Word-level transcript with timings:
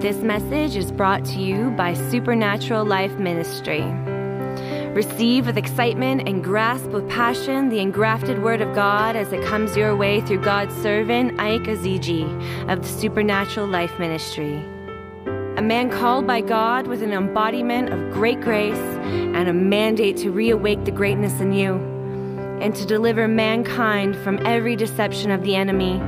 This 0.00 0.22
message 0.22 0.76
is 0.76 0.90
brought 0.90 1.26
to 1.26 1.38
you 1.38 1.72
by 1.72 1.92
Supernatural 1.92 2.86
Life 2.86 3.18
Ministry. 3.18 3.82
Receive 4.94 5.44
with 5.44 5.58
excitement 5.58 6.26
and 6.26 6.42
grasp 6.42 6.86
with 6.86 7.06
passion 7.10 7.68
the 7.68 7.80
engrafted 7.80 8.42
Word 8.42 8.62
of 8.62 8.74
God 8.74 9.14
as 9.14 9.30
it 9.34 9.44
comes 9.44 9.76
your 9.76 9.94
way 9.94 10.22
through 10.22 10.40
God's 10.40 10.74
servant, 10.76 11.36
Iyke 11.36 11.66
Ezeji 11.66 12.72
of 12.72 12.80
the 12.80 12.88
Supernatural 12.88 13.66
Life 13.66 13.92
Ministry. 13.98 14.64
A 15.58 15.62
man 15.62 15.90
called 15.90 16.26
by 16.26 16.40
God 16.40 16.86
with 16.86 17.02
an 17.02 17.12
embodiment 17.12 17.92
of 17.92 18.10
great 18.10 18.40
grace 18.40 18.78
and 18.78 19.48
a 19.48 19.52
mandate 19.52 20.16
to 20.16 20.32
reawake 20.32 20.86
the 20.86 20.92
greatness 20.92 21.42
in 21.42 21.52
you 21.52 21.74
and 22.62 22.74
to 22.74 22.86
deliver 22.86 23.28
mankind 23.28 24.16
from 24.16 24.38
every 24.46 24.76
deception 24.76 25.30
of 25.30 25.42
the 25.42 25.54
enemy. 25.54 26.00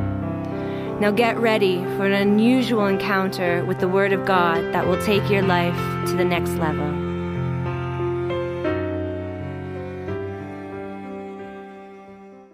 Now 1.02 1.10
get 1.10 1.36
ready 1.36 1.78
for 1.96 2.06
an 2.06 2.12
unusual 2.12 2.86
encounter 2.86 3.64
with 3.64 3.80
the 3.80 3.88
Word 3.88 4.12
of 4.12 4.24
God 4.24 4.72
that 4.72 4.86
will 4.86 5.02
take 5.02 5.28
your 5.28 5.42
life 5.42 5.74
to 6.06 6.12
the 6.14 6.24
next 6.24 6.50
level. 6.50 6.86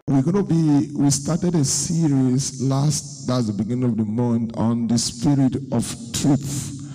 We're 0.07 0.23
going 0.23 0.37
to 0.37 0.43
be, 0.43 0.97
we 0.97 1.11
started 1.11 1.57
a 1.57 1.63
series 1.63 2.63
last, 2.63 3.27
that's 3.27 3.49
the 3.49 3.53
beginning 3.53 3.85
of 3.85 3.99
the 3.99 4.07
month, 4.07 4.57
on 4.57 4.89
the 4.89 4.97
spirit 4.97 5.57
of 5.71 5.85
truth. 6.15 6.91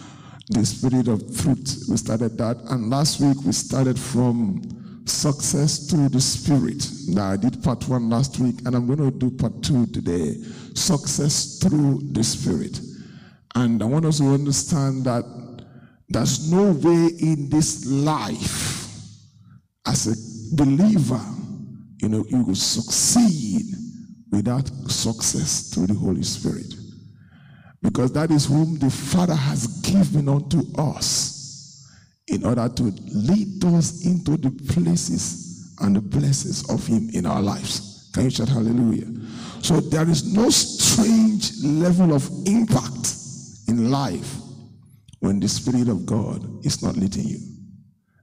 The 0.49 0.65
spirit 0.65 1.07
of 1.07 1.19
truth. 1.39 1.85
We 1.87 1.97
started 1.97 2.35
that. 2.39 2.57
And 2.71 2.89
last 2.89 3.21
week 3.21 3.37
we 3.45 3.51
started 3.51 3.99
from 3.99 4.82
success 5.05 5.89
through 5.89 6.09
the 6.09 6.21
spirit. 6.21 6.87
Now 7.07 7.31
I 7.31 7.37
did 7.37 7.63
part 7.63 7.87
one 7.87 8.09
last 8.09 8.39
week, 8.39 8.59
and 8.65 8.75
I'm 8.75 8.87
going 8.87 8.99
to 8.99 9.11
do 9.11 9.31
part 9.31 9.61
two 9.63 9.85
today. 9.87 10.35
Success 10.73 11.59
through 11.59 12.01
the 12.11 12.23
spirit. 12.23 12.79
And 13.55 13.81
I 13.81 13.85
want 13.85 14.05
us 14.05 14.17
to 14.19 14.25
understand 14.25 15.03
that 15.05 15.23
there's 16.09 16.51
no 16.51 16.71
way 16.71 17.07
in 17.19 17.49
this 17.49 17.85
life 17.85 18.85
as 19.85 20.07
a 20.07 20.55
believer 20.55 21.21
you 22.03 22.09
know, 22.09 22.25
you 22.27 22.43
will 22.43 22.53
succeed 22.53 23.63
without 24.29 24.67
success 24.91 25.69
through 25.73 25.87
the 25.87 25.93
Holy 25.93 26.21
Spirit. 26.21 26.75
Because 27.81 28.11
that 28.11 28.29
is 28.29 28.45
whom 28.45 28.77
the 28.77 28.89
Father 28.89 29.33
has 29.33 29.67
given 29.79 30.27
unto 30.27 30.63
us 30.77 31.32
in 32.27 32.45
order 32.45 32.69
to 32.69 32.83
lead 32.83 33.63
us 33.65 34.05
into 34.05 34.37
the 34.37 34.51
places 34.73 35.75
and 35.81 35.95
the 35.95 36.01
blessings 36.01 36.69
of 36.69 36.85
Him 36.85 37.09
in 37.13 37.25
our 37.25 37.41
lives. 37.41 38.09
Can 38.13 38.25
you 38.25 38.29
shout 38.29 38.49
hallelujah? 38.49 39.07
So 39.61 39.79
there 39.79 40.07
is 40.09 40.33
no 40.33 40.49
strange 40.49 41.63
level 41.63 42.13
of 42.13 42.29
impact 42.45 43.15
in 43.67 43.89
life 43.89 44.35
when 45.19 45.39
the 45.39 45.47
Spirit 45.47 45.87
of 45.89 46.05
God 46.05 46.65
is 46.65 46.83
not 46.83 46.95
leading 46.95 47.25
you. 47.25 47.39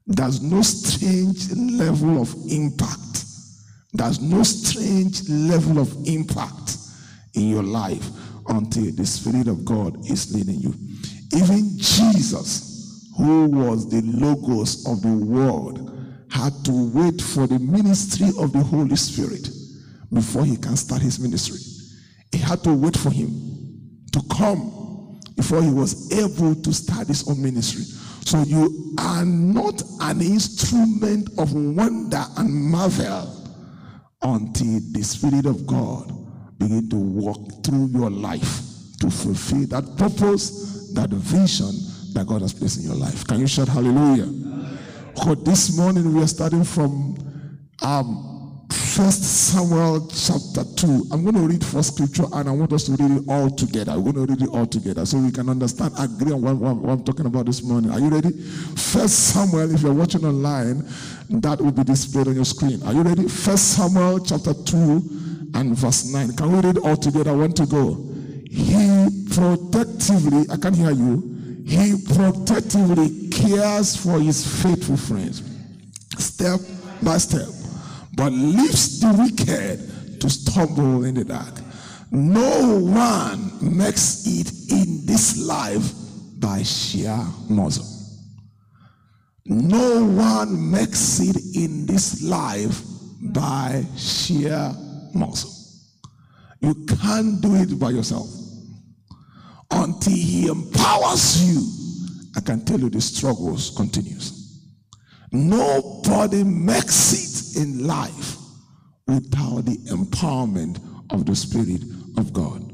There's 0.07 0.43
no 0.43 0.63
strange 0.63 1.51
level 1.53 2.21
of 2.21 2.35
impact 2.51 3.11
there's 3.93 4.21
no 4.21 4.43
strange 4.43 5.29
level 5.29 5.79
of 5.79 5.93
impact 6.07 6.77
in 7.35 7.49
your 7.49 7.63
life 7.63 8.09
until 8.49 8.91
the 8.93 9.05
Spirit 9.05 9.49
of 9.49 9.65
God 9.65 9.99
is 10.09 10.33
leading 10.35 10.61
you. 10.61 10.75
Even 11.35 11.77
Jesus, 11.77 12.70
who 13.21 13.49
was 13.49 13.87
the 13.91 14.01
logos 14.01 14.87
of 14.87 15.03
the 15.03 15.13
world, 15.13 15.87
had 16.31 16.55
to 16.65 16.91
wait 16.95 17.21
for 17.21 17.47
the 17.47 17.59
ministry 17.59 18.29
of 18.39 18.51
the 18.53 18.61
Holy 18.61 18.97
Spirit 18.97 19.51
before 20.11 20.45
he 20.45 20.57
can 20.57 20.75
start 20.75 21.03
his 21.03 21.21
ministry. 21.21 21.61
He 22.33 22.39
had 22.39 22.65
to 22.65 22.73
wait 22.73 22.97
for 22.97 23.11
him 23.11 24.01
to 24.13 24.23
come 24.35 25.21
before 25.37 25.63
he 25.63 25.71
was 25.71 26.11
able 26.13 26.55
to 26.55 26.73
start 26.73 27.09
his 27.09 27.29
own 27.29 27.43
ministry. 27.43 27.85
So 28.25 28.43
you 28.43 28.95
are 28.99 29.25
not 29.27 29.83
an 30.01 30.23
instrument 30.23 31.29
of 31.37 31.53
wonder 31.53 32.25
and 32.39 32.51
marvel 32.51 33.37
until 34.23 34.81
the 34.93 35.03
Spirit 35.03 35.45
of 35.45 35.67
God 35.67 36.11
begin 36.59 36.89
to 36.89 36.97
walk 36.97 37.65
through 37.65 37.89
your 37.89 38.11
life 38.11 38.63
to 39.01 39.11
fulfill 39.11 39.67
that 39.67 39.99
purpose, 39.99 40.93
that 40.95 41.11
vision 41.11 41.90
that 42.15 42.27
God 42.27 42.43
has 42.43 42.53
placed 42.53 42.81
in 42.81 42.85
your 42.85 42.97
life. 42.97 43.27
Can 43.27 43.41
you 43.41 43.47
shout 43.47 43.69
hallelujah? 43.69 44.27
For 45.23 45.35
this 45.35 45.77
morning 45.77 46.15
we 46.15 46.23
are 46.23 46.27
starting 46.29 46.65
from 46.65 47.17
um, 47.83 48.31
First 48.73 49.23
Samuel 49.53 50.09
chapter 50.09 50.65
2. 50.77 51.07
I'm 51.13 51.23
going 51.23 51.35
to 51.35 51.41
read 51.43 51.65
first 51.65 51.95
scripture 51.95 52.25
and 52.33 52.49
I 52.49 52.53
want 52.53 52.73
us 52.73 52.85
to 52.85 52.93
read 52.93 53.23
it 53.23 53.25
all 53.29 53.51
together. 53.51 53.99
We're 53.99 54.13
going 54.13 54.27
to 54.27 54.33
read 54.35 54.43
it 54.43 54.49
all 54.49 54.67
together 54.67 55.07
so 55.07 55.19
we 55.19 55.31
can 55.31 55.49
understand, 55.49 55.95
agree 55.99 56.33
on 56.33 56.43
what, 56.43 56.57
what, 56.57 56.77
what 56.77 56.93
I'm 56.93 57.05
talking 57.05 57.27
about 57.27 57.47
this 57.47 57.63
morning. 57.63 57.91
Are 57.91 57.99
you 57.99 58.09
ready? 58.09 58.31
First 58.31 59.33
Samuel, 59.33 59.75
if 59.75 59.83
you're 59.83 59.95
watching 59.95 60.25
online, 60.25 60.85
that 61.31 61.61
will 61.61 61.73
be 61.73 61.85
displayed 61.85 62.29
on 62.29 62.35
your 62.35 62.45
screen. 62.45 62.83
Are 62.85 62.93
you 62.93 63.03
ready? 63.03 63.29
First 63.29 63.77
Samuel 63.77 64.21
chapter 64.21 64.55
2 64.55 64.77
and 65.55 65.77
verse 65.77 66.13
9. 66.13 66.37
Can 66.37 66.53
we 66.53 66.61
read 66.61 66.79
all 66.79 66.97
together? 66.97 67.31
I 67.31 67.35
want 67.35 67.57
to 67.57 67.67
go. 67.67 67.95
He 68.51 69.09
protectively, 69.33 70.47
I 70.51 70.57
can't 70.57 70.77
hear 70.77 70.91
you, 70.91 71.40
he 71.71 71.95
protectively 72.15 73.29
cares 73.29 73.95
for 73.95 74.19
his 74.19 74.45
faithful 74.61 74.97
friends, 74.97 75.41
step 76.19 76.59
by 77.01 77.17
step, 77.17 77.47
but 78.17 78.33
leaves 78.33 78.99
the 78.99 79.13
wicked 79.15 80.21
to 80.21 80.29
stumble 80.29 81.05
in 81.05 81.15
the 81.15 81.25
dark. 81.25 81.55
No 82.11 82.81
one 82.81 83.53
makes 83.63 84.27
it 84.27 84.73
in 84.73 85.07
this 85.07 85.39
life 85.39 85.93
by 86.41 86.65
sheer 86.65 87.25
muscle. 87.49 87.87
No 89.47 90.07
one 90.07 90.73
makes 90.73 91.21
it 91.21 91.37
in 91.55 91.87
this 91.87 92.21
life 92.25 92.83
by 93.23 93.85
sheer 93.97 94.75
muscle. 95.15 95.53
You 96.59 96.75
can't 96.85 97.41
do 97.41 97.55
it 97.55 97.79
by 97.79 97.91
yourself. 97.91 98.40
Until 99.71 100.13
he 100.13 100.47
empowers 100.49 101.43
you, 101.43 101.63
I 102.37 102.41
can 102.41 102.65
tell 102.65 102.81
you 102.81 102.91
the 102.91 103.01
struggles 103.01 103.71
continues. 103.77 104.41
Nobody 105.33 106.43
makes 106.43 107.55
it 107.57 107.63
in 107.63 107.87
life 107.87 108.37
without 109.07 109.65
the 109.65 109.77
empowerment 109.91 110.81
of 111.11 111.27
the 111.27 111.37
Spirit 111.37 111.83
of 112.17 112.33
God. 112.33 112.73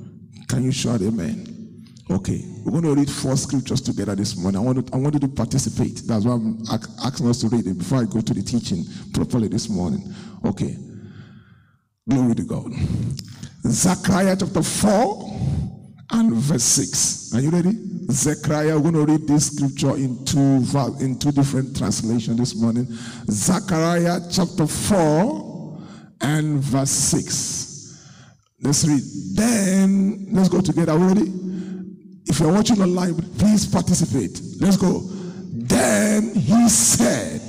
Can 0.49 0.65
you 0.65 0.73
shout 0.73 1.03
amen? 1.03 1.57
Okay, 2.09 2.45
we're 2.65 2.81
going 2.81 2.85
to 2.85 2.95
read 2.95 3.11
four 3.11 3.37
scriptures 3.37 3.81
together 3.81 4.15
this 4.15 4.37
morning. 4.37 4.61
I 4.61 4.65
want, 4.65 4.87
to, 4.87 4.95
I 4.95 4.97
want 4.97 5.15
you 5.15 5.21
to 5.21 5.29
participate. 5.29 6.03
That's 6.07 6.25
why 6.25 6.35
I'm 6.35 6.63
asking 7.05 7.29
us 7.29 7.41
to 7.41 7.49
read 7.49 7.67
it 7.67 7.77
before 7.79 7.99
I 7.99 8.05
go 8.05 8.21
to 8.21 8.35
the 8.35 8.43
teaching 8.43 8.85
properly 9.13 9.49
this 9.49 9.69
morning. 9.69 10.15
Okay. 10.45 10.77
Glory 12.09 12.37
to 12.37 12.45
God. 12.45 12.73
Zechariah 13.67 14.37
chapter 14.39 14.63
4 14.63 15.76
and 16.13 16.33
verse 16.33 16.63
6. 16.63 17.35
Are 17.35 17.41
you 17.41 17.51
ready? 17.51 17.73
Zechariah, 18.11 18.79
we're 18.79 18.93
going 18.93 19.07
to 19.07 19.13
read 19.13 19.27
this 19.27 19.49
scripture 19.49 19.97
in 19.97 20.25
two, 20.25 20.65
in 21.01 21.19
two 21.19 21.33
different 21.33 21.77
translations 21.77 22.39
this 22.39 22.55
morning. 22.55 22.87
Zechariah 23.29 24.21
chapter 24.31 24.67
4 24.67 25.81
and 26.21 26.61
verse 26.61 26.91
6. 26.91 27.67
Let's 28.63 28.87
read. 28.87 29.03
Then, 29.35 30.29
let's 30.31 30.49
go 30.49 30.61
together. 30.61 30.97
Ready? 30.97 31.33
If 32.27 32.41
you're 32.41 32.53
watching 32.53 32.81
online, 32.81 33.15
please 33.39 33.67
participate. 33.67 34.41
Let's 34.61 34.77
go. 34.77 35.01
Then 35.53 36.35
he 36.35 36.69
said, 36.69 37.41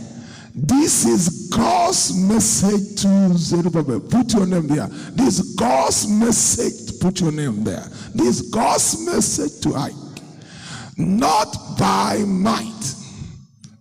This 0.59 1.05
is 1.05 1.49
God's 1.55 2.15
message 2.15 3.03
to 3.03 3.37
Zerubbabel. 3.37 3.99
Put 3.99 4.33
your 4.33 4.47
name 4.47 4.65
there. 4.65 4.87
This 4.87 5.37
is 5.37 5.53
God's 5.53 6.07
message. 6.07 6.99
Put 6.99 7.21
your 7.21 7.31
name 7.31 7.63
there. 7.63 7.87
This 8.15 8.39
is 8.39 8.49
God's 8.49 9.05
message 9.05 9.61
to 9.61 9.69
Iyke. 9.69 10.23
Not 10.97 11.55
by 11.77 12.23
might, 12.25 12.95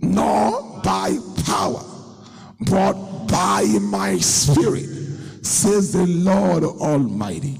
nor 0.01 0.83
by 0.85 1.17
power, 1.47 1.83
but 2.61 3.27
by 3.27 3.65
my 3.81 4.19
spirit, 4.19 4.91
says 5.47 5.95
the 5.95 6.07
Lord 6.07 6.63
Almighty. 6.63 7.59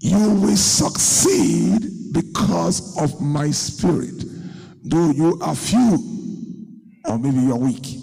You 0.00 0.34
will 0.34 0.56
succeed 0.56 2.12
because 2.12 3.00
of 3.00 3.20
my 3.20 3.52
spirit. 3.52 4.24
Though 4.82 5.12
you 5.12 5.38
are 5.40 5.54
few, 5.54 6.00
or 7.04 7.16
maybe 7.16 7.38
you 7.38 7.52
are 7.52 7.58
weak, 7.58 7.99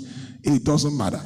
it 0.48 0.64
doesn't 0.64 0.98
matter. 0.98 1.22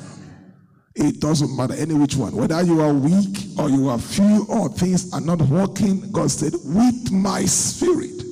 It 0.96 1.22
doesn't 1.22 1.56
matter 1.56 1.74
any 1.76 1.94
which 1.94 2.16
one. 2.16 2.36
Whether 2.36 2.62
you 2.64 2.82
are 2.82 2.94
weak 2.94 3.38
or 3.58 3.70
you 3.70 3.88
are 3.90 3.98
few 3.98 4.46
or 4.50 4.68
things 4.70 5.14
are 5.14 5.22
not 5.22 5.40
working, 5.42 6.12
God 6.12 6.30
said, 6.30 6.54
with 6.66 7.12
my 7.12 7.46
spirit. 7.46 8.24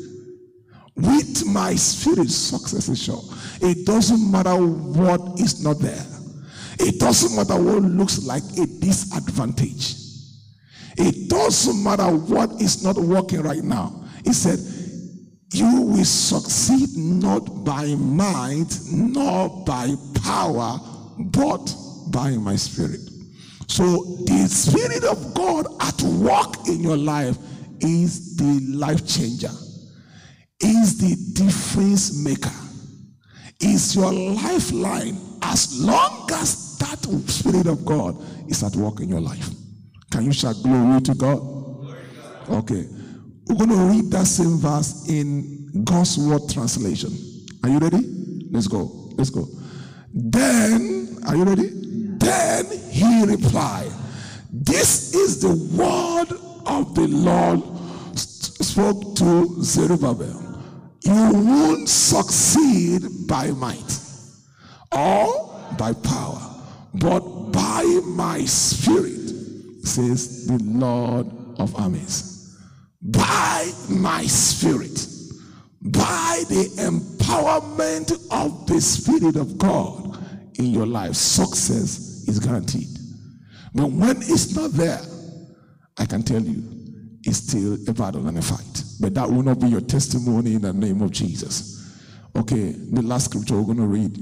With 0.95 1.45
my 1.45 1.75
spirit, 1.75 2.29
success 2.29 2.89
is 2.89 3.01
sure. 3.01 3.21
It 3.61 3.85
doesn't 3.85 4.29
matter 4.29 4.55
what 4.55 5.39
is 5.39 5.63
not 5.63 5.79
there. 5.79 6.05
It 6.79 6.99
doesn't 6.99 7.35
matter 7.35 7.61
what 7.61 7.83
looks 7.83 8.25
like 8.25 8.43
a 8.57 8.65
disadvantage. 8.65 9.95
It 10.97 11.29
doesn't 11.29 11.81
matter 11.81 12.07
what 12.13 12.61
is 12.61 12.83
not 12.83 12.97
working 12.97 13.41
right 13.41 13.63
now. 13.63 14.03
He 14.25 14.33
said, 14.33 14.59
you 15.51 15.81
will 15.81 16.05
succeed 16.05 16.89
not 16.95 17.63
by 17.63 17.95
might 17.95 18.67
nor 18.91 19.63
by 19.65 19.93
power, 20.23 20.79
but 21.17 21.75
by 22.11 22.31
my 22.31 22.55
spirit. 22.55 22.99
So 23.67 24.03
the 24.25 24.47
spirit 24.47 25.03
of 25.03 25.33
God 25.33 25.67
at 25.81 26.01
work 26.01 26.67
in 26.67 26.81
your 26.81 26.97
life 26.97 27.37
is 27.81 28.35
the 28.35 28.59
life 28.75 29.07
changer, 29.07 29.51
is 30.59 30.97
the 30.97 31.15
difference 31.33 32.23
maker, 32.23 32.51
is 33.59 33.95
your 33.95 34.11
lifeline 34.11 35.17
as 35.41 35.79
long 35.81 36.29
as 36.33 36.77
that 36.77 36.99
spirit 37.29 37.67
of 37.67 37.85
God 37.85 38.17
is 38.49 38.63
at 38.63 38.75
work 38.75 38.99
in 38.99 39.09
your 39.09 39.21
life. 39.21 39.49
Can 40.11 40.25
you 40.25 40.33
shout 40.33 40.55
glory 40.63 41.01
to 41.01 41.13
God? 41.15 41.39
Okay. 42.49 42.87
We're 43.49 43.65
going 43.65 43.69
to 43.69 43.75
read 43.75 44.11
that 44.11 44.25
same 44.25 44.57
verse 44.57 45.09
in 45.09 45.83
God's 45.83 46.17
Word 46.17 46.47
translation. 46.49 47.11
Are 47.63 47.69
you 47.69 47.79
ready? 47.79 48.47
Let's 48.51 48.67
go. 48.67 49.11
Let's 49.17 49.29
go. 49.29 49.47
Then, 50.13 51.17
are 51.27 51.35
you 51.35 51.43
ready? 51.43 51.69
Then 51.73 52.65
he 52.89 53.25
replied, 53.25 53.91
This 54.51 55.13
is 55.13 55.41
the 55.41 55.55
word 55.75 56.31
of 56.65 56.95
the 56.95 57.07
Lord 57.07 57.61
spoke 58.15 59.15
to 59.15 59.63
Zerubbabel. 59.63 60.61
You 61.03 61.31
won't 61.33 61.89
succeed 61.89 63.03
by 63.27 63.51
might 63.51 63.99
or 64.91 65.49
by 65.77 65.93
power, 65.93 66.39
but 66.93 67.19
by 67.51 67.83
my 68.05 68.45
spirit, 68.45 69.29
says 69.83 70.47
the 70.47 70.59
Lord 70.63 71.27
of 71.57 71.75
armies. 71.75 72.38
By 73.01 73.71
my 73.89 74.23
spirit, 74.23 75.07
by 75.81 76.43
the 76.49 76.65
empowerment 76.79 78.11
of 78.31 78.67
the 78.67 78.81
Spirit 78.81 79.37
of 79.37 79.57
God 79.57 80.17
in 80.59 80.65
your 80.65 80.85
life, 80.85 81.15
success 81.15 82.27
is 82.27 82.39
guaranteed. 82.39 82.89
But 83.73 83.91
when 83.91 84.17
it's 84.17 84.55
not 84.55 84.71
there, 84.71 84.99
I 85.97 86.05
can 86.05 86.23
tell 86.23 86.41
you, 86.41 86.63
it's 87.23 87.37
still 87.37 87.77
a 87.87 87.93
battle 87.93 88.27
and 88.27 88.37
a 88.37 88.41
fight. 88.41 88.83
But 88.99 89.13
that 89.13 89.29
will 89.29 89.43
not 89.43 89.59
be 89.59 89.67
your 89.67 89.81
testimony 89.81 90.55
in 90.55 90.61
the 90.61 90.73
name 90.73 91.01
of 91.01 91.11
Jesus. 91.11 91.77
Okay, 92.35 92.71
the 92.71 93.01
last 93.01 93.25
scripture 93.25 93.55
we're 93.55 93.73
going 93.73 93.77
to 93.77 93.85
read. 93.85 94.17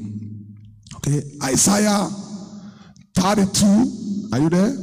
Okay, 0.98 1.24
Isaiah 1.44 2.10
32. 3.16 4.30
Are 4.34 4.40
you 4.40 4.50
there? 4.50 4.74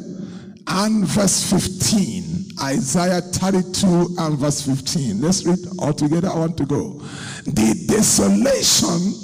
And 0.67 1.07
verse 1.07 1.51
15. 1.51 2.34
Isaiah 2.63 3.21
32 3.21 4.17
and 4.19 4.39
verse 4.39 4.63
15. 4.63 5.21
Let's 5.21 5.45
read 5.45 5.59
all 5.79 5.93
together. 5.93 6.29
I 6.29 6.39
want 6.39 6.57
to 6.59 6.67
go. 6.67 7.01
The 7.45 7.85
desolation 7.89 9.15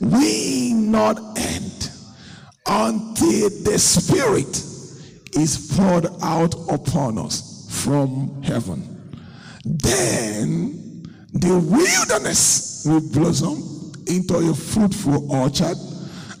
will 0.00 0.74
not 0.74 1.18
end 1.38 1.90
until 2.66 3.50
the 3.64 3.78
Spirit 3.78 4.56
is 5.34 5.74
poured 5.76 6.06
out 6.22 6.54
upon 6.70 7.18
us 7.18 7.66
from 7.70 8.42
heaven. 8.42 8.82
Then 9.64 11.04
the 11.32 11.58
wilderness 11.58 12.84
will 12.86 13.00
blossom 13.12 13.92
into 14.06 14.36
a 14.36 14.54
fruitful 14.54 15.32
orchard, 15.32 15.76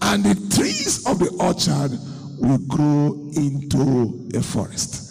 and 0.02 0.24
the 0.24 0.34
trees 0.54 1.06
of 1.06 1.18
the 1.18 1.30
orchard 1.40 1.98
will 2.38 2.58
grow 2.68 3.30
into 3.34 4.36
a 4.36 4.42
forest 4.42 5.07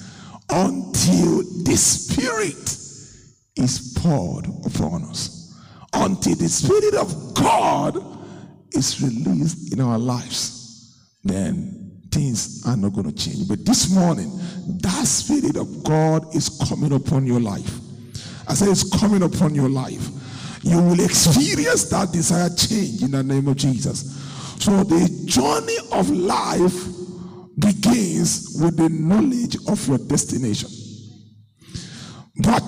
until 0.49 1.43
the 1.63 1.75
Spirit 1.75 2.77
is 3.55 3.97
poured 3.99 4.47
upon 4.65 5.03
us. 5.05 5.53
Until 5.93 6.35
the 6.35 6.49
Spirit 6.49 6.95
of 6.95 7.33
God 7.33 7.97
is 8.71 9.01
released 9.01 9.73
in 9.73 9.81
our 9.81 9.97
lives, 9.97 10.95
then 11.23 12.01
things 12.11 12.65
are 12.65 12.77
not 12.77 12.93
going 12.93 13.11
to 13.11 13.15
change. 13.15 13.47
But 13.47 13.65
this 13.65 13.93
morning, 13.93 14.31
that 14.81 15.05
Spirit 15.05 15.57
of 15.57 15.83
God 15.83 16.35
is 16.35 16.49
coming 16.67 16.93
upon 16.93 17.25
your 17.25 17.39
life. 17.39 17.79
I 18.47 18.53
say 18.53 18.67
it's 18.67 18.97
coming 18.99 19.23
upon 19.23 19.55
your 19.55 19.69
life. 19.69 20.07
You 20.61 20.81
will 20.81 20.99
experience 20.99 21.89
that 21.89 22.11
desired 22.11 22.57
change 22.57 23.03
in 23.03 23.11
the 23.11 23.23
name 23.23 23.47
of 23.47 23.57
Jesus. 23.57 24.13
So 24.59 24.83
the 24.83 25.23
journey 25.25 25.77
of 25.91 26.09
life 26.09 26.96
begins 27.59 28.57
with 28.61 28.77
the 28.77 28.89
knowledge 28.89 29.57
of 29.67 29.87
your 29.87 29.97
destination. 29.97 30.69
But 32.37 32.67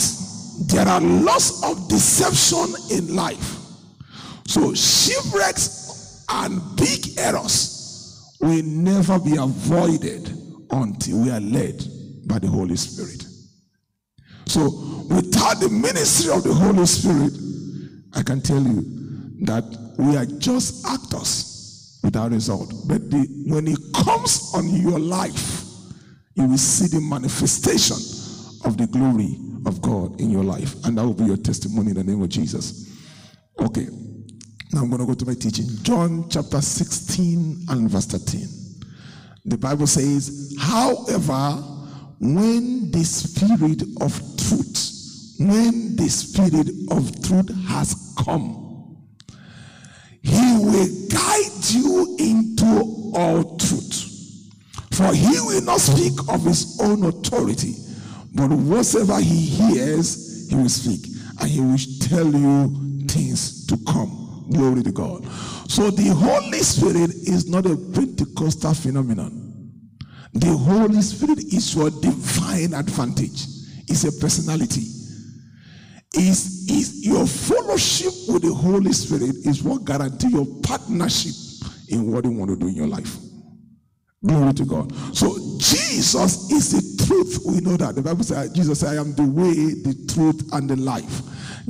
there 0.67 0.87
are 0.87 1.01
lots 1.01 1.63
of 1.63 1.87
deception 1.87 2.73
in 2.91 3.15
life. 3.15 3.57
So 4.47 4.73
shipwrecks 4.73 6.25
and 6.29 6.61
big 6.75 7.17
errors 7.17 8.35
will 8.41 8.63
never 8.63 9.19
be 9.19 9.35
avoided 9.37 10.35
until 10.71 11.19
we 11.19 11.29
are 11.29 11.39
led 11.39 11.83
by 12.25 12.39
the 12.39 12.47
Holy 12.47 12.75
Spirit. 12.75 13.25
So 14.45 14.69
without 15.09 15.59
the 15.59 15.69
ministry 15.69 16.33
of 16.33 16.43
the 16.43 16.53
Holy 16.53 16.85
Spirit, 16.85 17.33
I 18.15 18.23
can 18.23 18.41
tell 18.41 18.61
you 18.61 18.83
that 19.45 19.63
we 19.97 20.15
are 20.17 20.25
just 20.25 20.85
actors 20.87 21.48
without 22.03 22.31
result. 22.31 22.73
But 22.87 23.09
the, 23.09 23.27
when 23.47 23.67
it 23.67 23.79
comes 23.93 24.51
on 24.55 24.69
your 24.69 24.99
life, 24.99 25.65
you 26.35 26.47
will 26.47 26.57
see 26.57 26.87
the 26.87 27.01
manifestation 27.01 27.97
of 28.65 28.77
the 28.77 28.87
glory 28.87 29.37
of 29.65 29.81
God 29.81 30.19
in 30.21 30.29
your 30.29 30.43
life. 30.43 30.75
And 30.85 30.97
that 30.97 31.03
will 31.03 31.13
be 31.13 31.25
your 31.25 31.37
testimony 31.37 31.91
in 31.91 31.97
the 31.97 32.03
name 32.03 32.21
of 32.21 32.29
Jesus. 32.29 32.89
Okay. 33.59 33.87
Now 34.71 34.81
I'm 34.81 34.89
going 34.89 34.99
to 34.99 35.05
go 35.05 35.13
to 35.15 35.25
my 35.25 35.33
teaching. 35.33 35.65
John 35.81 36.29
chapter 36.29 36.61
16 36.61 37.65
and 37.69 37.89
verse 37.89 38.05
13. 38.05 38.47
The 39.45 39.57
Bible 39.57 39.87
says, 39.87 40.55
however, 40.59 41.63
when 42.19 42.91
the 42.91 43.03
spirit 43.03 43.81
of 44.01 44.13
truth, 44.37 45.35
when 45.39 45.95
the 45.95 46.07
spirit 46.09 46.69
of 46.91 47.23
truth 47.23 47.49
has 47.67 48.13
come, 48.23 48.68
he 50.23 50.57
will 50.59 50.87
guide 51.09 51.69
you 51.69 52.15
into 52.19 53.11
all 53.15 53.57
truth. 53.57 54.05
For 54.91 55.13
he 55.13 55.39
will 55.39 55.61
not 55.63 55.79
speak 55.79 56.19
of 56.27 56.43
his 56.43 56.79
own 56.81 57.05
authority, 57.05 57.75
but 58.33 58.49
whatsoever 58.49 59.19
he 59.19 59.45
hears, 59.45 60.49
he 60.49 60.55
will 60.55 60.69
speak, 60.69 61.05
and 61.39 61.49
he 61.49 61.61
will 61.61 61.77
tell 62.01 62.27
you 62.27 63.07
things 63.07 63.65
to 63.67 63.77
come. 63.85 64.47
Glory 64.51 64.83
to 64.83 64.91
God. 64.91 65.25
So 65.69 65.89
the 65.91 66.09
Holy 66.09 66.59
Spirit 66.59 67.11
is 67.11 67.47
not 67.47 67.65
a 67.65 67.77
Pentecostal 67.77 68.73
phenomenon. 68.73 69.71
The 70.33 70.47
Holy 70.57 71.01
Spirit 71.01 71.39
is 71.39 71.75
your 71.75 71.89
divine 71.91 72.73
advantage. 72.73 73.45
It's 73.87 74.03
a 74.03 74.11
personality. 74.19 74.98
Is 76.15 76.67
is 76.69 77.05
your 77.05 77.27
fellowship 77.27 78.13
with 78.27 78.41
the 78.41 78.53
Holy 78.53 78.91
Spirit 78.93 79.35
is 79.45 79.61
what 79.61 79.85
guarantee 79.85 80.29
your 80.29 80.47
partnership 80.63 81.35
in 81.89 82.11
what 82.11 82.25
you 82.25 82.31
want 82.31 82.49
to 82.49 82.57
do 82.57 82.67
in 82.67 82.75
your 82.75 82.87
life. 82.87 83.17
Glory 84.25 84.53
to 84.53 84.65
God. 84.65 84.93
So 85.15 85.37
Jesus 85.59 86.51
is 86.51 86.71
the 86.71 87.05
truth. 87.05 87.39
We 87.45 87.61
know 87.61 87.77
that. 87.77 87.95
The 87.95 88.01
Bible 88.01 88.23
says 88.23 88.51
Jesus 88.51 88.79
said, 88.79 88.97
I 88.97 89.01
am 89.01 89.13
the 89.13 89.23
way, 89.23 89.53
the 89.53 89.95
truth, 90.11 90.51
and 90.51 90.69
the 90.69 90.75
life. 90.75 91.21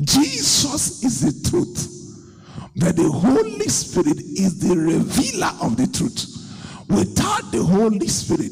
Jesus 0.01 1.03
is 1.03 1.21
the 1.21 1.49
truth. 1.49 1.95
But 2.75 2.95
the 2.95 3.11
Holy 3.11 3.67
Spirit 3.67 4.17
is 4.19 4.59
the 4.59 4.75
revealer 4.75 5.51
of 5.61 5.75
the 5.75 5.87
truth. 5.87 6.35
Without 6.89 7.51
the 7.51 7.61
Holy 7.61 8.07
Spirit, 8.07 8.51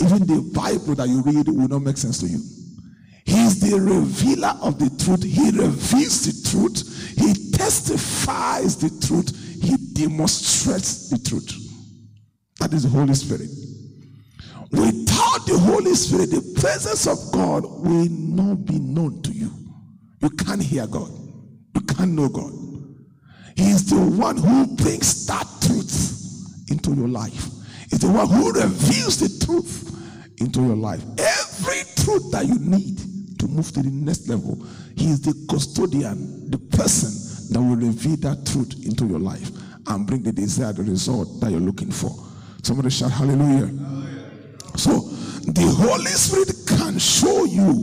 even 0.00 0.26
the 0.26 0.50
Bible 0.54 0.94
that 0.94 1.08
you 1.08 1.22
read 1.22 1.48
will 1.48 1.68
not 1.68 1.82
make 1.82 1.98
sense 1.98 2.18
to 2.20 2.26
you. 2.26 2.40
He 3.24 3.38
is 3.44 3.60
the 3.60 3.78
revealer 3.78 4.54
of 4.60 4.78
the 4.78 4.90
truth. 5.04 5.22
He 5.22 5.50
reveals 5.50 6.26
the 6.26 6.50
truth. 6.50 7.16
He 7.16 7.52
testifies 7.52 8.76
the 8.76 8.90
truth. 9.06 9.30
He 9.62 9.76
demonstrates 9.92 11.10
the 11.10 11.18
truth. 11.18 11.52
That 12.58 12.72
is 12.72 12.82
the 12.84 12.88
Holy 12.88 13.14
Spirit. 13.14 13.48
Without 14.70 15.46
the 15.46 15.58
Holy 15.58 15.94
Spirit, 15.94 16.30
the 16.30 16.60
presence 16.60 17.06
of 17.06 17.18
God 17.32 17.64
will 17.64 18.08
not 18.08 18.64
be 18.64 18.78
known 18.78 19.22
to 19.22 19.32
you. 19.32 19.52
You 20.20 20.30
can't 20.30 20.62
hear 20.62 20.86
God. 20.86 21.10
You 21.74 21.80
can't 21.82 22.12
know 22.12 22.28
God. 22.28 22.52
He 23.56 23.70
is 23.70 23.88
the 23.90 24.00
one 24.00 24.36
who 24.36 24.66
brings 24.76 25.26
that 25.26 25.46
truth 25.60 26.70
into 26.70 26.94
your 26.94 27.08
life. 27.08 27.50
He's 27.90 28.00
the 28.00 28.10
one 28.10 28.28
who 28.28 28.52
reveals 28.52 29.18
the 29.18 29.44
truth 29.44 29.90
into 30.38 30.62
your 30.62 30.76
life. 30.76 31.02
Every 31.18 31.82
truth 31.96 32.30
that 32.32 32.46
you 32.46 32.58
need 32.58 33.00
to 33.42 33.48
move 33.48 33.72
to 33.72 33.82
the 33.82 33.90
next 33.90 34.28
level, 34.28 34.64
He 34.96 35.10
is 35.10 35.20
the 35.20 35.34
custodian, 35.48 36.48
the 36.48 36.58
person 36.58 37.10
that 37.52 37.60
will 37.60 37.74
reveal 37.76 38.16
that 38.18 38.46
truth 38.46 38.86
into 38.86 39.04
your 39.06 39.18
life 39.18 39.50
and 39.88 40.06
bring 40.06 40.22
the 40.22 40.30
desired 40.30 40.78
result 40.78 41.40
that 41.40 41.50
you're 41.50 41.60
looking 41.60 41.90
for. 41.90 42.10
Somebody 42.62 42.90
shout 42.90 43.10
hallelujah. 43.10 43.66
hallelujah. 43.66 44.28
So 44.76 44.92
the 45.50 45.74
Holy 45.76 46.04
Spirit 46.06 46.54
can 46.68 47.00
show 47.00 47.44
you 47.44 47.82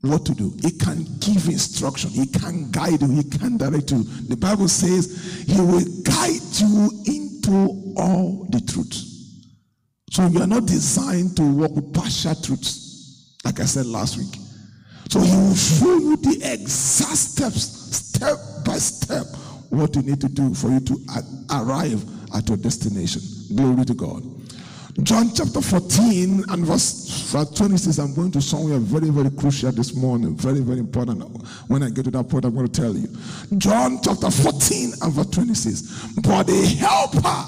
what 0.00 0.24
to 0.24 0.34
do. 0.34 0.54
He 0.62 0.70
can 0.70 1.04
give 1.20 1.48
instruction. 1.48 2.08
He 2.10 2.26
can 2.26 2.70
guide 2.70 3.02
you. 3.02 3.08
He 3.08 3.24
can 3.24 3.58
direct 3.58 3.90
you. 3.90 4.04
The 4.04 4.36
Bible 4.36 4.68
says 4.68 5.44
he 5.46 5.60
will 5.60 5.84
guide 6.02 6.40
you 6.56 6.90
into 7.04 7.94
all 7.98 8.46
the 8.48 8.60
truth. 8.60 9.02
So 10.10 10.26
you 10.28 10.40
are 10.40 10.46
not 10.46 10.64
designed 10.64 11.36
to 11.36 11.42
walk 11.42 11.72
with 11.72 11.92
partial 11.92 12.34
truths, 12.34 13.36
like 13.44 13.60
I 13.60 13.66
said 13.66 13.84
last 13.84 14.16
week. 14.16 14.45
So 15.08 15.20
he 15.20 15.36
will 15.36 15.54
show 15.54 15.96
you 15.98 16.16
the 16.16 16.52
exact 16.52 17.16
steps, 17.16 17.96
step 17.96 18.36
by 18.64 18.78
step, 18.78 19.26
what 19.70 19.94
you 19.94 20.02
need 20.02 20.20
to 20.20 20.28
do 20.28 20.54
for 20.54 20.68
you 20.68 20.80
to 20.80 20.98
arrive 21.50 22.04
at 22.34 22.48
your 22.48 22.56
destination. 22.56 23.22
Glory 23.54 23.84
to 23.84 23.94
God. 23.94 24.22
John 25.02 25.30
chapter 25.34 25.60
14 25.60 26.44
and 26.48 26.64
verse 26.64 27.30
26. 27.30 27.98
I'm 27.98 28.14
going 28.14 28.30
to 28.32 28.40
somewhere 28.40 28.78
very, 28.78 29.10
very 29.10 29.30
crucial 29.30 29.70
this 29.70 29.94
morning. 29.94 30.34
Very, 30.36 30.60
very 30.60 30.78
important. 30.78 31.22
When 31.68 31.82
I 31.82 31.90
get 31.90 32.06
to 32.06 32.10
that 32.12 32.28
point, 32.30 32.46
I'm 32.46 32.54
going 32.54 32.66
to 32.66 32.80
tell 32.80 32.94
you. 32.96 33.08
John 33.58 34.00
chapter 34.02 34.30
14 34.30 34.92
and 35.02 35.12
verse 35.12 35.26
26. 35.26 36.14
But 36.22 36.44
the 36.44 36.64
helper, 36.80 37.44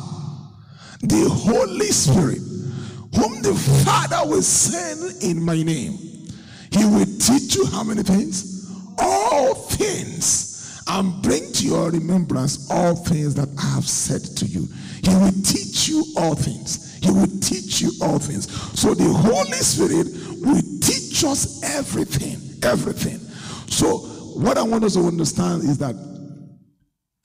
the 1.00 1.28
Holy 1.30 1.86
Spirit, 1.86 2.38
whom 3.16 3.40
the 3.42 3.54
Father 3.84 4.28
will 4.28 4.42
send 4.42 5.22
in 5.22 5.42
my 5.42 5.62
name, 5.62 5.96
he 6.70 6.84
will 6.84 7.06
teach 7.18 7.56
you 7.56 7.66
how 7.66 7.82
many 7.82 8.02
things? 8.02 8.70
All 8.98 9.54
things. 9.54 10.82
And 10.88 11.22
bring 11.22 11.52
to 11.52 11.66
your 11.66 11.90
remembrance 11.90 12.70
all 12.70 12.94
things 12.94 13.34
that 13.34 13.48
I 13.58 13.74
have 13.74 13.88
said 13.88 14.22
to 14.38 14.46
you. 14.46 14.66
He 15.02 15.14
will 15.14 15.32
teach 15.42 15.88
you 15.88 16.04
all 16.16 16.34
things. 16.34 16.98
He 17.02 17.10
will 17.10 17.26
teach 17.40 17.80
you 17.80 17.90
all 18.02 18.18
things. 18.18 18.50
So 18.78 18.94
the 18.94 19.04
Holy 19.04 19.52
Spirit 19.52 20.06
will 20.40 20.62
teach 20.80 21.24
us 21.24 21.62
everything. 21.76 22.38
Everything. 22.62 23.18
So 23.68 23.98
what 24.38 24.56
I 24.56 24.62
want 24.62 24.84
us 24.84 24.94
to 24.94 25.00
understand 25.00 25.62
is 25.64 25.78
that 25.78 25.94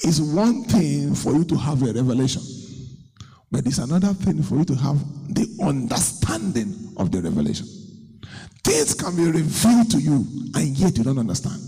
it's 0.04 0.20
one 0.20 0.66
thing 0.66 1.16
for 1.16 1.32
you 1.32 1.46
to 1.46 1.56
have 1.56 1.82
a 1.84 1.94
revelation, 1.94 2.42
but 3.50 3.66
it's 3.66 3.78
another 3.78 4.14
thing 4.14 4.44
for 4.44 4.58
you 4.58 4.66
to 4.66 4.76
have 4.76 5.00
the 5.34 5.48
understanding 5.64 6.94
of 6.98 7.12
the 7.12 7.22
revelation. 7.22 7.66
Things 8.64 8.94
can 8.94 9.16
be 9.16 9.26
revealed 9.26 9.92
to 9.92 10.00
you, 10.00 10.26
and 10.56 10.78
yet 10.78 10.98
you 10.98 11.04
don't 11.04 11.20
understand. 11.20 11.62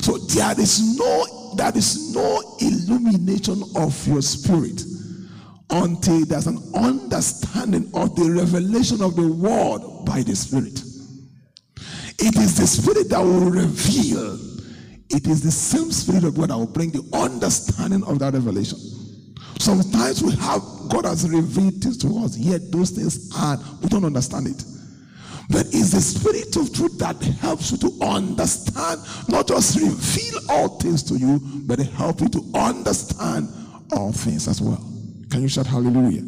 So 0.00 0.18
there 0.18 0.58
is 0.58 0.98
no 0.98 1.54
there 1.56 1.76
is 1.76 2.14
no 2.14 2.56
illumination 2.60 3.62
of 3.76 4.06
your 4.08 4.22
spirit 4.22 4.82
until 5.70 6.24
there's 6.26 6.46
an 6.46 6.58
understanding 6.74 7.90
of 7.94 8.14
the 8.16 8.30
revelation 8.30 9.02
of 9.02 9.16
the 9.16 9.26
word 9.26 10.04
by 10.04 10.22
the 10.22 10.36
Spirit. 10.36 10.80
It 12.18 12.36
is 12.36 12.56
the 12.56 12.66
Spirit 12.66 13.08
that 13.10 13.20
will 13.20 13.50
reveal. 13.50 14.38
It 15.10 15.26
is 15.26 15.42
the 15.42 15.50
same 15.50 15.90
Spirit 15.90 16.24
of 16.24 16.36
God 16.36 16.50
that 16.50 16.56
will 16.56 16.66
bring 16.66 16.90
the 16.90 17.02
understanding 17.12 18.04
of 18.04 18.18
that 18.20 18.34
revelation. 18.34 18.78
Sometimes 19.58 20.22
we 20.22 20.32
have 20.36 20.60
God 20.90 21.06
has 21.06 21.28
revealed 21.28 21.74
things 21.82 21.96
to 21.98 22.18
us, 22.18 22.36
yet 22.36 22.60
those 22.70 22.90
things 22.90 23.30
are 23.36 23.58
we 23.82 23.88
don't 23.88 24.04
understand 24.04 24.48
it. 24.48 24.62
But 25.50 25.66
it's 25.66 25.92
the 25.92 26.00
Spirit 26.00 26.56
of 26.56 26.74
truth 26.74 26.98
that 26.98 27.22
helps 27.40 27.72
you 27.72 27.78
to 27.78 28.04
understand, 28.04 29.00
not 29.28 29.48
just 29.48 29.78
reveal 29.78 30.40
all 30.48 30.68
things 30.78 31.02
to 31.04 31.16
you, 31.16 31.40
but 31.66 31.78
help 31.78 32.20
you 32.20 32.28
to 32.28 32.42
understand 32.54 33.48
all 33.92 34.12
things 34.12 34.48
as 34.48 34.60
well. 34.60 34.82
Can 35.30 35.42
you 35.42 35.48
shout 35.48 35.66
hallelujah? 35.66 36.22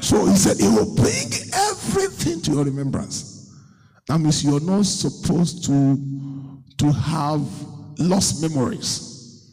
So 0.00 0.26
he 0.26 0.36
said, 0.36 0.58
He 0.58 0.68
will 0.68 0.94
bring 0.94 1.30
everything 1.54 2.42
to 2.42 2.52
your 2.52 2.64
remembrance. 2.64 3.50
That 4.08 4.18
means 4.18 4.44
you're 4.44 4.60
not 4.60 4.86
supposed 4.86 5.64
to, 5.66 5.98
to 6.78 6.92
have 6.92 7.40
lost 7.98 8.42
memories. 8.42 9.08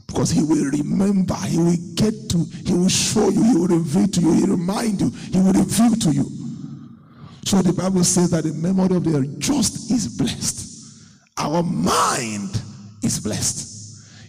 Because 0.08 0.32
he 0.32 0.42
will 0.42 0.66
remember, 0.72 1.36
he 1.36 1.58
will 1.58 1.78
get 1.94 2.30
to, 2.32 2.44
he 2.66 2.74
will 2.74 2.90
show 2.90 3.30
you, 3.30 3.44
he 3.44 3.56
will 3.56 3.68
reveal 3.68 4.08
to 4.08 4.22
you, 4.22 4.34
he 4.34 4.42
will 4.42 4.58
remind 4.58 5.00
you, 5.00 5.12
he 5.12 5.38
will 5.38 5.54
reveal 5.54 5.96
to 5.96 6.12
you. 6.12 6.26
So 7.46 7.62
the 7.62 7.74
Bible 7.74 8.04
says 8.04 8.32
that 8.32 8.44
the 8.44 8.54
memory 8.54 8.96
of 8.96 9.04
the 9.04 9.36
just 9.40 9.92
is 9.92 10.08
blessed. 10.18 10.68
Our 11.38 11.64
mind 11.64 12.62
is 13.04 13.20
blessed. 13.20 13.68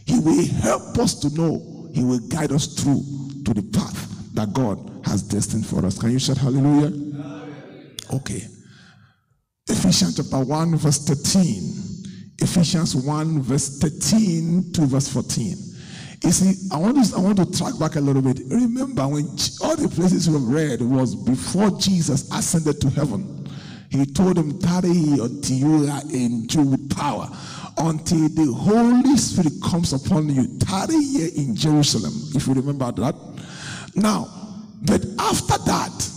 He 0.07 0.19
will 0.19 0.47
help 0.47 0.99
us 0.99 1.14
to 1.21 1.31
know, 1.35 1.88
he 1.93 2.02
will 2.02 2.21
guide 2.21 2.52
us 2.52 2.67
through 2.67 3.02
to 3.45 3.55
the 3.55 3.62
path 3.73 4.35
that 4.35 4.52
God 4.52 4.79
has 5.05 5.23
destined 5.23 5.67
for 5.67 5.85
us. 5.85 5.99
Can 5.99 6.11
you 6.11 6.19
shout 6.19 6.38
hallelujah? 6.38 6.93
Okay. 8.12 8.43
Ephesians 9.69 10.17
chapter 10.17 10.45
1, 10.45 10.76
verse 10.76 10.99
13. 11.05 11.81
Ephesians 12.38 12.97
1, 12.97 13.43
verse 13.43 13.79
13 13.79 14.73
to 14.73 14.87
verse 14.87 15.09
14. 15.09 15.70
You 16.23 16.33
see, 16.33 16.69
I 16.73 16.77
want 16.77 17.03
to 17.03 17.17
I 17.17 17.21
want 17.21 17.39
to 17.39 17.59
track 17.59 17.79
back 17.79 17.97
a 17.97 18.00
little 18.00 18.21
bit. 18.21 18.41
Remember 18.49 19.09
when 19.09 19.25
all 19.62 19.77
the 19.77 19.89
places 19.89 20.29
we 20.29 20.35
have 20.35 20.49
read 20.49 20.83
was 20.83 21.15
before 21.15 21.71
Jesus 21.81 22.31
ascended 22.31 22.81
to 22.83 22.91
heaven. 22.91 23.49
He 23.91 24.07
told 24.07 24.37
them, 24.37 24.59
tarry 24.61 24.91
until 24.91 25.57
you 25.57 25.89
are 25.89 26.03
endued 26.12 26.71
with 26.71 26.97
power, 26.97 27.29
until 27.79 28.29
the 28.29 28.53
Holy 28.53 29.17
Spirit 29.17 29.55
comes 29.65 29.93
upon 29.93 30.29
you. 30.29 30.59
Tarry 30.59 31.03
here 31.03 31.31
in 31.37 31.57
Jerusalem, 31.57 32.12
if 32.35 32.47
you 32.47 32.55
remember 32.55 32.93
that. 32.93 33.17
Now, 33.97 34.29
but 34.83 35.05
after 35.19 35.59
that, 35.65 36.11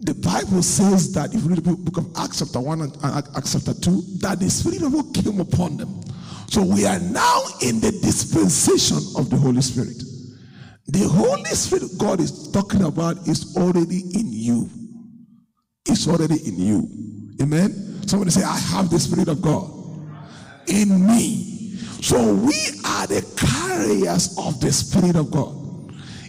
the 0.00 0.14
Bible 0.14 0.62
says 0.62 1.12
that 1.14 1.34
if 1.34 1.42
you 1.42 1.50
read 1.50 1.64
the 1.64 1.76
book 1.76 1.96
of 1.98 2.10
Acts 2.18 2.40
chapter 2.40 2.60
1 2.60 2.80
and 2.80 2.96
Acts 3.02 3.52
chapter 3.52 3.72
2, 3.80 4.02
that 4.20 4.40
the 4.40 4.50
Spirit 4.50 4.82
of 4.82 4.92
God 4.92 5.14
came 5.14 5.40
upon 5.40 5.76
them. 5.78 5.99
So 6.50 6.64
we 6.64 6.84
are 6.84 6.98
now 6.98 7.42
in 7.62 7.78
the 7.78 7.92
dispensation 8.02 8.98
of 9.16 9.30
the 9.30 9.36
Holy 9.36 9.62
Spirit. 9.62 10.02
The 10.88 11.06
Holy 11.06 11.44
Spirit 11.44 11.92
God 11.96 12.20
is 12.20 12.50
talking 12.50 12.82
about 12.82 13.16
is 13.28 13.56
already 13.56 14.00
in 14.18 14.32
you. 14.32 14.68
It's 15.86 16.08
already 16.08 16.36
in 16.46 16.58
you. 16.58 16.88
Amen. 17.40 18.02
Somebody 18.06 18.32
say, 18.32 18.42
I 18.42 18.58
have 18.58 18.90
the 18.90 18.98
Spirit 18.98 19.28
of 19.28 19.40
God 19.40 19.70
in 20.66 21.06
me. 21.06 21.76
So 22.02 22.34
we 22.34 22.56
are 22.84 23.06
the 23.06 23.22
carriers 23.36 24.36
of 24.36 24.60
the 24.60 24.72
Spirit 24.72 25.14
of 25.14 25.30
God 25.30 25.60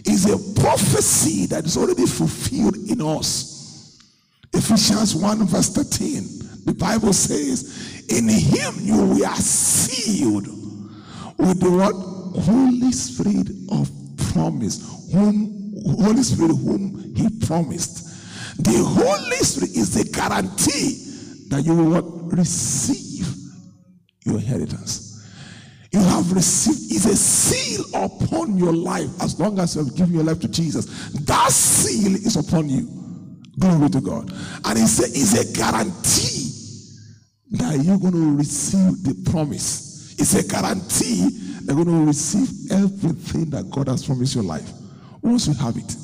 is 0.06 0.26
a 0.30 0.60
prophecy 0.60 1.46
that 1.46 1.64
is 1.64 1.76
already 1.76 2.06
fulfilled 2.06 2.76
in 2.76 3.00
us. 3.00 3.98
Ephesians 4.52 5.16
1 5.16 5.46
verse 5.46 5.70
13. 5.70 6.42
The 6.64 6.74
Bible 6.74 7.12
says, 7.12 7.91
In 8.08 8.28
him 8.28 8.74
you 8.80 9.24
are 9.24 9.36
sealed 9.36 10.46
with 11.38 11.60
the 11.60 11.70
what? 11.70 11.94
Holy 12.42 12.92
Spirit 12.92 13.50
of 13.70 13.90
promise. 14.32 15.10
Whom 15.12 15.74
Holy 15.98 16.22
Spirit 16.22 16.56
whom 16.56 17.14
he 17.14 17.28
promised. 17.46 18.08
The 18.62 18.82
Holy 18.84 19.36
Spirit 19.38 19.76
is 19.76 19.94
the 19.94 20.10
guarantee 20.10 21.48
that 21.48 21.64
you 21.64 21.74
will 21.74 22.02
receive 22.30 23.26
your 24.24 24.36
inheritance 24.36 25.12
you 25.92 26.00
have 26.00 26.32
received 26.32 26.90
is 26.90 27.04
a 27.04 27.14
seal 27.14 27.84
upon 27.94 28.56
your 28.56 28.72
life 28.72 29.10
as 29.20 29.38
long 29.38 29.58
as 29.58 29.76
you 29.76 29.84
have 29.84 29.94
given 29.94 30.14
your 30.14 30.24
life 30.24 30.40
to 30.40 30.48
Jesus. 30.48 30.86
That 31.26 31.50
seal 31.50 32.14
is 32.14 32.36
upon 32.36 32.70
you. 32.70 32.88
Glory 33.58 33.90
to 33.90 34.00
God. 34.00 34.32
And 34.64 34.78
it's 34.78 35.00
a, 35.00 35.04
it's 35.04 35.38
a 35.38 35.52
guarantee 35.52 36.31
that 37.52 37.82
you're 37.84 37.98
going 37.98 38.12
to 38.12 38.36
receive 38.36 39.02
the 39.04 39.30
promise. 39.30 40.14
It's 40.18 40.34
a 40.34 40.46
guarantee 40.46 41.28
that 41.64 41.74
you're 41.74 41.84
going 41.84 42.00
to 42.00 42.06
receive 42.06 42.48
everything 42.70 43.50
that 43.50 43.70
God 43.70 43.88
has 43.88 44.04
promised 44.04 44.34
your 44.34 44.44
life. 44.44 44.70
Once 45.22 45.46
you 45.46 45.54
have 45.54 45.76
it, 45.76 45.96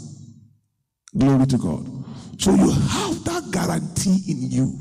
glory 1.17 1.47
to 1.47 1.59
God. 1.59 2.05
So 2.39 2.55
you 2.55 2.71
have 2.71 3.25
that 3.25 3.51
guarantee 3.51 4.23
in 4.31 4.51
you. 4.51 4.79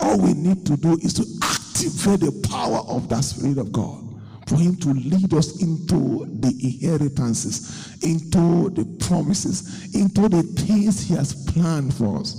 All 0.00 0.18
we 0.18 0.32
need 0.34 0.66
to 0.66 0.76
do 0.76 0.94
is 0.94 1.14
to 1.14 1.24
activate 1.42 2.20
the 2.20 2.48
power 2.48 2.78
of 2.88 3.08
that 3.10 3.22
Spirit 3.22 3.58
of 3.58 3.72
God 3.72 4.02
for 4.48 4.56
Him 4.56 4.76
to 4.76 4.88
lead 4.88 5.32
us 5.34 5.62
into 5.62 6.26
the 6.40 6.48
inheritances, 6.48 7.96
into 8.02 8.70
the 8.70 8.84
promises, 9.06 9.94
into 9.94 10.28
the 10.28 10.42
things 10.42 11.02
He 11.02 11.14
has 11.14 11.44
planned 11.52 11.94
for 11.94 12.18
us, 12.18 12.34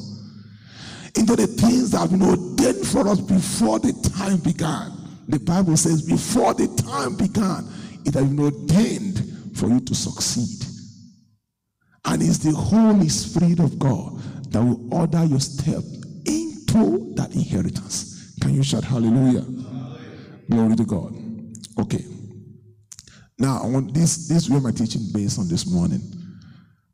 into 1.16 1.36
the 1.36 1.48
things 1.48 1.92
that 1.92 2.00
have 2.00 2.12
been 2.12 2.22
for 2.72 3.08
us 3.08 3.20
before 3.20 3.80
the 3.80 3.92
time 4.18 4.38
began. 4.38 4.92
The 5.28 5.40
Bible 5.40 5.76
says, 5.78 6.02
before 6.02 6.54
the 6.54 6.68
time 6.68 7.16
began, 7.16 7.68
it 8.06 8.14
has 8.14 8.24
been 8.26 8.40
ordained 8.40 9.58
for 9.58 9.68
you 9.68 9.80
to 9.82 9.96
succeed. 9.96 10.66
And 12.06 12.22
it's 12.22 12.40
the 12.40 12.52
Holy 12.52 13.10
Spirit 13.10 13.60
of 13.60 13.80
God 13.80 14.20
that 14.52 14.62
will 14.62 14.94
order 14.94 15.24
your 15.26 15.40
step 15.40 15.84
into 16.26 17.14
that 17.16 17.34
inheritance. 17.34 18.36
Can 18.42 18.54
you 18.54 18.64
shout 18.64 18.84
hallelujah? 18.84 19.42
hallelujah? 19.42 20.40
Glory 20.50 20.76
to 20.76 20.86
God. 20.86 21.16
Okay. 21.80 22.06
Now 23.40 23.62
I 23.64 23.68
want 23.68 23.94
this 23.94 24.28
this 24.28 24.50
where 24.50 24.62
my 24.62 24.72
teaching 24.72 25.02
based 25.14 25.40
on 25.40 25.48
this 25.48 25.66
morning. 25.66 26.02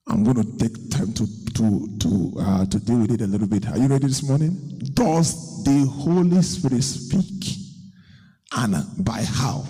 I'm 0.09 0.23
going 0.23 0.37
to 0.37 0.57
take 0.57 0.89
time 0.89 1.13
to 1.13 1.27
to 1.53 1.97
to 1.99 2.33
uh, 2.39 2.65
to 2.65 2.79
deal 2.79 2.99
with 2.99 3.11
it 3.11 3.21
a 3.21 3.27
little 3.27 3.47
bit. 3.47 3.67
Are 3.67 3.77
you 3.77 3.87
ready 3.87 4.07
this 4.07 4.23
morning? 4.23 4.57
Does 4.93 5.63
the 5.63 5.85
Holy 5.85 6.41
Spirit 6.41 6.83
speak? 6.83 7.59
and 8.55 8.75
by 9.05 9.21
how. 9.23 9.65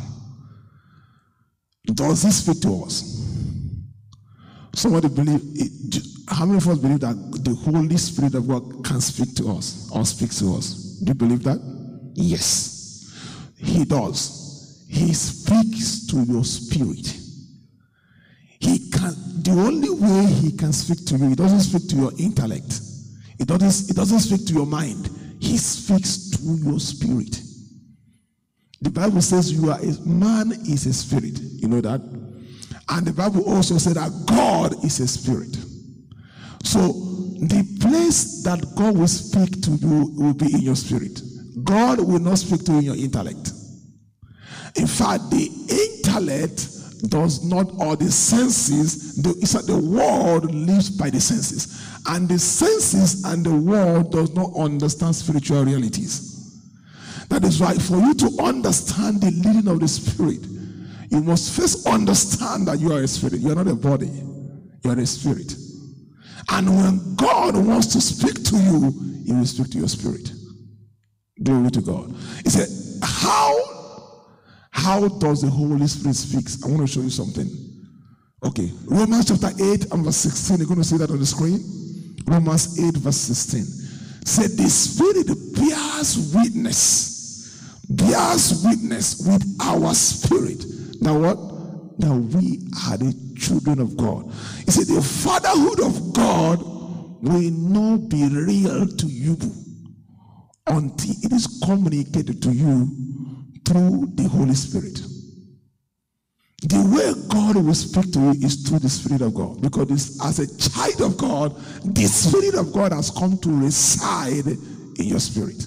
Does 1.86 2.24
he 2.24 2.32
speak 2.32 2.62
to 2.62 2.84
us? 2.86 3.26
Somebody 4.74 5.10
believe 5.10 5.42
it, 5.56 6.04
how 6.28 6.46
many 6.46 6.58
of 6.58 6.68
us 6.68 6.78
believe 6.78 7.00
that 7.02 7.16
the 7.44 7.56
Holy 7.56 7.98
Spirit 7.98 8.36
of 8.36 8.48
God 8.48 8.86
can 8.86 9.02
speak 9.02 9.36
to 9.36 9.50
us 9.52 9.90
or 9.94 10.06
speak 10.06 10.32
to 10.36 10.56
us? 10.56 11.00
Do 11.04 11.10
you 11.10 11.16
believe 11.16 11.44
that? 11.44 11.60
Yes. 12.14 13.12
He 13.58 13.84
does. 13.84 14.86
He 14.88 15.14
speaks 15.14 16.08
to 16.08 16.24
your 16.24 16.46
spirit. 16.46 17.18
The 19.50 19.56
only 19.56 19.90
way 19.90 20.32
he 20.32 20.52
can 20.52 20.72
speak 20.72 21.08
to 21.08 21.18
you, 21.18 21.30
he 21.30 21.36
doesn't 21.36 21.62
speak 21.62 21.90
to 21.90 21.96
your 21.96 22.12
intellect. 22.20 22.82
It 23.40 23.48
doesn't, 23.48 23.90
it 23.90 23.96
doesn't 23.96 24.20
speak 24.20 24.46
to 24.46 24.54
your 24.54 24.68
mind. 24.68 25.10
He 25.40 25.58
speaks 25.58 26.30
to 26.38 26.44
your 26.64 26.80
spirit. 26.80 27.42
The 28.80 28.92
Bible 28.92 29.24
says 29.24 29.52
you 29.52 29.72
are 29.72 29.80
a 29.80 30.08
man 30.08 30.52
is 30.52 30.86
a 30.86 30.94
spirit. 30.94 31.40
You 31.40 31.68
know 31.68 31.82
that? 31.82 32.00
And 32.90 33.08
the 33.08 33.12
Bible 33.12 33.44
also 33.50 33.80
said 33.80 33.96
that 33.96 34.12
God 34.28 34.86
is 34.86 35.00
a 35.00 35.08
spirit. 35.08 35.56
So 36.64 36.92
the 37.42 37.66
place 37.82 38.44
that 38.44 38.64
God 38.78 39.00
will 39.00 39.08
speak 39.08 39.64
to 39.64 39.72
you 39.72 40.14
will 40.16 40.36
be 40.36 40.54
in 40.54 40.62
your 40.62 40.76
spirit. 40.76 41.24
God 41.64 42.00
will 42.00 42.20
not 42.20 42.38
speak 42.38 42.66
to 42.66 42.74
you 42.74 42.78
in 42.78 42.84
your 42.84 42.98
intellect. 42.98 43.52
In 44.76 44.86
fact, 44.86 45.32
the 45.32 45.50
intellect 46.06 46.79
does 47.08 47.44
not, 47.46 47.72
or 47.80 47.96
the 47.96 48.12
senses, 48.12 49.16
the, 49.16 49.34
the 49.66 49.78
world 49.78 50.54
lives 50.54 50.90
by 50.90 51.10
the 51.10 51.20
senses. 51.20 51.86
And 52.08 52.28
the 52.28 52.40
senses 52.40 53.24
and 53.26 53.46
the 53.46 53.56
world 53.56 54.12
does 54.12 54.34
not 54.34 54.56
understand 54.56 55.16
spiritual 55.16 55.64
realities. 55.66 56.30
That 57.30 57.44
is 57.44 57.60
why 57.60 57.76
for 57.76 57.98
you 57.98 58.14
to 58.16 58.44
understand 58.44 59.22
the 59.22 59.32
leading 59.32 59.68
of 59.68 59.80
the 59.80 59.88
spirit, 59.88 60.46
you 61.10 61.22
must 61.22 61.56
first 61.56 61.88
understand 61.88 62.68
that 62.68 62.80
you 62.80 62.92
are 62.92 63.02
a 63.02 63.08
spirit. 63.08 63.40
You 63.40 63.52
are 63.52 63.56
not 63.56 63.68
a 63.68 63.76
body. 63.76 64.08
You 64.84 64.92
are 64.92 65.00
a 65.00 65.06
spirit. 65.06 65.56
And 66.50 66.68
when 66.68 67.16
God 67.16 67.56
wants 67.56 67.88
to 67.88 68.02
speak 68.02 68.44
to 68.46 68.58
you, 68.58 68.92
he 69.26 69.34
will 69.34 69.46
speak 69.46 69.72
to 69.72 69.78
your 69.78 69.88
spirit. 69.88 70.32
Glory 71.42 71.70
to 71.72 71.82
God. 71.82 72.16
He 72.44 72.50
said, 72.50 72.68
How 73.04 73.79
how 74.90 75.08
does 75.08 75.44
the 75.44 75.50
Holy 75.50 75.86
Spirit 75.86 76.16
speak? 76.16 76.48
I 76.66 76.68
want 76.68 76.82
to 76.82 76.92
show 76.92 77.02
you 77.02 77.12
something. 77.12 77.46
Okay. 78.44 78.72
Romans 78.86 79.28
chapter 79.28 79.54
8 79.54 79.94
and 79.94 80.04
verse 80.04 80.18
16. 80.18 80.58
You're 80.58 80.66
going 80.66 80.80
to 80.80 80.84
see 80.84 80.98
that 80.98 81.12
on 81.12 81.20
the 81.20 81.28
screen. 81.28 81.62
Romans 82.26 82.82
8, 82.82 82.98
verse 82.98 83.18
16. 83.18 83.66
Said 84.26 84.58
the 84.58 84.68
Spirit 84.68 85.28
bears 85.54 86.34
witness, 86.34 87.70
bears 87.88 88.66
witness 88.66 89.28
with 89.28 89.46
our 89.62 89.94
spirit. 89.94 90.66
Now 91.02 91.20
what? 91.20 91.38
That 92.00 92.16
we 92.34 92.66
are 92.90 92.98
the 92.98 93.14
children 93.38 93.80
of 93.80 93.96
God. 93.96 94.26
He 94.66 94.72
said 94.72 94.88
the 94.88 95.04
fatherhood 95.04 95.82
of 95.82 96.14
God 96.14 96.64
will 97.22 97.52
not 97.52 98.10
be 98.10 98.28
real 98.28 98.88
to 98.88 99.06
you 99.06 99.38
until 100.66 101.16
it 101.22 101.32
is 101.32 101.62
communicated 101.64 102.42
to 102.42 102.52
you 102.52 103.09
through 103.70 104.10
the 104.16 104.28
Holy 104.28 104.56
Spirit. 104.56 105.00
The 106.64 106.82
way 106.92 107.14
God 107.30 107.56
will 107.56 107.74
speak 107.74 108.12
to 108.14 108.20
you 108.20 108.32
is 108.46 108.68
through 108.68 108.80
the 108.80 108.90
Spirit 108.90 109.22
of 109.22 109.34
God. 109.36 109.62
Because 109.62 110.20
as 110.26 110.40
a 110.40 110.48
child 110.58 111.02
of 111.02 111.18
God, 111.18 111.56
the 111.86 112.06
Spirit 112.06 112.56
of 112.56 112.74
God 112.74 112.92
has 112.92 113.12
come 113.12 113.38
to 113.38 113.50
reside 113.50 114.48
in 114.48 115.06
your 115.06 115.20
spirit. 115.20 115.64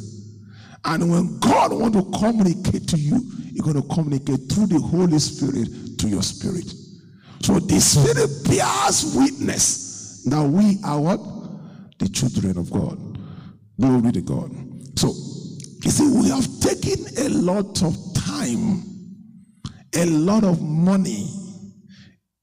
And 0.85 1.11
when 1.11 1.39
God 1.39 1.73
wants 1.73 1.97
to 1.97 2.19
communicate 2.19 2.89
to 2.89 2.99
you, 2.99 3.23
He's 3.53 3.63
going 3.63 3.81
to 3.81 3.89
communicate 3.89 4.51
through 4.51 4.67
the 4.67 4.81
Holy 4.81 5.19
Spirit 5.21 5.99
to 5.99 6.09
your 6.09 6.23
spirit. 6.23 6.67
So 7.41 7.61
the 7.61 7.81
Spirit 7.81 8.29
bears 8.45 9.15
witness 9.17 10.25
that 10.25 10.43
we 10.43 10.79
are 10.85 11.01
what? 11.01 11.21
The 11.99 12.09
children 12.09 12.59
of 12.59 12.71
God. 12.71 12.99
Glory 13.81 14.13
to 14.13 14.21
God. 14.21 14.51
So, 14.99 15.15
you 15.83 15.91
see, 15.91 16.09
we 16.09 16.29
have 16.29 16.47
taken 16.61 17.05
a 17.19 17.29
lot 17.29 17.83
of 17.83 17.97
time 18.15 18.93
a 19.95 20.07
lot 20.07 20.43
of 20.45 20.63
money 20.63 21.29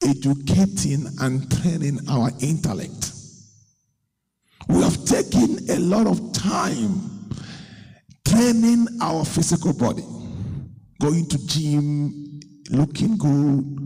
educating 0.03 1.05
and 1.19 1.51
training 1.61 1.99
our 2.07 2.29
intellect. 2.41 3.11
We 4.67 4.83
have 4.83 5.03
taken 5.05 5.57
a 5.69 5.79
lot 5.79 6.05
of 6.05 6.31
time 6.31 7.31
training 8.25 8.87
our 9.01 9.25
physical 9.25 9.73
body, 9.73 10.05
going 11.01 11.27
to 11.29 11.47
gym, 11.47 12.39
looking 12.69 13.17
good. 13.17 13.77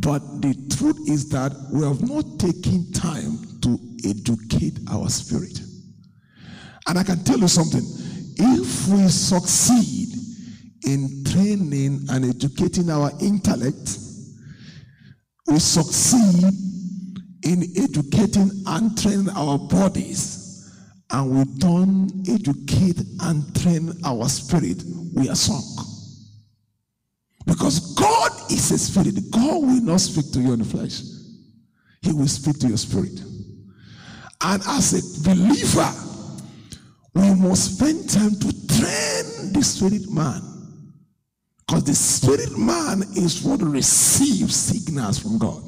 But 0.00 0.20
the 0.40 0.54
truth 0.76 0.98
is 1.08 1.28
that 1.30 1.52
we 1.72 1.84
have 1.84 2.08
not 2.08 2.38
taken 2.38 2.90
time 2.92 3.38
to 3.62 3.78
educate 4.08 4.78
our 4.90 5.08
spirit. 5.10 5.60
And 6.88 6.98
I 6.98 7.02
can 7.02 7.22
tell 7.24 7.38
you 7.38 7.48
something 7.48 7.82
if 8.36 8.88
we 8.88 9.08
succeed 9.08 10.08
in 10.84 11.24
training 11.24 12.06
and 12.10 12.24
educating 12.24 12.90
our 12.90 13.10
intellect, 13.20 13.98
we 15.46 15.58
succeed 15.58 16.52
in 17.44 17.62
educating 17.76 18.50
and 18.66 18.96
training 19.00 19.28
our 19.30 19.58
bodies, 19.58 20.70
and 21.10 21.30
we 21.30 21.44
don't 21.58 22.10
educate 22.28 23.00
and 23.20 23.60
train 23.60 23.92
our 24.04 24.28
spirit, 24.28 24.82
we 25.14 25.28
are 25.28 25.34
sunk. 25.34 25.88
Because 27.44 27.94
God 27.94 28.32
is 28.50 28.70
a 28.70 28.78
spirit. 28.78 29.16
God 29.30 29.62
will 29.62 29.82
not 29.82 30.00
speak 30.00 30.32
to 30.32 30.40
you 30.40 30.52
in 30.52 30.60
the 30.60 30.64
flesh. 30.64 31.02
He 32.00 32.12
will 32.12 32.28
speak 32.28 32.58
to 32.60 32.68
your 32.68 32.76
spirit. 32.76 33.20
And 34.40 34.62
as 34.66 34.92
a 34.94 35.28
believer, 35.28 35.92
we 37.14 37.34
must 37.34 37.76
spend 37.76 38.08
time 38.08 38.32
to 38.32 38.66
train 38.68 39.52
the 39.52 39.62
spirit 39.62 40.10
man 40.10 40.40
because 41.66 41.84
the 41.84 41.94
spirit 41.94 42.58
man 42.58 43.02
is 43.16 43.42
what 43.42 43.62
receives 43.62 44.54
signals 44.54 45.18
from 45.18 45.38
God. 45.38 45.62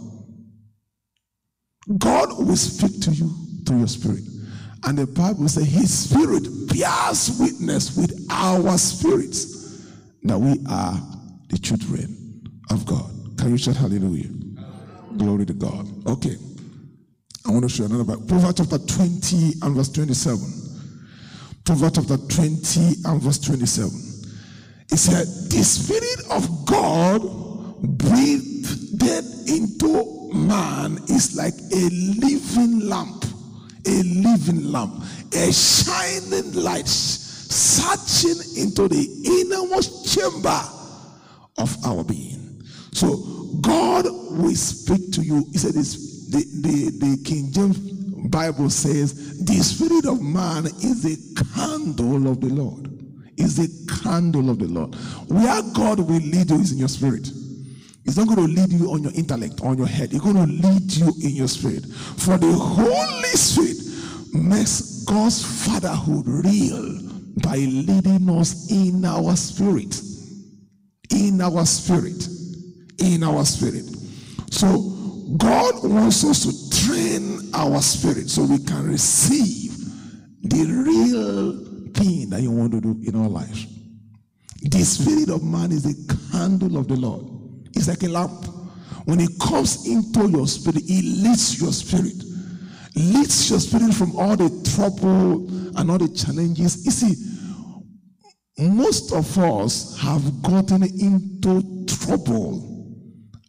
God 1.98 2.28
will 2.38 2.56
speak 2.56 3.00
to 3.02 3.10
you 3.10 3.30
through 3.66 3.78
your 3.78 3.88
spirit. 3.88 4.22
And 4.84 4.98
the 4.98 5.06
Bible 5.06 5.48
says 5.48 5.64
his 5.64 6.10
spirit 6.10 6.44
bears 6.68 7.38
witness 7.40 7.96
with 7.96 8.26
our 8.30 8.76
spirits 8.76 9.82
that 10.22 10.38
we 10.38 10.58
are 10.68 10.94
the 11.48 11.58
children 11.58 12.42
of 12.70 12.84
God. 12.86 13.10
Can 13.38 13.50
you 13.50 13.58
shout 13.58 13.76
hallelujah? 13.76 14.28
Glory 15.16 15.46
to 15.46 15.54
God. 15.54 15.86
Okay. 16.06 16.36
I 17.46 17.50
want 17.50 17.62
to 17.62 17.68
show 17.68 17.84
another 17.84 18.04
Bible. 18.04 18.26
Proverbs 18.26 18.58
chapter 18.58 18.78
20 18.78 19.52
and 19.62 19.76
verse 19.76 19.90
27. 19.90 20.63
Proverbs 21.64 21.96
chapter 21.96 22.16
20 22.16 22.80
and 23.06 23.22
verse 23.22 23.38
27. 23.38 23.90
He 24.90 24.96
said, 24.96 25.26
The 25.50 25.64
Spirit 25.64 26.30
of 26.30 26.66
God 26.66 27.22
breathed 27.98 28.54
into 29.48 30.30
man 30.32 30.98
is 31.08 31.36
like 31.36 31.54
a 31.72 31.88
living 32.18 32.88
lamp, 32.88 33.24
a 33.86 34.02
living 34.02 34.72
lamp, 34.72 35.02
a 35.32 35.52
shining 35.52 36.52
light 36.54 36.88
searching 36.88 38.62
into 38.62 38.88
the 38.88 39.04
innermost 39.24 40.14
chamber 40.14 40.60
of 41.58 41.76
our 41.84 42.04
being. 42.04 42.62
So 42.92 43.16
God 43.60 44.06
will 44.06 44.54
speak 44.54 45.12
to 45.12 45.22
you. 45.22 45.46
He 45.52 45.58
said 45.58 45.74
this 45.74 46.28
the, 46.30 46.38
the, 46.62 46.90
the 46.98 47.22
King 47.24 47.52
James 47.52 47.78
Bible 48.24 48.70
says 48.70 49.44
the 49.44 49.54
spirit 49.54 50.06
of 50.06 50.22
man 50.22 50.66
is 50.66 51.04
a 51.04 51.44
candle 51.54 52.28
of 52.30 52.40
the 52.40 52.48
Lord 52.48 52.94
is 53.36 53.58
a 53.58 54.02
candle 54.02 54.50
of 54.50 54.58
the 54.58 54.66
Lord. 54.66 54.94
Where 55.28 55.62
God 55.74 55.98
will 55.98 56.20
lead 56.20 56.50
you 56.50 56.60
is 56.60 56.72
in 56.72 56.78
your 56.78 56.88
spirit. 56.88 57.30
He's 58.04 58.18
not 58.18 58.28
going 58.28 58.46
to 58.46 58.60
lead 58.60 58.70
you 58.70 58.90
on 58.92 59.02
your 59.02 59.12
intellect, 59.14 59.60
on 59.62 59.78
your 59.78 59.86
head. 59.86 60.12
He's 60.12 60.20
going 60.20 60.36
to 60.36 60.68
lead 60.68 60.92
you 60.92 61.12
in 61.22 61.30
your 61.30 61.48
spirit. 61.48 61.86
For 61.86 62.36
the 62.36 62.52
Holy 62.52 63.28
Spirit 63.30 63.78
makes 64.34 65.04
God's 65.04 65.64
fatherhood 65.64 66.26
real 66.26 67.00
by 67.42 67.56
leading 67.56 68.28
us 68.28 68.70
in 68.70 69.04
our 69.04 69.34
spirit. 69.36 70.00
In 71.10 71.40
our 71.40 71.64
spirit. 71.64 72.28
In 72.98 73.22
our 73.22 73.44
spirit. 73.44 73.84
So 74.50 74.93
God 75.36 75.82
wants 75.82 76.24
us 76.24 76.44
to 76.44 76.86
train 76.86 77.50
our 77.54 77.80
spirit 77.80 78.28
so 78.28 78.44
we 78.44 78.58
can 78.58 78.86
receive 78.86 79.72
the 80.42 80.64
real 80.64 81.92
thing 81.92 82.28
that 82.30 82.42
you 82.42 82.50
want 82.50 82.72
to 82.72 82.80
do 82.80 83.00
in 83.06 83.16
our 83.16 83.28
lives. 83.28 83.66
The 84.62 84.84
spirit 84.84 85.30
of 85.30 85.42
man 85.42 85.72
is 85.72 85.82
the 85.82 86.16
candle 86.30 86.76
of 86.76 86.88
the 86.88 86.96
Lord. 86.96 87.24
It's 87.74 87.88
like 87.88 88.02
a 88.02 88.08
lamp. 88.08 88.46
When 89.06 89.20
it 89.20 89.30
comes 89.40 89.86
into 89.86 90.28
your 90.30 90.46
spirit, 90.46 90.82
it 90.84 91.04
leads 91.04 91.60
your 91.60 91.72
spirit. 91.72 92.22
Leads 92.96 93.50
your 93.50 93.60
spirit 93.60 93.94
from 93.94 94.16
all 94.16 94.36
the 94.36 94.48
trouble 94.74 95.48
and 95.76 95.90
all 95.90 95.98
the 95.98 96.08
challenges. 96.08 96.84
You 96.84 96.90
see, 96.90 97.14
most 98.58 99.12
of 99.12 99.38
us 99.38 99.98
have 100.00 100.42
gotten 100.42 100.82
into 100.84 101.86
trouble 101.86 102.70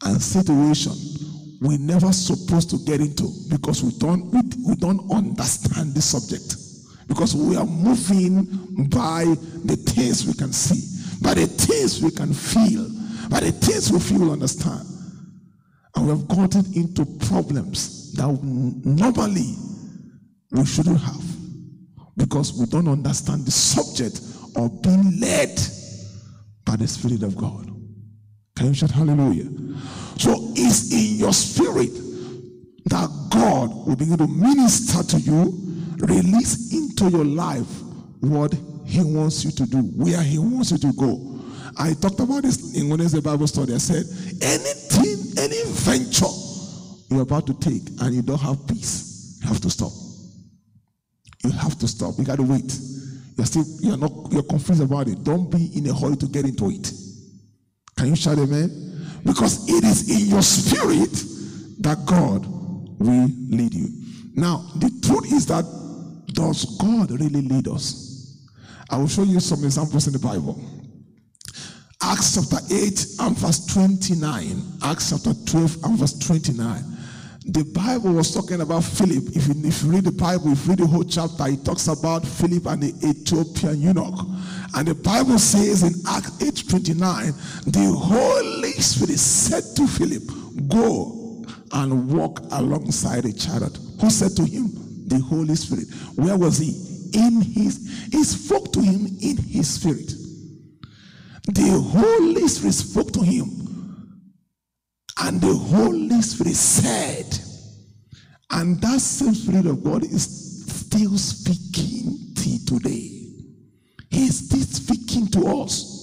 and 0.04 0.22
situation 0.22 1.15
we 1.62 1.78
never 1.78 2.12
supposed 2.12 2.70
to 2.70 2.78
get 2.86 3.00
into 3.00 3.30
because 3.50 3.84
we 3.84 3.92
don't 3.98 4.26
we, 4.32 4.42
we 4.68 4.76
don't 4.76 5.10
understand 5.12 5.94
the 5.94 6.02
subject 6.02 6.56
because 7.08 7.36
we 7.36 7.56
are 7.56 7.66
moving 7.66 8.46
by 8.90 9.24
the 9.64 9.76
things 9.76 10.26
we 10.26 10.34
can 10.34 10.52
see 10.52 10.82
by 11.22 11.34
the 11.34 11.48
things 11.48 12.02
we 12.02 12.12
can 12.12 12.34
feel 12.34 12.88
by 13.30 13.40
the 13.40 13.52
things 13.52 13.92
we 13.92 14.00
feel 14.00 14.32
understand 14.32 14.86
and 15.96 16.06
we 16.06 16.12
have 16.12 16.28
gotten 16.28 16.66
into 16.74 17.06
problems 17.28 18.12
that 18.14 18.28
normally 18.44 19.56
we 20.52 20.66
shouldn't 20.66 21.00
have 21.00 21.24
because 22.18 22.54
we 22.58 22.66
don't 22.66 22.88
understand 22.88 23.46
the 23.46 23.52
subject 23.52 24.22
of 24.56 24.82
being 24.82 25.20
led 25.20 25.60
by 26.66 26.76
the 26.76 26.88
Spirit 26.88 27.24
of 27.24 27.36
God. 27.36 27.66
Can 28.56 28.68
you 28.68 28.74
shout 28.74 28.92
hallelujah? 28.92 29.50
So 30.18 30.45
it's 30.76 30.92
in 30.92 31.18
your 31.18 31.34
spirit 31.34 31.92
that 32.86 33.10
God 33.32 33.88
will 33.88 33.96
begin 33.96 34.18
to 34.18 34.28
minister 34.28 35.04
to 35.04 35.20
you, 35.20 35.54
release 36.00 36.74
into 36.74 37.10
your 37.10 37.26
life 37.26 37.68
what 38.20 38.54
He 38.86 39.02
wants 39.02 39.44
you 39.46 39.52
to 39.52 39.66
do, 39.66 39.80
where 39.96 40.22
He 40.22 40.38
wants 40.38 40.72
you 40.72 40.78
to 40.80 40.94
go. 40.94 41.40
I 41.78 41.94
talked 41.94 42.20
about 42.20 42.44
this 42.44 42.76
in 42.76 42.90
Wednesday 42.90 43.22
Bible 43.22 43.48
study. 43.48 43.74
I 43.74 43.78
said, 43.78 44.06
anything, 44.42 45.44
any 45.44 45.64
venture 45.66 46.32
you're 47.10 47.24
about 47.24 47.48
to 47.48 47.54
take 47.60 47.84
and 48.02 48.14
you 48.14 48.22
don't 48.22 48.40
have 48.40 48.68
peace, 48.68 49.40
you 49.42 49.48
have 49.48 49.62
to 49.62 49.70
stop. 49.70 49.92
You 51.44 51.52
have 51.52 51.78
to 51.80 51.88
stop. 51.88 52.16
You 52.18 52.26
got 52.26 52.38
to 52.38 52.44
wait. 52.44 52.78
You're 53.38 53.46
still, 53.46 53.66
you're 53.82 53.98
not, 53.98 54.12
you're 54.32 54.44
confused 54.44 54.82
about 54.82 55.08
it. 55.08 55.24
Don't 55.24 55.50
be 55.50 55.72
in 55.76 55.88
a 55.88 55.94
hurry 55.94 56.16
to 56.18 56.28
get 56.28 56.46
into 56.46 56.70
it. 56.70 56.92
Can 57.98 58.08
you 58.08 58.16
shout 58.16 58.38
amen? 58.38 58.95
Because 59.26 59.68
it 59.68 59.84
is 59.84 60.10
in 60.10 60.30
your 60.30 60.44
spirit 60.44 61.12
that 61.82 62.06
God 62.06 62.46
will 63.00 63.28
lead 63.50 63.74
you. 63.74 63.90
Now, 64.36 64.70
the 64.76 64.90
truth 65.06 65.32
is 65.34 65.46
that 65.48 65.66
does 66.34 66.78
God 66.78 67.12
really 67.12 67.42
lead 67.42 67.68
us? 67.68 68.38
I 68.90 68.98
will 68.98 69.08
show 69.08 69.24
you 69.24 69.40
some 69.40 69.64
examples 69.64 70.08
in 70.08 70.14
the 70.14 70.20
Bible. 70.20 70.60
Acts 72.02 72.36
chapter 72.36 72.64
8 72.72 73.06
and 73.22 73.38
verse 73.38 73.66
29. 73.66 74.62
Acts 74.84 75.10
chapter 75.10 75.34
12 75.34 75.84
and 75.86 75.98
verse 75.98 76.20
29. 76.20 76.95
The 77.48 77.64
Bible 77.64 78.14
was 78.14 78.34
talking 78.34 78.62
about 78.62 78.84
Philip. 78.84 79.36
If 79.36 79.48
you, 79.48 79.54
if 79.66 79.84
you 79.84 79.92
read 79.92 80.06
the 80.06 80.12
Bible, 80.12 80.52
if 80.52 80.66
you 80.66 80.72
read 80.72 80.80
the 80.80 80.88
whole 80.88 81.04
chapter, 81.04 81.48
it 81.48 81.64
talks 81.64 81.88
about 81.88 82.26
Philip 82.26 82.66
and 82.66 82.82
the 82.82 83.08
Ethiopian 83.08 83.82
eunuch. 83.82 84.20
And 84.74 84.88
the 84.88 84.96
Bible 84.96 85.38
says 85.38 85.84
in 85.84 85.94
Acts 86.08 86.32
8:29, 86.42 87.72
the 87.72 87.94
Holy 87.96 88.72
Spirit 88.72 89.20
said 89.20 89.64
to 89.76 89.86
Philip, 89.86 90.24
Go 90.68 91.46
and 91.72 92.12
walk 92.12 92.40
alongside 92.52 93.26
a 93.26 93.34
chariot. 93.34 93.78
Who 94.02 94.10
said 94.10 94.36
to 94.38 94.44
him? 94.44 94.72
The 95.08 95.20
Holy 95.20 95.56
Spirit. 95.56 95.88
Where 96.16 96.38
was 96.38 96.58
he? 96.58 96.74
In 97.14 97.42
his, 97.42 98.08
he 98.12 98.24
spoke 98.24 98.74
to 98.74 98.82
him 98.82 99.06
in 99.22 99.38
his 99.38 99.70
spirit. 99.70 100.12
The 101.46 101.80
Holy 101.80 102.48
Spirit 102.48 102.74
spoke 102.74 103.12
to 103.14 103.22
him 103.22 103.65
and 105.20 105.40
the 105.42 105.54
Holy 105.54 106.22
Spirit 106.22 106.56
said, 106.56 107.40
and 108.52 108.80
that 108.82 109.00
same 109.00 109.34
Spirit 109.34 109.66
of 109.66 109.84
God 109.84 110.04
is 110.04 110.66
still 110.68 111.18
speaking 111.18 112.34
to 112.36 112.66
today. 112.66 113.16
He 114.10 114.26
is 114.26 114.48
still 114.48 114.62
speaking 114.62 115.28
to 115.28 115.48
us. 115.62 115.96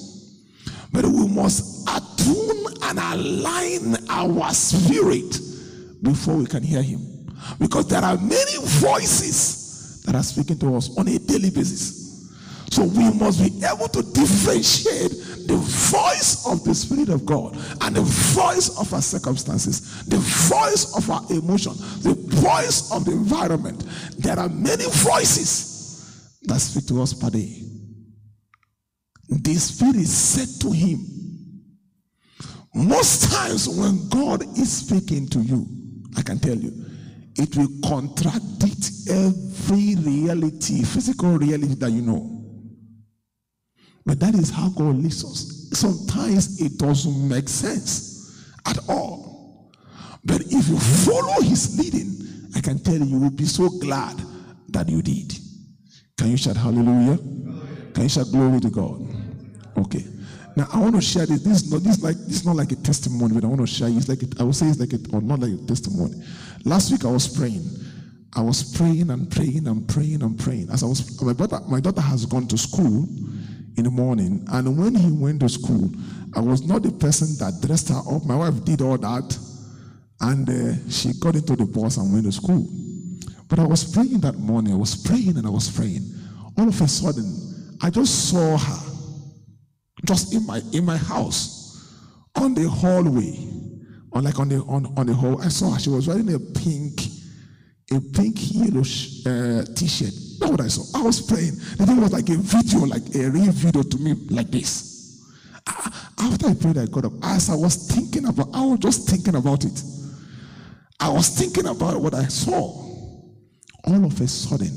But 0.93 1.07
we 1.07 1.27
must 1.29 1.89
attune 1.89 2.67
and 2.83 2.99
align 2.99 3.97
our 4.11 4.53
spirit 4.53 5.39
before 6.03 6.37
we 6.37 6.47
can 6.47 6.63
hear 6.63 6.83
him. 6.83 7.01
Because 7.59 7.89
there 7.89 8.03
are 8.03 8.17
many 8.19 8.59
voices 8.59 10.03
that 10.03 10.15
are 10.15 10.23
speaking 10.23 10.59
to 10.59 10.77
us 10.77 10.97
on 10.99 11.09
a 11.09 11.19
daily 11.19 11.51
basis. 11.51 12.31
So 12.71 12.85
we 12.85 13.11
must 13.13 13.41
be 13.41 13.65
able 13.65 13.89
to 13.89 14.03
differentiate 14.03 15.13
the 15.53 15.59
voice 15.59 16.47
of 16.47 16.65
the 16.65 16.75
Spirit 16.75 17.11
of 17.11 17.27
God 17.27 17.55
and 17.83 17.95
the 17.95 18.01
voice 18.01 18.79
of 18.81 18.93
our 18.95 19.03
circumstances, 19.03 20.03
the 20.07 20.17
voice 20.17 20.97
of 20.97 21.11
our 21.11 21.23
emotion, 21.31 21.73
the 22.01 22.15
voice 22.41 22.91
of 22.91 23.05
the 23.05 23.13
environment. 23.13 23.85
There 24.17 24.39
are 24.39 24.49
many 24.49 24.85
voices 24.85 26.39
that 26.45 26.59
speak 26.59 26.87
to 26.87 27.03
us 27.03 27.13
per 27.13 27.29
day. 27.29 27.61
The 29.29 29.55
Spirit 29.55 30.07
said 30.07 30.49
to 30.63 30.73
him, 30.73 31.05
most 32.75 33.31
times 33.31 33.69
when 33.69 34.09
God 34.09 34.43
is 34.59 34.73
speaking 34.73 35.29
to 35.29 35.41
you, 35.41 35.67
I 36.17 36.23
can 36.23 36.39
tell 36.39 36.57
you, 36.57 36.73
it 37.37 37.55
will 37.57 37.69
contradict 37.87 38.91
every 39.11 39.97
reality, 39.97 40.83
physical 40.83 41.37
reality 41.37 41.75
that 41.75 41.91
you 41.91 42.01
know. 42.01 42.42
But 44.05 44.21
that 44.21 44.35
is 44.35 44.51
how 44.51 44.71
God 44.71 44.97
leads 44.97 45.25
us. 45.25 45.69
Sometimes 45.73 46.61
it 46.61 46.79
doesn't 46.79 47.29
make 47.29 47.49
sense 47.49 48.51
at 48.67 48.79
all. 48.89 49.73
But 50.25 50.41
if 50.43 50.69
you 50.69 50.79
follow 50.79 51.41
his 51.43 51.79
leading, 51.79 52.51
I 52.55 52.61
can 52.61 52.79
tell 52.79 52.95
you, 52.95 53.05
you 53.05 53.21
will 53.21 53.31
be 53.31 53.45
so 53.45 53.69
glad 53.69 54.21
that 54.69 54.89
you 54.89 55.03
did. 55.03 55.35
Can 56.19 56.31
you 56.31 56.37
shout 56.37 56.57
hallelujah? 56.57 57.19
Can 57.95 58.03
you 58.05 58.09
shout 58.09 58.27
glory 58.31 58.61
to 58.61 58.71
God? 58.71 59.07
Okay. 59.77 60.05
Now 60.55 60.69
I 60.73 60.79
want 60.79 60.95
to 60.95 61.01
share 61.01 61.27
this. 61.27 61.43
This 61.43 61.63
is 61.63 61.73
not 61.73 61.83
this 61.83 61.97
is 61.97 62.05
like 62.05 62.17
this 62.17 62.41
is 62.41 62.45
not 62.45 62.57
like 62.57 62.73
a 62.73 62.77
testimony, 62.77 63.35
but 63.35 63.45
I 63.45 63.47
want 63.47 63.61
to 63.63 63.67
share. 63.67 63.89
It's 63.89 64.09
like 64.09 64.21
I 64.39 64.45
would 64.45 64.55
say 64.55 64.67
it's 64.67 64.79
like 64.79 64.93
a, 64.93 65.17
or 65.17 65.23
not 65.23 65.41
like 65.41 65.53
a 65.53 65.67
testimony. 65.67 66.23
Last 66.65 66.93
week 66.93 67.05
I 67.05 67.11
was 67.11 67.27
praying. 67.27 67.65
I 68.35 68.41
was 68.41 68.77
praying 68.77 69.11
and 69.11 69.31
praying 69.31 69.67
and 69.67 69.87
praying 69.89 70.23
and 70.23 70.39
praying. 70.39 70.71
As 70.71 70.83
I 70.83 70.87
was, 70.87 71.21
my 71.21 71.33
daughter, 71.33 71.61
my 71.69 71.81
daughter 71.81 72.01
has 72.01 72.25
gone 72.25 72.47
to 72.49 72.57
school, 72.57 73.07
in 73.77 73.85
the 73.85 73.91
morning. 73.91 74.45
And 74.53 74.79
when 74.79 74.95
he 74.95 75.11
went 75.11 75.41
to 75.41 75.49
school, 75.49 75.91
I 76.35 76.41
was 76.41 76.67
not 76.67 76.83
the 76.83 76.93
person 76.93 77.29
that 77.39 77.61
dressed 77.67 77.89
her 77.89 77.99
up. 77.99 78.25
My 78.25 78.37
wife 78.37 78.65
did 78.65 78.83
all 78.83 78.99
that. 78.99 79.39
And 80.21 80.49
uh, 80.49 80.91
she 80.91 81.13
got 81.19 81.35
into 81.35 81.57
the 81.57 81.65
bus 81.67 81.97
and 81.97 82.13
went 82.13 82.27
to 82.27 82.33
school. 82.33 82.67
But 83.49 83.59
I 83.59 83.67
was 83.67 83.85
praying 83.85 84.21
that 84.21 84.39
morning. 84.39 84.73
I 84.73 84.77
was 84.77 84.97
praying 84.97 85.37
and 85.37 85.47
I 85.47 85.51
was 85.51 85.71
praying. 85.71 86.03
All 86.57 86.69
of 86.69 86.81
a 86.81 86.89
sudden, 86.89 87.77
I 87.83 87.91
just 87.91 88.31
saw 88.31 88.57
her 88.57 88.93
just 90.05 90.35
in 90.35 90.47
my 90.47 90.61
in 90.73 90.85
my 90.85 90.97
house 90.97 91.91
on 92.37 92.55
the 92.55 92.69
hallway. 92.69 93.49
On 94.13 94.25
like 94.25 94.39
on 94.39 94.49
the 94.49 94.57
on, 94.63 94.87
on 94.97 95.07
the 95.07 95.15
hall. 95.15 95.41
I 95.43 95.49
saw 95.49 95.73
her. 95.73 95.81
She 95.81 95.91
was 95.91 96.07
wearing 96.07 96.33
a 96.35 96.39
pink, 96.39 97.01
a 97.91 98.01
pink 98.01 98.37
yellow 98.53 98.83
uh, 99.27 99.65
t-shirt 99.75 100.22
what 100.51 100.61
I 100.61 100.69
saw. 100.69 100.99
I 100.99 101.03
was 101.03 101.21
praying. 101.21 101.55
The 101.77 101.87
thing 101.87 102.01
was 102.01 102.13
like 102.13 102.29
a 102.29 102.37
video, 102.37 102.87
like 102.87 103.15
a 103.15 103.31
real 103.31 103.53
video 103.53 103.83
to 103.83 103.99
me, 103.99 104.15
like 104.31 104.49
this. 104.51 105.23
Ah, 105.67 106.11
ah, 106.19 106.31
after 106.31 106.49
I 106.49 106.55
prayed, 106.55 106.79
I 106.79 106.87
got 106.87 107.05
up. 107.05 107.13
As 107.23 107.51
I 107.51 107.55
was 107.57 107.77
thinking 107.89 108.27
about, 108.27 108.49
I 108.53 108.65
was 108.65 108.79
just 108.81 109.09
thinking 109.09 109.35
about 109.37 109.65
it. 109.65 109.83
I 111.01 111.09
was 111.09 111.29
thinking 111.29 111.67
about 111.67 112.01
what 112.01 112.15
I 112.15 112.25
saw. 112.25 112.81
All 113.85 114.05
of 114.05 114.21
a 114.21 114.29
sudden, 114.29 114.71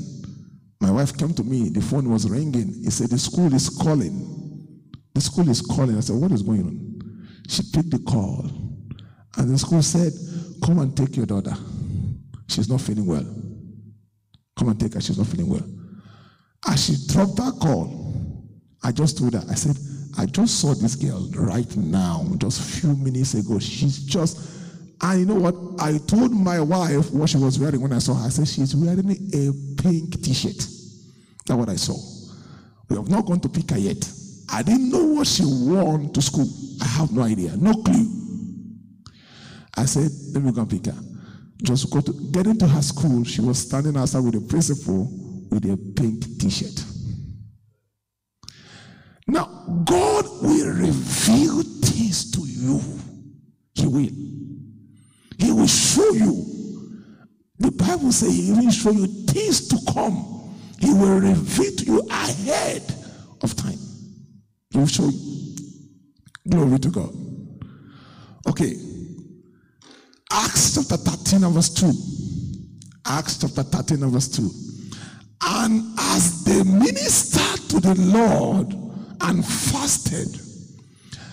my 0.80 0.90
wife 0.90 1.16
came 1.16 1.32
to 1.34 1.44
me. 1.44 1.68
The 1.70 1.80
phone 1.80 2.10
was 2.10 2.28
ringing. 2.28 2.74
He 2.82 2.90
said, 2.90 3.10
The 3.10 3.18
school 3.18 3.52
is 3.54 3.68
calling. 3.68 4.92
The 5.14 5.20
school 5.20 5.48
is 5.48 5.60
calling. 5.60 5.96
I 5.96 6.00
said, 6.00 6.16
What 6.16 6.32
is 6.32 6.42
going 6.42 6.62
on? 6.62 7.28
She 7.48 7.62
picked 7.72 7.90
the 7.90 8.00
call. 8.00 8.50
And 9.36 9.50
the 9.50 9.58
school 9.58 9.82
said, 9.82 10.12
Come 10.64 10.80
and 10.80 10.96
take 10.96 11.16
your 11.16 11.26
daughter. 11.26 11.54
She's 12.48 12.68
not 12.68 12.80
feeling 12.80 13.06
well. 13.06 13.45
Come 14.56 14.68
and 14.68 14.80
take 14.80 14.94
her. 14.94 15.00
She's 15.00 15.18
not 15.18 15.26
feeling 15.26 15.48
well. 15.48 15.68
As 16.66 16.86
she 16.86 16.96
dropped 17.12 17.36
that 17.36 17.58
call, 17.60 18.14
I 18.82 18.92
just 18.92 19.18
told 19.18 19.34
her, 19.34 19.44
I 19.50 19.54
said, 19.54 19.76
I 20.18 20.26
just 20.26 20.60
saw 20.60 20.74
this 20.74 20.94
girl 20.94 21.28
right 21.34 21.76
now, 21.76 22.24
just 22.38 22.60
a 22.60 22.80
few 22.80 22.96
minutes 22.96 23.34
ago. 23.34 23.58
She's 23.58 23.98
just, 24.04 24.38
and 25.02 25.20
you 25.20 25.26
know 25.26 25.34
what? 25.34 25.54
I 25.78 25.98
told 26.06 26.32
my 26.32 26.60
wife 26.60 27.10
what 27.12 27.28
she 27.28 27.36
was 27.36 27.58
wearing 27.58 27.80
when 27.80 27.92
I 27.92 27.98
saw 27.98 28.14
her. 28.14 28.26
I 28.26 28.30
said, 28.30 28.48
she's 28.48 28.74
wearing 28.74 29.10
a 29.10 29.82
pink 29.82 30.22
t 30.22 30.32
shirt. 30.32 30.56
That's 30.56 31.58
what 31.58 31.68
I 31.68 31.76
saw. 31.76 31.96
We 32.88 32.96
have 32.96 33.08
not 33.08 33.26
gone 33.26 33.40
to 33.40 33.48
pick 33.48 33.70
her 33.70 33.78
yet. 33.78 34.10
I 34.48 34.62
didn't 34.62 34.90
know 34.90 35.04
what 35.04 35.26
she 35.26 35.44
wore 35.44 35.98
to 35.98 36.22
school. 36.22 36.48
I 36.80 36.86
have 36.86 37.12
no 37.12 37.22
idea, 37.22 37.54
no 37.56 37.74
clue. 37.74 38.06
I 39.76 39.84
said, 39.84 40.10
let 40.32 40.42
me 40.42 40.52
go 40.52 40.62
and 40.62 40.70
pick 40.70 40.86
her 40.86 40.98
just 41.62 41.90
go 41.90 42.00
to 42.00 42.12
get 42.32 42.46
into 42.46 42.66
her 42.66 42.82
school. 42.82 43.24
She 43.24 43.40
was 43.40 43.58
standing 43.58 43.96
outside 43.96 44.20
with 44.20 44.34
the 44.34 44.40
principal 44.40 45.08
with 45.50 45.64
a 45.64 45.76
pink 45.96 46.24
t-shirt. 46.38 46.84
Now, 49.26 49.44
God 49.84 50.24
will 50.42 50.72
reveal 50.72 51.62
things 51.62 52.30
to 52.32 52.40
you. 52.42 52.80
He 53.74 53.86
will. 53.86 54.10
He 55.38 55.52
will 55.52 55.66
show 55.66 56.08
you. 56.12 56.44
The 57.58 57.72
Bible 57.72 58.12
says 58.12 58.36
he 58.36 58.52
will 58.52 58.70
show 58.70 58.90
you 58.90 59.06
things 59.06 59.68
to 59.68 59.92
come. 59.92 60.54
He 60.78 60.92
will 60.92 61.18
reveal 61.18 61.72
to 61.72 61.84
you 61.84 62.00
ahead 62.10 62.82
of 63.42 63.56
time. 63.56 63.78
He 64.70 64.78
will 64.78 64.86
show 64.86 65.08
you. 65.08 65.56
glory 66.48 66.78
to 66.78 66.90
God. 66.90 67.10
Okay. 68.48 68.76
Acts 70.36 70.74
chapter 70.74 70.98
13 70.98 71.44
and 71.44 71.54
verse 71.54 71.70
2. 71.70 71.92
Acts 73.06 73.38
chapter 73.38 73.62
13 73.62 74.02
and 74.02 74.12
verse 74.12 74.28
2. 74.28 74.50
And 75.42 75.98
as 75.98 76.44
they 76.44 76.62
ministered 76.62 77.70
to 77.70 77.80
the 77.80 77.94
Lord 77.94 78.74
and 79.22 79.42
fasted, 79.42 80.28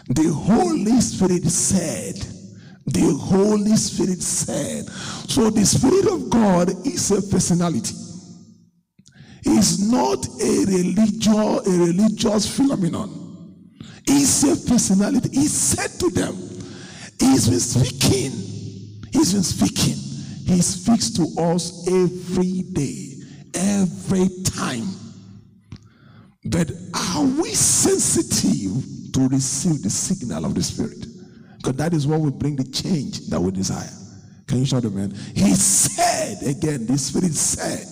the 0.08 0.32
Holy 0.34 1.02
Spirit 1.02 1.44
said, 1.44 2.16
the 2.86 3.14
Holy 3.20 3.76
Spirit 3.76 4.22
said. 4.22 4.88
So 5.30 5.50
the 5.50 5.66
Spirit 5.66 6.08
of 6.08 6.30
God 6.30 6.70
is 6.86 7.12
a 7.12 7.22
personality. 7.30 7.96
It's 9.46 9.80
not 9.80 10.26
a 10.42 10.66
religious, 10.66 11.68
a 11.68 11.72
religious 11.72 12.56
phenomenon. 12.56 13.20
It's 14.08 14.44
a 14.44 14.70
personality. 14.70 15.30
He 15.34 15.48
said 15.48 16.00
to 16.00 16.10
them, 16.10 16.36
He's 17.20 17.50
been 17.50 17.60
speaking. 17.60 18.53
He's 19.14 19.34
been 19.34 19.44
speaking. 19.44 19.96
He 20.46 20.62
speaks 20.62 21.12
to 21.12 21.24
us 21.40 21.88
every 21.88 22.64
day, 22.74 23.14
every 23.54 24.28
time. 24.44 24.88
But 26.46 26.72
are 26.94 27.24
we 27.24 27.50
sensitive 27.54 29.14
to 29.14 29.30
receive 29.30 29.84
the 29.84 29.90
signal 29.90 30.46
of 30.46 30.56
the 30.56 30.64
Spirit? 30.64 31.06
Because 31.58 31.76
that 31.78 31.94
is 31.94 32.06
what 32.06 32.20
will 32.20 32.32
bring 32.32 32.56
the 32.56 32.66
change 32.66 33.28
that 33.28 33.40
we 33.40 33.52
desire. 33.52 33.90
Can 34.48 34.60
you 34.60 34.66
shout 34.66 34.84
amen? 34.84 35.12
He 35.36 35.54
said 35.54 36.44
again, 36.46 36.86
the 36.86 36.98
Spirit 36.98 37.34
said. 37.34 37.88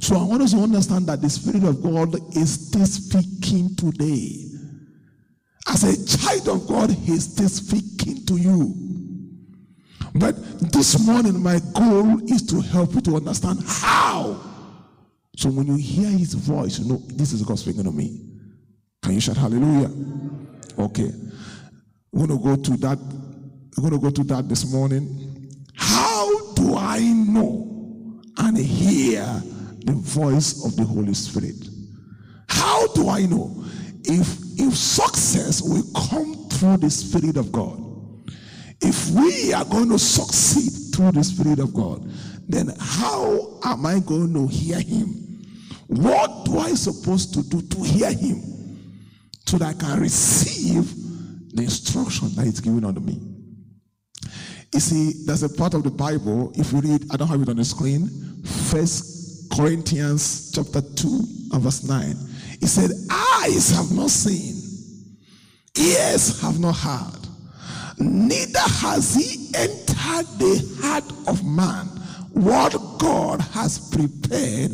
So 0.00 0.16
I 0.16 0.22
want 0.24 0.42
us 0.42 0.52
to 0.52 0.58
understand 0.58 1.06
that 1.08 1.20
the 1.20 1.28
Spirit 1.28 1.64
of 1.64 1.82
God 1.82 2.14
is 2.36 2.68
still 2.68 2.86
speaking 2.86 3.76
today. 3.76 4.46
As 5.68 5.84
a 5.84 6.18
child 6.18 6.48
of 6.48 6.66
God, 6.66 6.90
He's 6.90 7.32
still 7.32 7.48
speaking 7.48 8.24
to 8.26 8.36
you. 8.36 8.91
But 10.14 10.34
this 10.72 11.04
morning, 11.06 11.42
my 11.42 11.58
goal 11.74 12.20
is 12.30 12.42
to 12.48 12.60
help 12.60 12.94
you 12.94 13.00
to 13.02 13.16
understand 13.16 13.60
how. 13.66 14.40
So 15.36 15.48
when 15.48 15.66
you 15.66 15.76
hear 15.76 16.08
His 16.10 16.34
voice, 16.34 16.78
you 16.78 16.88
know 16.88 17.02
this 17.08 17.32
is 17.32 17.42
God 17.42 17.58
speaking 17.58 17.84
to 17.84 17.92
me. 17.92 18.20
Can 19.02 19.14
you 19.14 19.20
shout 19.20 19.36
hallelujah? 19.36 19.90
Okay. 20.78 21.10
We're 22.12 22.26
to 22.26 22.38
go 22.38 22.56
to 22.56 22.76
that. 22.78 22.98
We're 23.78 23.90
to 23.90 23.98
go 23.98 24.10
to 24.10 24.24
that 24.24 24.48
this 24.48 24.70
morning. 24.70 25.50
How 25.74 26.52
do 26.54 26.76
I 26.76 27.00
know 27.00 28.20
and 28.38 28.56
hear 28.56 29.24
the 29.84 29.94
voice 29.94 30.64
of 30.64 30.76
the 30.76 30.84
Holy 30.84 31.14
Spirit? 31.14 31.56
How 32.48 32.86
do 32.88 33.08
I 33.08 33.24
know? 33.24 33.64
If 34.04 34.38
if 34.58 34.76
success 34.76 35.62
will 35.62 35.84
come 36.08 36.48
through 36.50 36.76
the 36.76 36.90
Spirit 36.90 37.38
of 37.38 37.50
God, 37.50 37.81
if 38.82 39.10
we 39.10 39.52
are 39.52 39.64
going 39.64 39.88
to 39.90 39.98
succeed 39.98 40.94
through 40.94 41.12
the 41.12 41.24
Spirit 41.24 41.58
of 41.58 41.72
God, 41.72 42.08
then 42.48 42.70
how 42.78 43.58
am 43.64 43.86
I 43.86 44.00
going 44.00 44.34
to 44.34 44.46
hear 44.46 44.80
Him? 44.80 45.08
What 45.86 46.44
do 46.44 46.58
I 46.58 46.74
supposed 46.74 47.34
to 47.34 47.42
do 47.42 47.62
to 47.62 47.82
hear 47.82 48.12
Him 48.12 48.52
so 49.46 49.58
that 49.58 49.68
I 49.68 49.78
can 49.78 50.00
receive 50.00 51.02
the 51.52 51.62
instruction 51.62 52.34
that 52.36 52.46
is 52.46 52.60
given 52.60 52.84
unto 52.84 53.00
me. 53.00 53.20
You 54.72 54.80
see, 54.80 55.24
there's 55.26 55.42
a 55.42 55.48
part 55.48 55.74
of 55.74 55.82
the 55.82 55.90
Bible, 55.90 56.52
if 56.54 56.72
you 56.72 56.80
read, 56.80 57.04
I 57.12 57.16
don't 57.16 57.28
have 57.28 57.42
it 57.42 57.48
on 57.48 57.56
the 57.56 57.64
screen, 57.64 58.08
First 58.70 59.52
Corinthians 59.52 60.50
chapter 60.54 60.80
2 60.80 61.24
and 61.52 61.62
verse 61.62 61.84
9. 61.84 62.16
It 62.62 62.68
said, 62.68 62.90
Eyes 63.10 63.70
have 63.76 63.92
not 63.92 64.08
seen, 64.08 64.54
ears 65.76 66.40
have 66.40 66.58
not 66.58 66.76
heard, 66.76 67.21
neither 68.02 68.60
has 68.60 69.14
he 69.14 69.50
entered 69.54 70.26
the 70.38 70.78
heart 70.80 71.04
of 71.28 71.44
man 71.44 71.86
what 72.32 72.72
God 72.98 73.40
has 73.40 73.90
prepared 73.90 74.72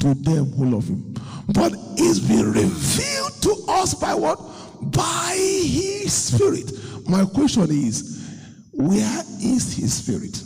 to 0.00 0.14
them 0.14 0.52
who 0.52 0.70
love 0.70 0.88
him. 0.88 1.14
But 1.48 1.72
it's 1.96 2.18
been 2.20 2.52
revealed 2.52 3.42
to 3.42 3.64
us 3.68 3.94
by 3.94 4.14
what? 4.14 4.38
by 4.80 5.34
his 5.36 6.12
spirit. 6.12 6.72
My 7.08 7.24
question 7.24 7.70
is, 7.70 8.38
where 8.72 9.22
is 9.40 9.76
his 9.76 9.94
spirit? 9.94 10.42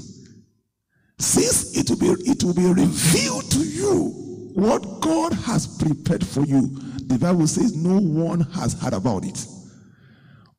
Since 1.18 1.76
it 1.76 1.90
will 1.90 1.98
be 1.98 2.22
it 2.30 2.42
will 2.42 2.54
be 2.54 2.66
revealed 2.66 3.50
to 3.52 3.60
you 3.60 4.50
what 4.54 5.00
God 5.00 5.32
has 5.32 5.66
prepared 5.66 6.26
for 6.26 6.42
you. 6.42 6.68
The 7.06 7.18
Bible 7.18 7.46
says 7.46 7.76
no 7.76 7.98
one 7.98 8.40
has 8.52 8.80
heard 8.80 8.94
about 8.94 9.24
it. 9.24 9.46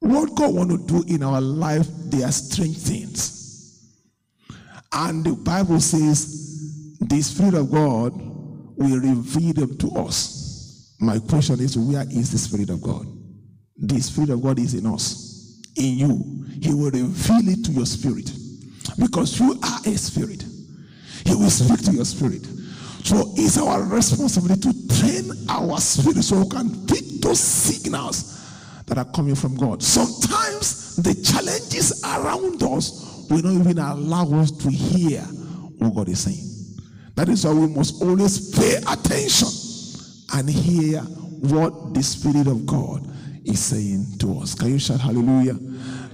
What 0.04 0.36
God 0.36 0.54
want 0.54 0.70
to 0.70 0.78
do 0.86 1.04
in 1.08 1.24
our 1.24 1.40
life, 1.40 1.88
they 2.10 2.24
are 2.24 2.32
strange 2.32 2.78
things. 2.78 3.90
And 4.92 5.24
the 5.24 5.32
Bible 5.32 5.80
says 5.80 6.98
the 7.00 7.22
Spirit 7.22 7.54
of 7.54 7.72
God 7.72 8.12
will 8.14 9.00
reveal 9.00 9.54
them 9.54 9.78
to 9.78 9.92
us. 9.92 10.94
My 11.00 11.20
question 11.20 11.62
is, 11.62 11.78
where 11.78 12.02
is 12.02 12.34
the 12.34 12.38
Spirit 12.38 12.70
of 12.70 12.82
God? 12.82 13.08
The 13.78 14.02
Spirit 14.02 14.32
of 14.32 14.44
God 14.44 14.60
is 14.60 14.74
in 14.74 14.86
us, 14.86 15.62
in 15.78 15.98
you. 15.98 16.46
He 16.62 16.74
will 16.74 16.92
reveal 16.92 17.48
it 17.48 17.64
to 17.64 17.72
your 17.72 17.86
spirit 17.86 18.30
because 19.00 19.40
you 19.40 19.58
are 19.64 19.80
a 19.86 19.98
spirit. 19.98 20.44
He 21.26 21.34
will 21.34 21.50
speak 21.50 21.82
to 21.86 21.94
your 21.94 22.06
spirit. 22.06 22.46
So 23.06 23.32
it's 23.38 23.58
our 23.58 23.82
responsibility 23.84 24.70
to 24.70 25.00
train 25.00 25.32
our 25.48 25.78
spirit 25.80 26.24
so 26.24 26.44
we 26.44 26.50
can 26.50 26.86
pick 26.88 27.22
those 27.22 27.40
signals 27.40 28.43
that 28.88 28.98
are 28.98 29.12
coming 29.12 29.36
from 29.36 29.56
God. 29.56 29.82
Sometimes 29.82 30.96
the 30.98 31.14
challenges 31.16 32.04
around 32.04 32.62
us 32.64 33.28
will 33.30 33.42
not 33.42 33.62
even 33.62 33.80
allow 33.80 34.40
us 34.40 34.52
to 34.52 34.70
hear 34.70 35.22
what 35.80 35.96
God 35.96 36.10
is 36.10 36.22
saying. 36.22 36.54
That 37.16 37.30
is 37.30 37.46
why 37.46 37.54
we 37.54 37.68
must 37.68 38.02
always 38.02 38.56
pay 38.56 38.76
attention 38.78 39.50
and 40.34 40.50
hear 40.50 41.02
what 41.02 41.94
the 41.94 42.02
Spirit 42.02 42.48
of 42.48 42.66
God 42.66 43.08
is 43.46 43.60
saying 43.60 44.06
to 44.20 44.40
us. 44.40 44.56
Can 44.56 44.70
you 44.70 44.80
shout 44.80 45.00
hallelujah? 45.00 45.58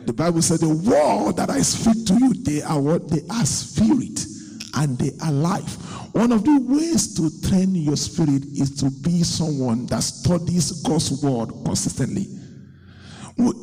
The 0.06 0.14
Bible 0.14 0.42
said, 0.42 0.60
The 0.60 0.70
word 0.70 1.38
that 1.38 1.50
I 1.50 1.62
speak 1.62 2.06
to 2.08 2.14
you, 2.14 2.34
they 2.34 2.62
are 2.62 2.80
what? 2.82 3.10
They 3.10 3.22
are 3.30 3.46
spirit 3.46 4.26
and 4.76 4.98
they 4.98 5.12
are 5.24 5.32
life. 5.32 5.76
One 6.14 6.32
of 6.32 6.44
the 6.44 6.60
ways 6.62 7.14
to 7.16 7.30
train 7.48 7.76
your 7.76 7.96
spirit 7.96 8.44
is 8.46 8.76
to 8.78 8.90
be 8.90 9.24
someone 9.24 9.86
that 9.88 10.02
studies 10.02 10.82
God's 10.82 11.24
word 11.24 11.50
consistently. 11.64 12.39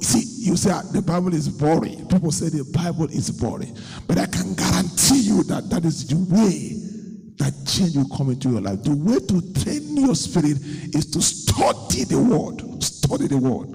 See, 0.00 0.48
you 0.48 0.56
say 0.56 0.70
ah, 0.72 0.82
the 0.92 1.02
Bible 1.02 1.34
is 1.34 1.48
boring. 1.48 2.06
People 2.08 2.32
say 2.32 2.48
the 2.48 2.64
Bible 2.72 3.04
is 3.10 3.30
boring. 3.30 3.76
But 4.06 4.18
I 4.18 4.26
can 4.26 4.54
guarantee 4.54 5.20
you 5.20 5.42
that 5.44 5.68
that 5.70 5.84
is 5.84 6.06
the 6.06 6.16
way 6.34 6.80
that 7.36 7.52
change 7.66 7.94
will 7.94 8.16
come 8.16 8.30
into 8.30 8.50
your 8.50 8.62
life. 8.62 8.82
The 8.82 8.96
way 8.96 9.18
to 9.20 9.62
train 9.62 9.96
your 9.96 10.14
spirit 10.14 10.56
is 10.94 11.06
to 11.10 11.20
study 11.20 12.04
the 12.04 12.18
word 12.18 12.76
study 13.06 13.28
the 13.28 13.38
word. 13.38 13.68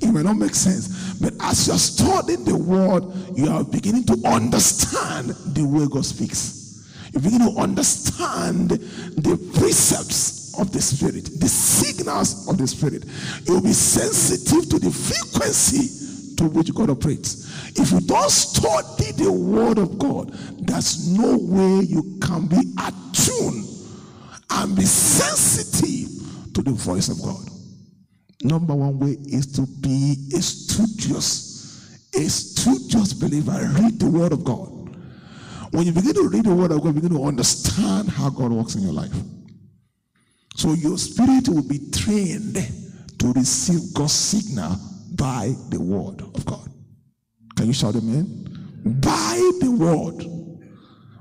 It 0.00 0.12
may 0.12 0.22
not 0.22 0.36
make 0.36 0.54
sense, 0.54 1.14
but 1.20 1.32
as 1.40 1.66
you're 1.66 1.78
studying 1.78 2.44
the 2.44 2.56
word, 2.56 3.04
you 3.36 3.50
are 3.50 3.64
beginning 3.64 4.04
to 4.04 4.28
understand 4.28 5.30
the 5.30 5.64
way 5.66 5.86
God 5.90 6.04
speaks. 6.04 6.84
You 7.12 7.20
begin 7.20 7.40
to 7.40 7.60
understand 7.60 8.70
the 8.70 9.52
precepts 9.58 10.45
of 10.58 10.72
the 10.72 10.80
Spirit, 10.80 11.24
the 11.40 11.48
signals 11.48 12.48
of 12.48 12.58
the 12.58 12.66
Spirit. 12.66 13.04
You'll 13.44 13.62
be 13.62 13.72
sensitive 13.72 14.68
to 14.70 14.78
the 14.78 14.90
frequency 14.90 16.34
to 16.36 16.44
which 16.44 16.74
God 16.74 16.90
operates. 16.90 17.78
If 17.78 17.92
you 17.92 18.00
don't 18.00 18.30
study 18.30 19.12
the 19.12 19.32
Word 19.32 19.78
of 19.78 19.98
God, 19.98 20.32
there's 20.60 21.08
no 21.08 21.36
way 21.38 21.84
you 21.84 22.18
can 22.20 22.46
be 22.46 22.60
attuned 22.78 23.64
and 24.50 24.76
be 24.76 24.84
sensitive 24.84 26.52
to 26.54 26.62
the 26.62 26.72
voice 26.72 27.08
of 27.08 27.20
God. 27.22 27.48
Number 28.42 28.74
one 28.74 28.98
way 28.98 29.16
is 29.26 29.46
to 29.52 29.62
be 29.80 30.16
a 30.34 30.40
studious, 30.40 31.98
a 32.14 32.28
studious 32.28 33.12
believer. 33.12 33.70
Read 33.80 33.98
the 33.98 34.10
Word 34.10 34.32
of 34.32 34.44
God. 34.44 34.72
When 35.72 35.84
you 35.84 35.92
begin 35.92 36.14
to 36.14 36.28
read 36.28 36.44
the 36.44 36.54
Word 36.54 36.70
of 36.70 36.80
God, 36.80 36.94
you 36.94 37.00
begin 37.00 37.16
to 37.18 37.24
understand 37.24 38.08
how 38.08 38.30
God 38.30 38.52
works 38.52 38.74
in 38.74 38.82
your 38.82 38.92
life. 38.92 39.12
So 40.56 40.72
your 40.72 40.96
spirit 40.96 41.48
will 41.48 41.68
be 41.68 41.78
trained 41.92 42.56
to 43.18 43.32
receive 43.32 43.92
God's 43.94 44.12
signal 44.12 44.76
by 45.14 45.54
the 45.68 45.78
Word 45.78 46.22
of 46.22 46.46
God. 46.46 46.70
Can 47.56 47.66
you 47.66 47.74
shout 47.74 47.94
amen? 47.94 48.80
By 48.84 49.50
the 49.60 49.70
Word. 49.70 50.24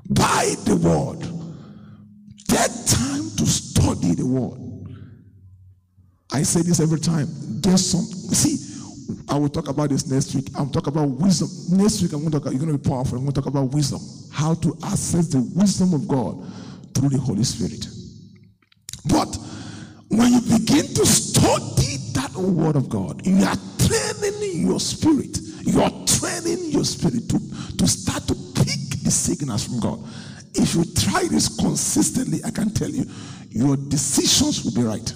By 0.10 0.56
the 0.64 0.78
Word. 0.78 1.20
Take 2.48 2.72
time 2.88 3.30
to 3.36 3.46
study 3.46 4.16
the 4.16 4.26
Word. 4.26 4.62
I 6.32 6.44
say 6.44 6.62
this 6.62 6.80
every 6.80 7.00
time. 7.00 7.28
There's 7.62 7.86
some, 7.86 8.06
see, 8.06 8.58
I 9.28 9.38
will 9.38 9.50
talk 9.50 9.68
about 9.68 9.90
this 9.90 10.08
next 10.08 10.34
week. 10.34 10.48
I'm 10.58 10.70
talking 10.70 10.94
about 10.94 11.10
wisdom. 11.10 11.78
Next 11.78 12.02
week, 12.02 12.14
I'm 12.14 12.22
going 12.22 12.32
to 12.32 12.40
talk, 12.40 12.52
you're 12.52 12.60
going 12.60 12.72
to 12.72 12.78
be 12.78 12.90
powerful. 12.90 13.18
I'm 13.18 13.26
going 13.26 13.34
to 13.34 13.42
talk 13.42 13.50
about 13.50 13.74
wisdom. 13.74 14.00
How 14.32 14.54
to 14.54 14.78
access 14.86 15.28
the 15.28 15.42
wisdom 15.56 15.94
of 15.94 16.08
God 16.08 16.42
through 16.94 17.10
the 17.10 17.18
Holy 17.18 17.44
Spirit. 17.44 17.86
But 19.08 19.38
when 20.10 20.34
you 20.34 20.42
begin 20.42 20.88
to 20.96 21.06
study 21.06 21.98
that 22.14 22.34
word 22.36 22.76
of 22.76 22.90
God, 22.90 23.26
you 23.26 23.44
are 23.44 23.58
training 23.78 24.68
your 24.68 24.80
spirit. 24.80 25.40
You 25.64 25.82
are 25.82 25.92
training 26.06 26.72
your 26.72 26.86
spirit 26.86 27.30
to, 27.30 27.40
to 27.78 27.88
start 27.88 28.28
to 28.28 28.36
pick 28.56 29.04
the 29.04 29.12
signals 29.12 29.66
from 29.66 29.80
God. 29.80 30.00
If 30.54 30.76
you 30.76 30.86
try 30.86 31.28
this 31.30 31.56
consistently, 31.58 32.40
I 32.46 32.52
can 32.52 32.74
tell 32.74 32.90
you, 32.90 33.06
your 33.50 33.76
decisions 33.76 34.64
will 34.64 34.74
be 34.74 34.88
right. 34.88 35.14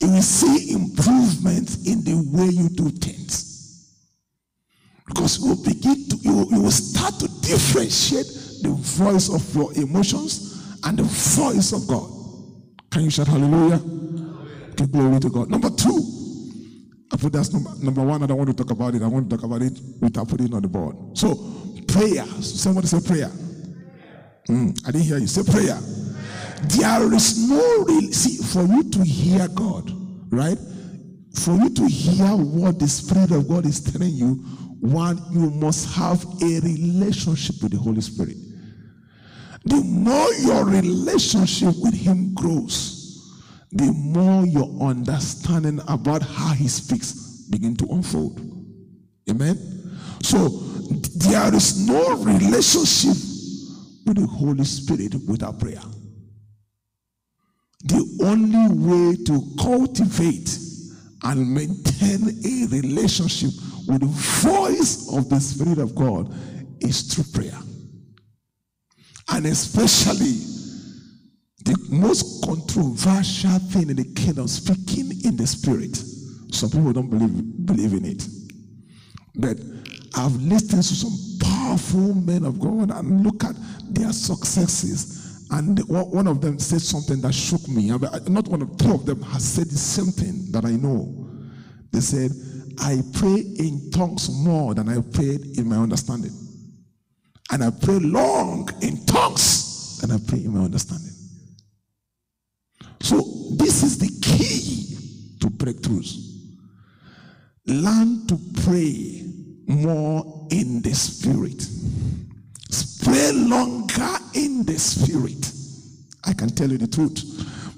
You 0.00 0.10
will 0.12 0.22
see 0.22 0.72
improvement 0.72 1.86
in 1.86 2.02
the 2.04 2.16
way 2.32 2.46
you 2.46 2.68
do 2.70 2.88
things. 2.90 3.94
Because 5.06 5.40
you 5.40 5.50
will 5.50 5.62
begin 5.64 6.08
to, 6.08 6.16
you, 6.16 6.46
you 6.50 6.62
will 6.62 6.70
start 6.70 7.18
to 7.20 7.28
differentiate 7.42 8.26
the 8.62 8.70
voice 8.70 9.28
of 9.28 9.54
your 9.54 9.72
emotions 9.74 10.78
and 10.84 10.98
the 10.98 11.02
voice 11.02 11.72
of 11.72 11.86
God. 11.86 12.19
Can 12.90 13.04
you 13.04 13.10
shout 13.10 13.28
hallelujah? 13.28 13.80
Okay, 14.72 14.86
glory 14.86 15.20
to 15.20 15.30
God. 15.30 15.48
Number 15.48 15.70
two, 15.70 16.02
I 17.12 17.16
put 17.16 17.32
that's 17.32 17.52
number, 17.52 17.70
number 17.84 18.02
one. 18.02 18.22
I 18.22 18.26
don't 18.26 18.36
want 18.36 18.50
to 18.50 18.56
talk 18.56 18.70
about 18.72 18.94
it. 18.94 19.02
I 19.02 19.06
want 19.06 19.30
to 19.30 19.36
talk 19.36 19.44
about 19.44 19.62
it 19.62 19.78
without 20.00 20.28
putting 20.28 20.46
it 20.46 20.54
on 20.54 20.62
the 20.62 20.68
board. 20.68 20.96
So, 21.16 21.36
prayer. 21.86 22.24
Somebody 22.40 22.88
say 22.88 23.00
prayer. 23.00 23.30
Mm, 24.48 24.80
I 24.86 24.90
didn't 24.90 25.06
hear 25.06 25.18
you. 25.18 25.26
Say 25.28 25.42
prayer. 25.44 25.78
There 26.62 27.14
is 27.14 27.48
no 27.48 27.84
real 27.84 28.12
see 28.12 28.42
for 28.42 28.64
you 28.64 28.82
to 28.90 29.04
hear 29.04 29.46
God, 29.48 29.90
right? 30.32 30.58
For 31.34 31.54
you 31.54 31.70
to 31.70 31.86
hear 31.86 32.28
what 32.36 32.78
the 32.78 32.88
Spirit 32.88 33.30
of 33.30 33.48
God 33.48 33.66
is 33.66 33.80
telling 33.80 34.14
you, 34.14 34.34
one, 34.80 35.20
you 35.30 35.50
must 35.50 35.94
have 35.94 36.24
a 36.42 36.60
relationship 36.60 37.62
with 37.62 37.72
the 37.72 37.78
Holy 37.78 38.00
Spirit. 38.00 38.36
The 39.64 39.82
more 39.82 40.32
your 40.34 40.64
relationship 40.64 41.74
with 41.78 41.94
Him 41.94 42.34
grows, 42.34 43.00
the 43.72 43.92
more 43.92 44.46
your 44.46 44.68
understanding 44.80 45.80
about 45.86 46.22
how 46.22 46.54
He 46.54 46.68
speaks 46.68 47.46
begin 47.50 47.76
to 47.76 47.86
unfold. 47.90 48.40
Amen. 49.28 49.56
So 50.22 50.48
there 50.48 51.54
is 51.54 51.86
no 51.86 52.16
relationship 52.16 53.16
with 54.06 54.16
the 54.16 54.26
Holy 54.26 54.64
Spirit 54.64 55.14
without 55.28 55.58
prayer. 55.60 55.82
The 57.84 58.18
only 58.24 58.68
way 58.74 59.16
to 59.24 59.42
cultivate 59.58 60.58
and 61.22 61.54
maintain 61.54 62.28
a 62.44 62.66
relationship 62.68 63.50
with 63.86 64.00
the 64.00 64.06
voice 64.06 65.12
of 65.14 65.28
the 65.28 65.40
Spirit 65.40 65.78
of 65.78 65.94
God 65.94 66.34
is 66.80 67.02
through 67.02 67.24
prayer. 67.32 67.58
And 69.30 69.46
especially 69.46 70.38
the 71.64 71.76
most 71.90 72.44
controversial 72.44 73.58
thing 73.58 73.90
in 73.90 73.96
the 73.96 74.04
kingdom, 74.14 74.48
speaking 74.48 75.12
in 75.24 75.36
the 75.36 75.46
spirit. 75.46 75.96
Some 76.52 76.70
people 76.70 76.92
don't 76.92 77.10
believe, 77.10 77.66
believe 77.66 77.92
in 77.92 78.04
it. 78.06 78.26
But 79.36 79.58
I've 80.16 80.34
listened 80.42 80.82
to 80.82 80.94
some 80.94 81.16
powerful 81.40 82.14
men 82.14 82.44
of 82.44 82.58
God 82.58 82.90
and 82.90 83.24
look 83.24 83.44
at 83.44 83.54
their 83.90 84.12
successes. 84.12 85.46
And 85.52 85.78
one 85.88 86.26
of 86.26 86.40
them 86.40 86.58
said 86.58 86.80
something 86.80 87.20
that 87.20 87.32
shook 87.32 87.66
me. 87.68 87.90
Not 87.90 88.48
one 88.48 88.62
of 88.62 88.76
two 88.78 88.94
of 88.94 89.06
them 89.06 89.22
has 89.22 89.44
said 89.44 89.66
the 89.66 89.78
same 89.78 90.12
thing 90.12 90.50
that 90.50 90.64
I 90.64 90.72
know. 90.72 91.28
They 91.92 92.00
said, 92.00 92.32
I 92.80 93.02
pray 93.12 93.44
in 93.58 93.90
tongues 93.92 94.30
more 94.30 94.74
than 94.74 94.88
I 94.88 95.00
prayed 95.00 95.58
in 95.58 95.68
my 95.68 95.76
understanding. 95.76 96.32
And 97.52 97.64
I 97.64 97.70
pray 97.70 97.98
long 97.98 98.68
in 98.80 99.04
tongues 99.06 100.00
And 100.02 100.12
I 100.12 100.18
pray 100.26 100.44
in 100.44 100.54
my 100.54 100.64
understanding. 100.64 101.12
So 103.00 103.16
this 103.56 103.82
is 103.82 103.98
the 103.98 104.08
key 104.22 104.96
to 105.40 105.48
breakthroughs. 105.48 106.16
Learn 107.66 108.26
to 108.28 108.38
pray 108.64 109.24
more 109.66 110.46
in 110.50 110.82
the 110.82 110.94
spirit. 110.94 111.66
Pray 113.02 113.32
longer 113.32 114.16
in 114.34 114.64
the 114.64 114.78
spirit. 114.78 115.52
I 116.24 116.32
can 116.34 116.50
tell 116.50 116.70
you 116.70 116.78
the 116.78 116.86
truth. 116.86 117.24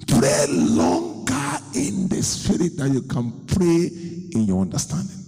Pray 0.09 0.47
longer 0.49 1.59
in 1.75 2.09
the 2.09 2.23
spirit 2.23 2.77
that 2.77 2.91
you 2.91 3.03
can 3.03 3.47
pray 3.47 3.89
in 4.35 4.45
your 4.45 4.61
understanding. 4.61 5.22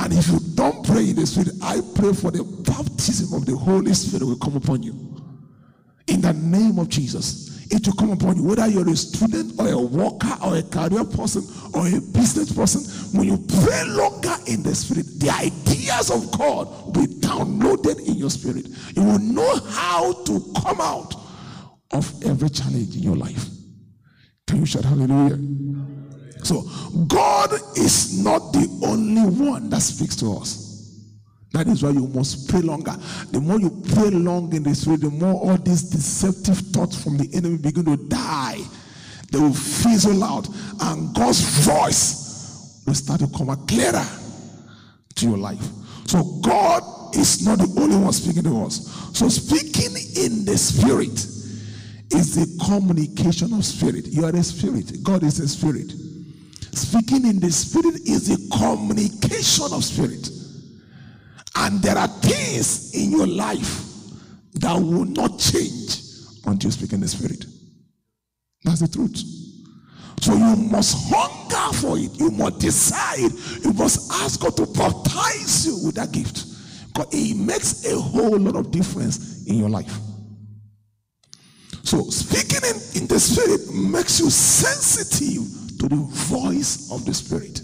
And 0.00 0.14
if 0.14 0.28
you 0.28 0.40
don't 0.54 0.84
pray 0.84 1.10
in 1.10 1.16
the 1.16 1.26
spirit, 1.26 1.52
I 1.62 1.80
pray 1.94 2.14
for 2.14 2.30
the 2.30 2.42
baptism 2.42 3.36
of 3.36 3.44
the 3.44 3.54
Holy 3.54 3.92
Spirit 3.92 4.24
will 4.24 4.38
come 4.38 4.56
upon 4.56 4.82
you. 4.82 4.92
In 6.06 6.22
the 6.22 6.32
name 6.32 6.78
of 6.78 6.88
Jesus 6.88 7.50
it 7.70 7.86
will 7.86 7.94
come 7.94 8.10
upon 8.10 8.36
you, 8.36 8.42
whether 8.42 8.66
you're 8.66 8.88
a 8.88 8.96
student 8.96 9.58
or 9.60 9.68
a 9.68 9.78
worker 9.78 10.36
or 10.44 10.56
a 10.56 10.62
career 10.62 11.04
person 11.04 11.44
or 11.72 11.86
a 11.86 12.00
business 12.00 12.52
person. 12.52 12.82
When 13.16 13.28
you 13.28 13.38
pray 13.62 13.84
longer 13.84 14.34
in 14.48 14.62
the 14.64 14.74
spirit, 14.74 15.06
the 15.20 15.30
ideas 15.30 16.10
of 16.10 16.36
God 16.36 16.66
will 16.84 16.92
be 16.92 17.06
downloaded 17.20 18.04
in 18.08 18.14
your 18.14 18.30
spirit. 18.30 18.66
You 18.96 19.04
will 19.04 19.20
know 19.20 19.56
how 19.68 20.12
to 20.24 20.52
come 20.62 20.80
out 20.80 21.14
of 21.92 22.12
every 22.24 22.50
challenge 22.50 22.96
in 22.96 23.02
your 23.02 23.16
life. 23.16 23.46
Can 24.48 24.60
you 24.60 24.66
shout 24.66 24.84
hallelujah? 24.84 25.36
So, 26.44 26.62
God 27.06 27.52
is 27.76 28.22
not 28.22 28.52
the 28.52 28.68
only 28.86 29.22
one 29.22 29.70
that 29.70 29.82
speaks 29.82 30.16
to 30.16 30.36
us. 30.36 30.70
That 31.52 31.66
is 31.66 31.82
why 31.82 31.90
you 31.90 32.06
must 32.06 32.48
pray 32.48 32.60
longer. 32.60 32.94
The 33.32 33.40
more 33.40 33.58
you 33.58 33.70
pray 33.94 34.10
long 34.10 34.54
in 34.54 34.62
the 34.62 34.74
spirit, 34.74 35.00
the 35.00 35.10
more 35.10 35.34
all 35.34 35.56
these 35.56 35.82
deceptive 35.82 36.58
thoughts 36.72 37.02
from 37.02 37.18
the 37.18 37.28
enemy 37.34 37.58
begin 37.58 37.84
to 37.86 37.96
die. 38.08 38.60
They 39.32 39.38
will 39.38 39.54
fizzle 39.54 40.22
out, 40.22 40.48
and 40.80 41.14
God's 41.14 41.40
voice 41.64 42.82
will 42.86 42.94
start 42.94 43.20
to 43.20 43.28
come 43.36 43.50
out 43.50 43.66
clearer 43.68 44.04
to 45.16 45.26
your 45.26 45.38
life. 45.38 45.62
So 46.06 46.22
God 46.40 46.82
is 47.16 47.44
not 47.44 47.58
the 47.58 47.80
only 47.80 47.96
one 47.96 48.12
speaking 48.12 48.44
to 48.44 48.64
us. 48.64 48.86
So 49.16 49.28
speaking 49.28 49.96
in 50.16 50.44
the 50.44 50.56
spirit 50.56 51.12
is 52.12 52.34
the 52.34 52.64
communication 52.64 53.52
of 53.52 53.64
spirit. 53.64 54.06
You 54.06 54.24
are 54.24 54.34
a 54.34 54.42
spirit. 54.42 55.02
God 55.02 55.22
is 55.22 55.38
a 55.40 55.48
spirit. 55.48 55.92
Speaking 56.72 57.26
in 57.26 57.40
the 57.40 57.50
spirit 57.50 58.00
is 58.06 58.28
the 58.28 58.56
communication 58.56 59.72
of 59.72 59.84
spirit. 59.84 60.28
And 61.56 61.82
there 61.82 61.98
are 61.98 62.08
things 62.08 62.94
in 62.94 63.10
your 63.10 63.26
life 63.26 63.86
that 64.54 64.74
will 64.74 65.04
not 65.04 65.38
change 65.38 66.00
until 66.46 66.68
you 66.68 66.72
speak 66.72 66.92
in 66.92 67.00
the 67.00 67.08
spirit. 67.08 67.44
That's 68.64 68.80
the 68.80 68.88
truth. 68.88 69.16
So 70.20 70.34
you 70.34 70.56
must 70.70 71.10
hunger 71.10 71.76
for 71.78 71.98
it. 71.98 72.18
You 72.18 72.30
must 72.30 72.58
decide. 72.58 73.32
You 73.64 73.72
must 73.72 74.12
ask 74.12 74.40
God 74.40 74.56
to 74.58 74.66
baptize 74.66 75.66
you 75.66 75.86
with 75.86 75.94
that 75.96 76.12
gift. 76.12 76.46
Because 76.92 77.08
it 77.12 77.36
makes 77.36 77.86
a 77.86 77.98
whole 77.98 78.38
lot 78.38 78.56
of 78.56 78.70
difference 78.70 79.46
in 79.46 79.56
your 79.56 79.70
life. 79.70 79.98
So 81.84 82.02
speaking 82.10 82.60
in, 82.68 83.02
in 83.02 83.08
the 83.08 83.18
spirit 83.18 83.72
makes 83.74 84.20
you 84.20 84.30
sensitive 84.30 85.59
to 85.80 85.88
the 85.88 85.96
voice 85.96 86.92
of 86.92 87.04
the 87.06 87.14
spirit. 87.14 87.62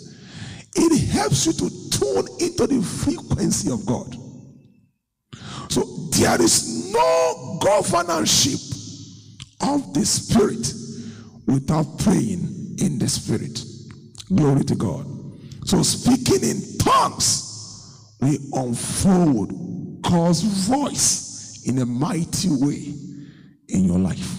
It 0.75 1.09
helps 1.11 1.47
you 1.47 1.53
to 1.53 1.91
tune 1.91 2.27
into 2.41 2.67
the 2.67 2.83
frequency 2.83 3.71
of 3.71 3.85
God. 3.85 4.17
So 5.71 5.85
there 6.13 6.41
is 6.41 6.93
no 6.93 7.59
governorship 7.63 8.61
of 9.61 9.93
the 9.93 10.05
spirit 10.05 10.73
without 11.47 11.99
praying 11.99 12.77
in 12.79 12.99
the 12.99 13.09
spirit. 13.09 13.63
Glory 14.35 14.65
to 14.65 14.75
God. 14.75 15.07
So 15.67 15.83
speaking 15.83 16.49
in 16.49 16.79
tongues, 16.79 18.17
we 18.21 18.39
unfold 18.55 20.01
God's 20.01 20.43
voice 20.43 21.63
in 21.67 21.79
a 21.79 21.87
mighty 21.87 22.49
way 22.49 22.95
in 23.69 23.85
your 23.85 23.99
life. 23.99 24.39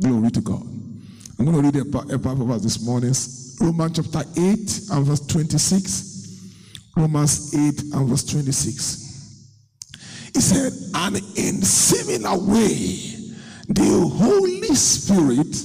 Glory 0.00 0.30
to 0.30 0.40
God. 0.40 0.66
I'm 1.40 1.46
going 1.46 1.72
to 1.72 1.80
read 1.80 1.94
a, 1.94 2.14
a 2.14 2.18
Bible 2.18 2.44
verse 2.44 2.62
this 2.62 2.84
morning. 2.84 3.14
Romans 3.62 3.96
chapter 3.96 4.28
8 4.38 4.80
and 4.92 5.06
verse 5.06 5.26
26. 5.26 6.50
Romans 6.94 7.54
8 7.54 7.94
and 7.94 8.08
verse 8.10 8.24
26. 8.24 9.48
He 10.34 10.40
said, 10.42 10.70
and 10.94 11.16
in 11.16 11.62
similar 11.62 12.36
way, 12.38 13.32
the 13.68 14.12
Holy 14.18 14.74
Spirit 14.74 15.56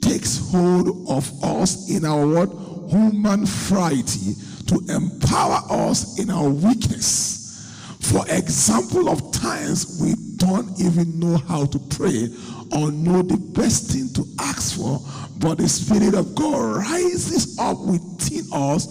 takes 0.00 0.50
hold 0.50 1.08
of 1.08 1.30
us 1.44 1.88
in 1.88 2.04
our 2.04 2.26
what? 2.26 2.48
Human 2.90 3.46
frailty 3.46 4.34
to 4.66 4.82
empower 4.92 5.60
us 5.70 6.18
in 6.18 6.30
our 6.30 6.48
weakness. 6.48 7.70
For 8.00 8.24
example 8.28 9.08
of 9.08 9.32
times 9.32 10.00
we 10.02 10.16
don't 10.42 10.80
even 10.80 11.20
know 11.20 11.36
how 11.36 11.64
to 11.66 11.78
pray 11.78 12.28
or 12.72 12.90
know 12.90 13.22
the 13.22 13.36
best 13.54 13.92
thing 13.92 14.08
to 14.14 14.24
ask 14.40 14.76
for, 14.76 14.98
but 15.38 15.58
the 15.58 15.68
Spirit 15.68 16.14
of 16.14 16.34
God 16.34 16.78
rises 16.78 17.56
up 17.60 17.78
within 17.78 18.44
us 18.52 18.86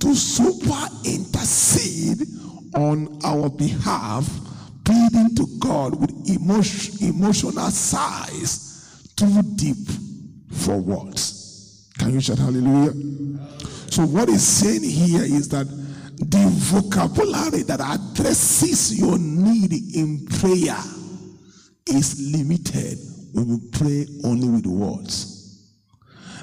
to 0.00 0.14
super 0.14 0.88
intercede 1.04 2.26
on 2.74 3.16
our 3.24 3.48
behalf, 3.48 4.28
pleading 4.84 5.36
to 5.36 5.46
God 5.60 6.00
with 6.00 6.10
emotion, 6.28 7.08
emotional 7.08 7.70
sighs 7.70 9.12
too 9.14 9.42
deep 9.54 9.76
for 10.50 10.78
words. 10.78 11.88
Can 11.98 12.14
you 12.14 12.20
shout 12.20 12.38
hallelujah? 12.38 12.92
So, 13.90 14.04
what 14.04 14.28
he's 14.28 14.42
saying 14.42 14.82
here 14.82 15.22
is 15.22 15.48
that 15.50 15.66
the 16.18 16.48
vocabulary 16.50 17.62
that 17.62 17.80
addresses 17.80 18.98
your 18.98 19.18
need 19.18 19.72
in 19.94 20.26
prayer 20.26 20.76
is 21.86 22.32
limited 22.32 22.98
when 23.32 23.48
you 23.48 23.60
pray 23.72 24.06
only 24.24 24.48
with 24.48 24.66
words. 24.66 25.36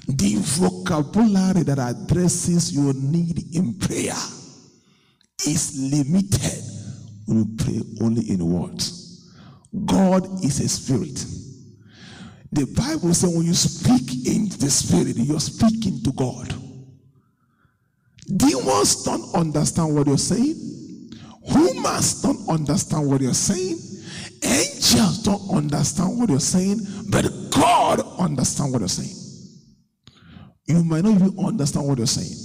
The 0.08 0.36
vocabulary 0.36 1.64
that 1.64 1.80
addresses 1.80 2.74
your 2.74 2.94
need 2.94 3.56
in 3.56 3.74
prayer 3.80 4.16
is 5.46 5.92
limited 5.92 6.64
when 7.26 7.38
you 7.40 7.46
pray 7.58 7.82
only 8.02 8.30
in 8.30 8.46
words. 8.46 9.30
God 9.86 10.44
is 10.44 10.62
a 10.62 10.70
spirit. 10.70 11.26
The 12.52 12.66
Bible 12.78 13.14
says 13.14 13.36
when 13.36 13.46
you 13.46 13.54
speak 13.54 14.26
in 14.26 14.48
the 14.48 14.70
spirit, 14.70 15.18
you're 15.18 15.40
speaking 15.42 16.02
to 16.04 16.12
God. 16.14 16.54
Demons 18.28 19.04
don't 19.04 19.34
understand 19.36 19.96
what 19.96 20.08
you're 20.08 20.18
saying. 20.18 20.56
Humans 21.44 22.22
don't 22.22 22.50
understand 22.50 23.08
what 23.08 23.22
you're 23.22 23.34
saying. 23.34 23.78
Angels 24.42 25.24
don't 25.24 25.50
understand 25.52 26.18
what 26.18 26.30
you're 26.30 26.40
saying. 26.40 26.80
But 27.10 27.26
God 27.52 28.02
understands 28.20 28.72
what 28.72 28.80
you're 28.80 28.88
saying. 28.88 29.16
You 30.66 30.84
might 30.84 31.04
not 31.04 31.14
even 31.14 31.38
understand 31.38 31.88
what 31.88 32.00
you're 32.00 32.08
saying. 32.08 32.42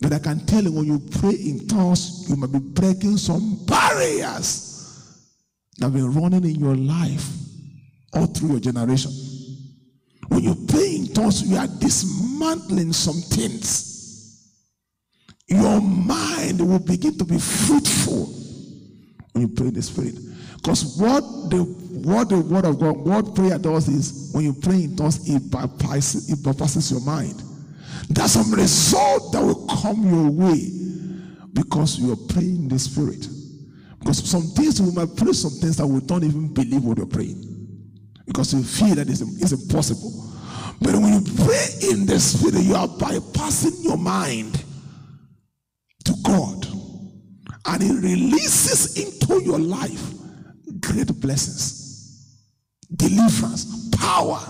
But 0.00 0.14
I 0.14 0.18
can 0.20 0.46
tell 0.46 0.62
you 0.62 0.72
when 0.72 0.86
you 0.86 1.00
pray 1.20 1.34
in 1.34 1.66
tongues, 1.66 2.28
you 2.28 2.36
might 2.36 2.52
be 2.52 2.60
breaking 2.60 3.18
some 3.18 3.64
barriers 3.66 5.18
that 5.76 5.86
have 5.86 5.92
been 5.92 6.14
running 6.14 6.44
in 6.44 6.54
your 6.54 6.76
life 6.76 7.28
all 8.14 8.26
through 8.26 8.52
your 8.52 8.60
generation. 8.60 9.10
When 10.28 10.42
you 10.42 10.54
pray 10.68 10.96
in 10.96 11.12
tongues, 11.12 11.42
you 11.42 11.56
are 11.56 11.66
dismantling 11.66 12.92
some 12.92 13.16
things. 13.16 13.97
Your 15.78 15.86
mind 15.86 16.60
will 16.60 16.80
begin 16.80 17.16
to 17.18 17.24
be 17.24 17.38
fruitful 17.38 18.26
when 19.32 19.42
you 19.42 19.48
pray 19.48 19.68
in 19.68 19.74
the 19.74 19.82
spirit. 19.82 20.16
Because 20.56 20.98
what 20.98 21.20
the 21.50 21.62
what 22.02 22.30
the 22.30 22.40
word 22.40 22.64
of 22.64 22.80
God, 22.80 22.96
what 22.96 23.34
prayer 23.34 23.58
does 23.58 23.86
is 23.86 24.32
when 24.34 24.44
you 24.44 24.54
pray 24.54 24.84
in 24.84 24.96
tongues, 24.96 25.28
it 25.28 25.42
bypasses, 25.50 26.32
it 26.32 26.38
bypasses 26.40 26.90
your 26.90 27.00
mind. 27.02 27.42
There's 28.08 28.32
some 28.32 28.52
result 28.52 29.32
that 29.32 29.40
will 29.40 29.66
come 29.68 30.04
your 30.04 30.30
way 30.30 30.68
because 31.52 31.98
you 32.00 32.12
are 32.12 32.32
praying 32.32 32.56
in 32.56 32.68
the 32.68 32.78
spirit. 32.78 33.28
Because 34.00 34.28
some 34.28 34.42
things 34.42 34.82
we 34.82 34.90
might 34.90 35.16
pray 35.16 35.32
some 35.32 35.52
things 35.52 35.76
that 35.76 35.86
we 35.86 36.00
don't 36.00 36.24
even 36.24 36.52
believe 36.52 36.82
what 36.82 36.98
you're 36.98 37.06
praying. 37.06 37.44
Because 38.26 38.52
you 38.52 38.64
feel 38.64 38.96
that 38.96 39.08
it's, 39.08 39.20
it's 39.20 39.52
impossible. 39.52 40.34
But 40.80 40.94
when 40.94 41.12
you 41.12 41.44
pray 41.44 41.66
in 41.92 42.06
the 42.06 42.18
spirit, 42.18 42.64
you 42.64 42.74
are 42.74 42.88
bypassing 42.88 43.84
your 43.84 43.96
mind 43.96 44.64
to 46.08 46.14
God. 46.22 46.66
And 47.68 47.82
it 47.82 48.02
releases 48.02 48.96
into 48.96 49.44
your 49.44 49.58
life 49.58 50.14
great 50.80 51.08
blessings, 51.20 52.38
deliverance, 52.96 53.90
power 53.90 54.40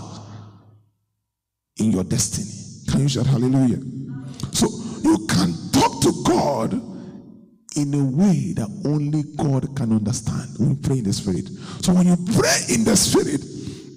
in 1.79 1.91
your 1.91 2.05
destiny. 2.05 2.47
Can 2.91 3.03
you 3.03 3.09
shout 3.09 3.27
hallelujah? 3.27 3.81
So 4.53 4.69
you 5.03 5.27
can 5.27 5.53
talk 5.73 6.01
to 6.03 6.13
God 6.25 6.73
in 7.77 7.95
a 7.95 8.05
way 8.05 8.53
that 8.55 8.69
only 8.85 9.25
God 9.37 9.75
can 9.77 9.93
understand 9.93 10.51
when 10.59 10.71
you 10.71 10.77
pray 10.77 10.99
in 10.99 11.05
the 11.05 11.13
Spirit. 11.13 11.49
So 11.83 11.95
when 11.95 12.07
you 12.07 12.17
pray 12.39 12.61
in 12.71 12.85
the 12.85 12.97
Spirit, 12.97 13.41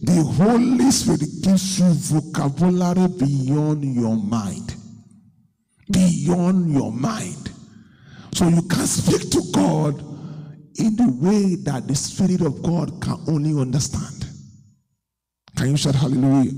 the 0.02 0.24
Holy 0.36 0.90
Spirit 0.90 1.30
gives 1.44 1.80
you 1.80 1.94
vocabulary 1.94 3.08
beyond 3.08 3.84
your 3.84 4.18
mind. 4.18 4.76
Beyond 5.92 6.72
your 6.74 6.92
mind. 6.92 7.51
So 8.34 8.48
you 8.48 8.62
can 8.64 8.88
speak 8.88 9.30
to 9.32 9.42
God 9.52 10.00
in 10.80 10.96
the 10.96 11.12
way 11.20 11.56
that 11.64 11.88
the 11.88 11.96
Spirit 11.96 12.42
of 12.42 12.62
God 12.64 13.02
can 13.02 13.18
only 13.28 13.60
understand. 13.60 14.26
Can 15.58 15.72
you 15.72 15.78
shout 15.78 15.96
hallelujah? 15.96 16.52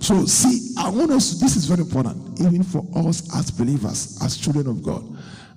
So, 0.00 0.26
see, 0.26 0.74
I 0.78 0.90
want 0.90 1.12
us, 1.12 1.40
this 1.40 1.56
is 1.56 1.66
very 1.66 1.80
important, 1.80 2.40
even 2.40 2.62
for 2.62 2.84
us 2.94 3.34
as 3.34 3.50
believers, 3.50 4.18
as 4.22 4.36
children 4.36 4.66
of 4.66 4.82
God. 4.82 5.02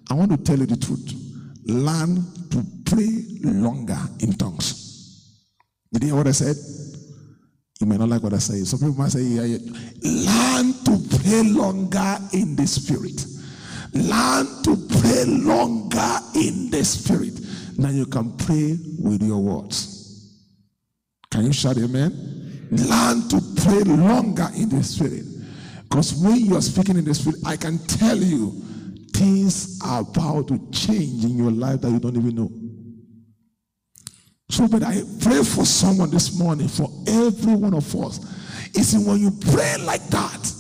I 0.10 0.14
want 0.14 0.32
to 0.32 0.38
tell 0.38 0.58
you 0.58 0.66
the 0.66 0.78
truth. 0.78 1.14
Learn 1.66 2.24
to 2.52 2.64
pray 2.86 3.24
longer 3.44 4.00
in 4.20 4.34
tongues. 4.34 5.36
Did 5.92 6.04
you 6.04 6.10
hear 6.10 6.18
what 6.18 6.28
I 6.28 6.32
said? 6.32 6.56
You 7.82 7.88
may 7.88 7.98
not 7.98 8.10
like 8.10 8.24
what 8.24 8.34
I 8.34 8.38
say. 8.38 8.64
Some 8.64 8.80
people 8.80 8.96
might 8.96 9.12
say, 9.12 9.22
yeah, 9.22 9.44
yeah. 9.44 9.58
Learn 10.04 10.74
to 10.86 11.18
pray 11.18 11.44
longer 11.44 12.18
in 12.32 12.56
the 12.56 12.66
spirit. 12.66 13.26
Learn 13.98 14.46
to 14.64 14.76
pray 15.00 15.26
longer 15.26 16.20
in 16.36 16.70
the 16.70 16.84
spirit. 16.84 17.34
Now 17.78 17.90
you 17.90 18.06
can 18.06 18.36
pray 18.38 18.78
with 19.00 19.22
your 19.24 19.40
words. 19.40 20.36
Can 21.32 21.46
you 21.46 21.54
shout 21.54 21.78
amen? 21.78 22.68
Learn 22.72 23.28
to 23.30 23.42
pray 23.62 23.84
longer 23.84 24.48
in 24.56 24.70
the 24.70 24.84
spirit. 24.84 25.24
Because 25.84 26.16
when 26.16 26.38
you 26.38 26.56
are 26.56 26.62
speaking 26.62 26.98
in 26.98 27.06
the 27.06 27.14
spirit, 27.14 27.40
I 27.46 27.56
can 27.56 27.78
tell 27.80 28.18
you 28.18 28.52
things 29.14 29.80
are 29.84 30.02
about 30.02 30.48
to 30.50 30.60
change 30.72 31.24
in 31.24 31.38
your 31.38 31.52
life 31.52 31.82
that 31.82 31.92
you 31.92 32.00
don't 32.00 32.18
even 32.18 32.36
know. 32.36 32.52
So, 34.50 34.68
but 34.68 34.84
I 34.84 35.02
pray 35.22 35.44
for 35.44 35.66
someone 35.66 36.10
this 36.10 36.38
morning, 36.38 36.68
for 36.68 36.90
every 37.08 37.56
one 37.56 37.74
of 37.74 37.96
us. 37.96 38.20
It's 38.74 38.94
when 38.94 39.20
you 39.20 39.32
pray 39.52 39.78
like 39.84 40.06
that, 40.08 40.54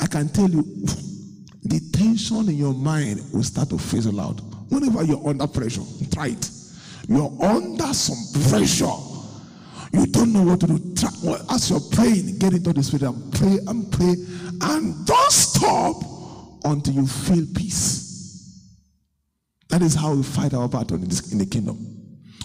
I 0.00 0.06
can 0.06 0.28
tell 0.28 0.48
you 0.48 0.64
the 1.72 1.80
tension 1.92 2.48
in 2.48 2.56
your 2.56 2.74
mind 2.74 3.22
will 3.32 3.42
start 3.42 3.70
to 3.70 3.78
fizzle 3.78 4.20
out. 4.20 4.40
Whenever 4.68 5.02
you're 5.04 5.26
under 5.26 5.46
pressure, 5.46 5.82
try 6.12 6.28
it. 6.28 6.50
You're 7.08 7.32
under 7.42 7.92
some 7.92 8.50
pressure 8.50 9.12
you 9.92 10.06
don't 10.06 10.32
know 10.32 10.42
what 10.42 10.60
to 10.60 10.66
do. 10.66 10.94
Try, 10.94 11.10
well, 11.22 11.46
as 11.50 11.68
you're 11.68 11.80
praying, 11.80 12.38
get 12.38 12.54
into 12.54 12.72
the 12.72 12.82
spirit 12.82 13.02
and 13.02 13.32
pray 13.34 13.58
and 13.66 13.92
pray. 13.92 14.14
And 14.62 15.06
don't 15.06 15.32
stop 15.32 16.02
until 16.64 16.94
you 16.94 17.06
feel 17.06 17.44
peace. 17.54 18.70
That 19.68 19.82
is 19.82 19.94
how 19.94 20.14
we 20.14 20.22
fight 20.22 20.54
our 20.54 20.68
battle 20.68 20.96
in, 20.96 21.08
this, 21.08 21.32
in 21.32 21.38
the 21.38 21.46
kingdom. 21.46 21.78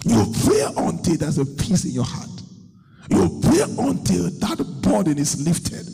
You 0.04 0.32
pray 0.44 0.66
until 0.76 1.16
there's 1.16 1.38
a 1.38 1.46
peace 1.46 1.84
in 1.84 1.92
your 1.92 2.04
heart. 2.04 2.28
You 3.10 3.40
pray 3.42 3.62
until 3.62 4.30
that 4.30 4.80
burden 4.82 5.18
is 5.18 5.42
lifted. 5.44 5.86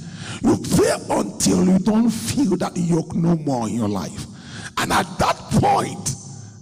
You 0.44 0.58
pray 0.76 0.92
until 1.08 1.64
you 1.64 1.78
don't 1.78 2.10
feel 2.10 2.56
that 2.58 2.76
yoke 2.76 3.14
no 3.14 3.34
more 3.34 3.66
in 3.66 3.74
your 3.74 3.88
life. 3.88 4.26
And 4.76 4.92
at 4.92 5.06
that 5.18 5.36
point, 5.52 6.14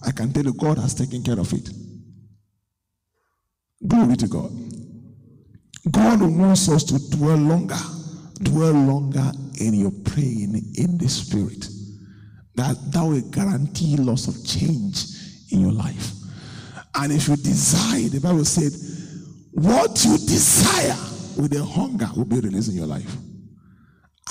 I 0.07 0.13
can 0.13 0.33
tell 0.33 0.45
you 0.45 0.55
God 0.55 0.79
has 0.79 0.95
taken 0.95 1.23
care 1.25 1.39
of 1.39 1.53
it. 1.53 1.69
Glory 3.85 4.17
to 4.17 4.29
God. 4.29 4.53
God 5.91 6.23
wants 6.23 6.69
us 6.69 6.85
to 6.85 7.17
dwell 7.17 7.37
longer, 7.37 7.75
dwell 8.41 8.73
longer 8.73 9.33
in 9.59 9.75
your 9.75 9.91
praying 10.05 10.55
in 10.77 10.97
the 10.97 11.09
spirit. 11.09 11.67
That 12.55 12.77
that 12.93 13.03
will 13.03 13.21
guarantee 13.31 13.97
loss 13.97 14.29
of 14.29 14.47
change 14.47 15.07
in 15.51 15.61
your 15.61 15.73
life. 15.73 16.13
And 16.95 17.13
if 17.13 17.27
you 17.27 17.35
desire, 17.35 18.09
the 18.09 18.21
Bible 18.21 18.45
said, 18.45 18.71
what 19.53 20.05
you 20.05 20.19
desire 20.19 20.97
with 21.37 21.53
a 21.57 21.65
hunger 21.65 22.09
will 22.15 22.27
be 22.27 22.39
released 22.39 22.69
in 22.71 22.77
your 22.77 22.87
life. 22.87 23.17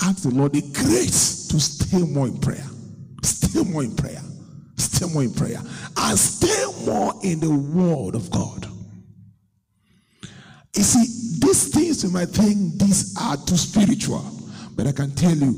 Ask 0.02 0.24
the 0.24 0.30
Lord 0.30 0.52
the 0.52 0.62
grace 0.62 1.46
to 1.48 1.60
stay 1.60 2.02
more 2.02 2.26
in 2.26 2.38
prayer. 2.38 2.64
Stay 3.22 3.62
more 3.62 3.84
in 3.84 3.94
prayer. 3.94 4.20
Stay 4.76 5.06
more 5.06 5.22
in 5.22 5.32
prayer. 5.32 5.60
And 5.96 6.18
stay 6.18 6.64
more 6.84 7.14
in 7.22 7.40
the 7.40 7.50
word 7.50 8.14
of 8.14 8.30
God. 8.30 8.66
You 10.74 10.82
see, 10.82 11.38
these 11.38 11.68
things 11.68 12.02
you 12.02 12.10
might 12.10 12.30
think 12.30 12.78
these 12.80 13.14
are 13.20 13.36
too 13.36 13.56
spiritual, 13.56 14.24
but 14.74 14.86
I 14.86 14.92
can 14.92 15.14
tell 15.14 15.36
you, 15.36 15.54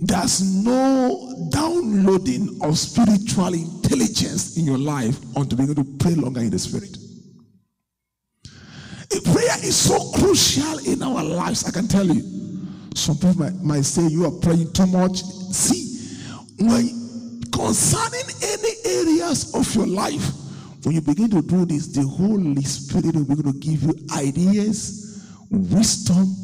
there's 0.00 0.42
no 0.64 1.48
downloading 1.50 2.58
of 2.62 2.78
spiritual 2.78 3.54
intelligence 3.54 4.56
in 4.56 4.64
your 4.64 4.78
life 4.78 5.18
until 5.36 5.58
being 5.58 5.70
able 5.70 5.84
to 5.84 5.96
pray 5.98 6.14
longer 6.14 6.40
in 6.40 6.50
the 6.50 6.58
spirit. 6.58 6.96
Prayer 9.32 9.58
is 9.64 9.76
so 9.76 10.12
crucial 10.12 10.78
in 10.86 11.02
our 11.02 11.22
lives, 11.22 11.64
I 11.64 11.70
can 11.70 11.88
tell 11.88 12.06
you. 12.06 12.45
Some 12.96 13.16
people 13.16 13.34
might, 13.34 13.54
might 13.62 13.84
say 13.84 14.06
you 14.06 14.24
are 14.24 14.30
praying 14.30 14.72
too 14.72 14.86
much. 14.86 15.22
See, 15.22 16.24
when 16.58 17.42
concerning 17.52 18.24
any 18.42 18.72
areas 18.84 19.54
of 19.54 19.72
your 19.74 19.86
life, 19.86 20.26
when 20.82 20.94
you 20.94 21.00
begin 21.02 21.30
to 21.30 21.42
do 21.42 21.66
this, 21.66 21.88
the 21.88 22.02
Holy 22.02 22.62
Spirit 22.62 23.14
will 23.14 23.24
begin 23.24 23.52
to 23.52 23.58
give 23.58 23.82
you 23.82 23.94
ideas, 24.16 25.22
wisdom, 25.50 26.34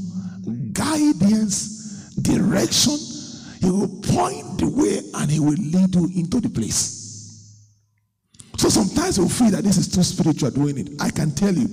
guidance, 0.72 2.10
direction. 2.20 2.98
He 3.60 3.70
will 3.70 3.88
point 4.02 4.58
the 4.58 4.68
way 4.68 5.00
and 5.14 5.30
he 5.30 5.40
will 5.40 5.54
lead 5.54 5.94
you 5.94 6.10
into 6.14 6.40
the 6.40 6.50
place. 6.50 7.02
So 8.58 8.68
sometimes 8.68 9.16
you 9.16 9.28
feel 9.28 9.50
that 9.50 9.64
this 9.64 9.78
is 9.78 9.88
too 9.88 10.02
spiritual 10.02 10.50
doing 10.50 10.78
it. 10.78 10.90
I 11.00 11.10
can 11.10 11.30
tell 11.34 11.54
you, 11.54 11.68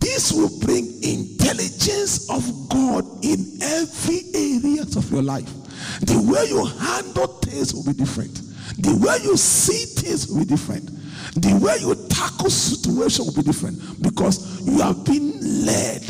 This 0.00 0.32
will 0.32 0.48
bring 0.60 0.86
intelligence 1.02 2.30
of 2.30 2.42
God 2.70 3.04
in 3.22 3.58
every 3.60 4.22
areas 4.32 4.96
of 4.96 5.10
your 5.12 5.22
life. 5.22 5.52
The 6.00 6.16
way 6.16 6.48
you 6.48 6.64
handle 6.64 7.26
things 7.44 7.74
will 7.74 7.84
be 7.84 7.92
different. 7.92 8.40
The 8.78 8.96
way 8.96 9.18
you 9.22 9.36
see 9.36 9.84
things 10.00 10.28
will 10.28 10.38
be 10.38 10.44
different. 10.46 10.86
The 11.34 11.58
way 11.60 11.76
you 11.80 11.94
tackle 12.08 12.48
situation 12.48 13.26
will 13.26 13.34
be 13.34 13.42
different 13.42 14.02
because 14.02 14.66
you 14.66 14.80
have 14.80 15.04
been 15.04 15.66
led 15.66 16.00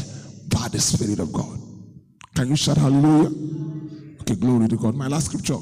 by 0.49 0.69
the 0.69 0.81
Spirit 0.81 1.19
of 1.19 1.33
God. 1.33 1.59
Can 2.37 2.51
you 2.51 2.57
shout 2.57 2.77
hallelujah? 2.77 3.35
Okay, 4.21 4.37
glory 4.37 4.69
to 4.69 4.77
God. 4.77 4.95
My 4.95 5.09
last 5.09 5.27
scripture. 5.27 5.59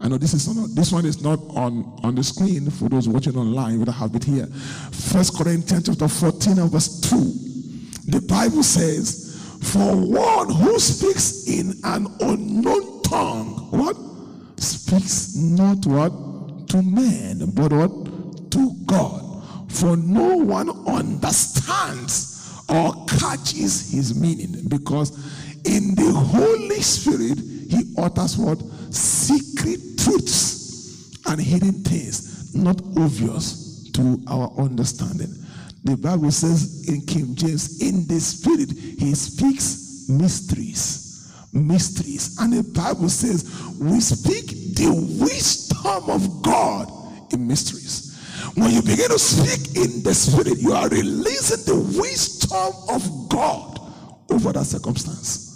I 0.00 0.08
know 0.08 0.16
this 0.16 0.34
is 0.34 0.48
not 0.48 0.74
this 0.74 0.90
one 0.90 1.04
is 1.04 1.22
not 1.22 1.38
on, 1.50 2.00
on 2.02 2.14
the 2.16 2.24
screen 2.24 2.68
for 2.70 2.88
those 2.88 3.06
watching 3.06 3.36
online, 3.36 3.78
but 3.78 3.90
I 3.90 3.92
have 3.92 4.14
it 4.16 4.24
here. 4.24 4.46
First 4.90 5.36
Corinthians 5.36 5.86
chapter 5.86 6.08
14 6.08 6.58
and 6.58 6.70
verse 6.72 7.00
2. 7.02 7.49
The 8.10 8.20
Bible 8.22 8.64
says, 8.64 9.38
For 9.62 9.94
one 9.94 10.50
who 10.50 10.78
speaks 10.80 11.46
in 11.48 11.74
an 11.84 12.08
unknown 12.20 13.02
tongue, 13.02 13.68
what? 13.70 13.96
Speaks 14.60 15.36
not 15.36 15.86
what? 15.86 16.10
To 16.70 16.82
men, 16.82 17.50
but 17.54 17.72
what? 17.72 18.50
To 18.50 18.74
God. 18.84 19.44
For 19.70 19.96
no 19.96 20.36
one 20.36 20.70
understands 20.88 22.64
or 22.68 23.06
catches 23.06 23.92
his 23.92 24.18
meaning 24.20 24.64
because 24.68 25.10
in 25.64 25.94
the 25.94 26.12
Holy 26.12 26.80
Spirit 26.80 27.38
he 27.38 27.94
utters 27.96 28.36
what? 28.36 28.60
Secret 28.92 29.80
truths 29.98 31.20
and 31.26 31.40
hidden 31.40 31.84
things, 31.84 32.54
not 32.54 32.80
obvious 32.96 33.88
to 33.92 34.20
our 34.26 34.50
understanding. 34.58 35.32
The 35.84 35.96
Bible 35.96 36.30
says 36.30 36.88
in 36.88 37.00
King 37.02 37.34
James, 37.34 37.80
in 37.80 38.06
the 38.06 38.20
Spirit, 38.20 38.70
he 38.70 39.14
speaks 39.14 40.06
mysteries. 40.08 41.32
Mysteries. 41.52 42.36
And 42.40 42.52
the 42.52 42.62
Bible 42.62 43.08
says, 43.08 43.44
we 43.80 44.00
speak 44.00 44.74
the 44.76 44.90
wisdom 45.20 46.10
of 46.10 46.42
God 46.42 46.88
in 47.32 47.46
mysteries. 47.46 48.06
When 48.54 48.70
you 48.70 48.82
begin 48.82 49.08
to 49.08 49.18
speak 49.18 49.76
in 49.76 50.02
the 50.02 50.14
Spirit, 50.14 50.58
you 50.58 50.72
are 50.72 50.88
releasing 50.88 51.64
the 51.64 51.98
wisdom 51.98 52.72
of 52.88 53.28
God 53.28 53.80
over 54.30 54.52
that 54.52 54.64
circumstance. 54.64 55.50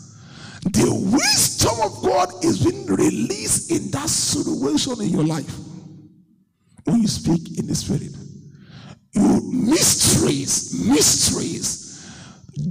The 0.65 0.91
wisdom 1.13 1.75
of 1.83 2.03
God 2.03 2.45
is 2.45 2.65
being 2.65 2.87
released 2.87 3.71
in 3.71 3.91
that 3.91 4.09
situation 4.09 5.01
in 5.03 5.11
your 5.11 5.25
life 5.25 5.55
when 6.85 7.03
you 7.03 7.09
speak 7.09 7.59
in 7.59 7.67
the 7.67 7.75
spirit. 7.75 8.15
Mysteries, 9.15 10.85
mysteries, 10.87 12.11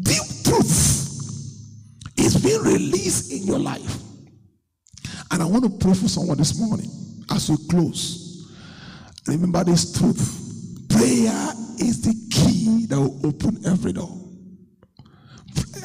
deep 0.02 0.44
truth 0.44 1.04
is 2.18 2.42
being 2.44 2.62
released 2.62 3.32
in 3.32 3.44
your 3.44 3.60
life. 3.60 3.98
And 5.32 5.42
I 5.42 5.46
want 5.46 5.64
to 5.64 5.70
pray 5.70 5.94
for 5.94 6.08
someone 6.08 6.38
this 6.38 6.60
morning 6.60 6.90
as 7.32 7.50
we 7.50 7.58
close. 7.70 8.52
Remember 9.28 9.64
this 9.64 9.98
truth. 9.98 10.88
Prayer 10.90 11.54
is 11.80 12.02
the 12.02 12.14
key 12.30 12.86
that 12.88 13.00
will 13.00 13.26
open 13.26 13.58
every 13.66 13.94
door. 13.94 14.10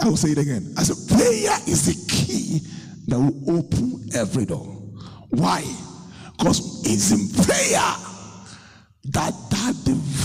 I 0.03 0.09
will 0.09 0.17
say 0.17 0.31
it 0.31 0.39
again. 0.39 0.75
I 0.77 0.83
said, 0.83 1.17
prayer 1.17 1.59
is 1.67 1.87
the 1.87 2.15
key 2.15 2.61
that 3.07 3.19
will 3.19 3.59
open 3.59 4.09
every 4.15 4.45
door. 4.45 4.67
Why? 5.31 5.65
Because 6.39 6.83
it's 6.85 7.11
in 7.11 7.45
prayer 7.45 7.95
that 9.13 9.33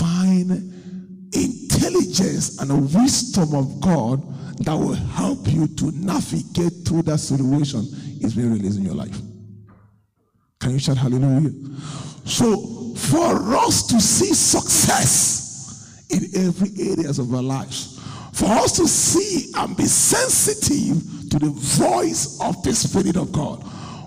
divine 0.04 1.30
intelligence 1.32 2.60
and 2.60 2.94
wisdom 2.94 3.54
of 3.54 3.80
God 3.80 4.22
that 4.58 4.74
will 4.74 4.94
help 4.94 5.48
you 5.48 5.66
to 5.66 5.90
navigate 5.92 6.86
through 6.86 7.02
that 7.02 7.18
situation 7.18 7.80
is 8.20 8.34
being 8.34 8.52
released 8.52 8.78
in 8.78 8.84
your 8.84 8.94
life. 8.94 9.16
Can 10.60 10.72
you 10.72 10.78
shout 10.78 10.96
hallelujah? 10.96 11.50
So 12.24 12.94
for 12.96 13.56
us 13.56 13.86
to 13.88 14.00
see 14.00 14.32
success 14.34 16.06
in 16.10 16.46
every 16.46 16.70
areas 16.90 17.18
of 17.18 17.34
our 17.34 17.42
lives, 17.42 18.00
for 18.32 18.46
us 18.46 18.76
to 18.76 18.86
see 18.86 19.52
and 19.56 19.76
be 19.76 19.84
sensitive 19.84 21.30
to 21.30 21.38
the 21.38 21.50
voice 21.50 22.38
of 22.40 22.62
the 22.62 22.74
Spirit 22.74 23.16
of 23.16 23.32
God, 23.32 23.64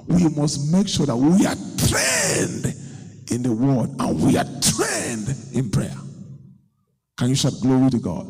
we 0.08 0.30
must 0.30 0.72
make 0.72 0.88
sure 0.88 1.06
that 1.06 1.16
we 1.16 1.46
are 1.46 1.56
trained 1.90 2.87
in 3.32 3.44
the 3.44 3.52
word 3.52 3.90
and 4.00 4.22
we 4.22 4.38
are 4.38 4.46
trained 4.62 5.34
in 5.54 5.70
prayer. 5.70 5.96
Can 7.18 7.30
you 7.30 7.36
shout 7.36 7.54
glory 7.62 7.90
to 7.92 8.00
God? 8.00 8.28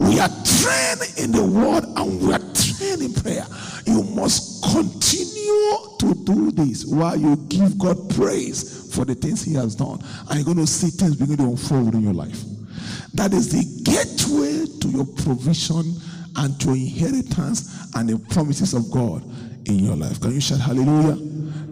We 0.00 0.20
are 0.20 0.28
trained 0.28 1.02
in 1.18 1.32
the 1.32 1.44
word 1.44 1.84
and 1.96 2.20
we 2.20 2.32
are 2.32 2.38
trained 2.54 3.02
in 3.02 3.14
prayer. 3.14 3.44
You 3.86 4.02
must 4.02 4.62
continue 4.64 5.98
to 5.98 6.14
do 6.24 6.50
this 6.52 6.84
while 6.84 7.16
you 7.16 7.36
give 7.48 7.78
God 7.78 7.96
praise 8.10 8.94
for 8.94 9.04
the 9.04 9.14
things 9.14 9.42
He 9.42 9.54
has 9.54 9.74
done. 9.74 10.00
And 10.28 10.36
you're 10.36 10.44
going 10.44 10.58
to 10.58 10.66
see 10.66 10.88
things 10.90 11.16
begin 11.16 11.38
to 11.38 11.44
unfold 11.44 11.94
in 11.94 12.02
your 12.02 12.14
life. 12.14 12.42
That 13.14 13.32
is 13.32 13.50
the 13.50 13.64
gateway 13.82 14.66
to 14.80 14.88
your 14.88 15.06
provision 15.24 15.94
and 16.36 16.60
to 16.60 16.70
inheritance 16.70 17.88
and 17.94 18.08
the 18.08 18.18
promises 18.30 18.74
of 18.74 18.90
God 18.90 19.24
in 19.68 19.80
your 19.80 19.96
life. 19.96 20.20
Can 20.20 20.32
you 20.32 20.40
shout 20.40 20.60
hallelujah? 20.60 21.16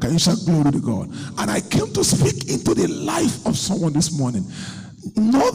Can 0.00 0.12
you 0.12 0.18
shout 0.18 0.38
glory 0.44 0.72
to 0.72 0.80
God? 0.80 1.08
And 1.38 1.50
I 1.50 1.60
came 1.60 1.92
to 1.92 2.04
speak 2.04 2.50
into 2.50 2.74
the 2.74 2.88
life 2.88 3.46
of 3.46 3.56
someone 3.56 3.92
this 3.92 4.16
morning. 4.16 4.44
Not 5.14 5.54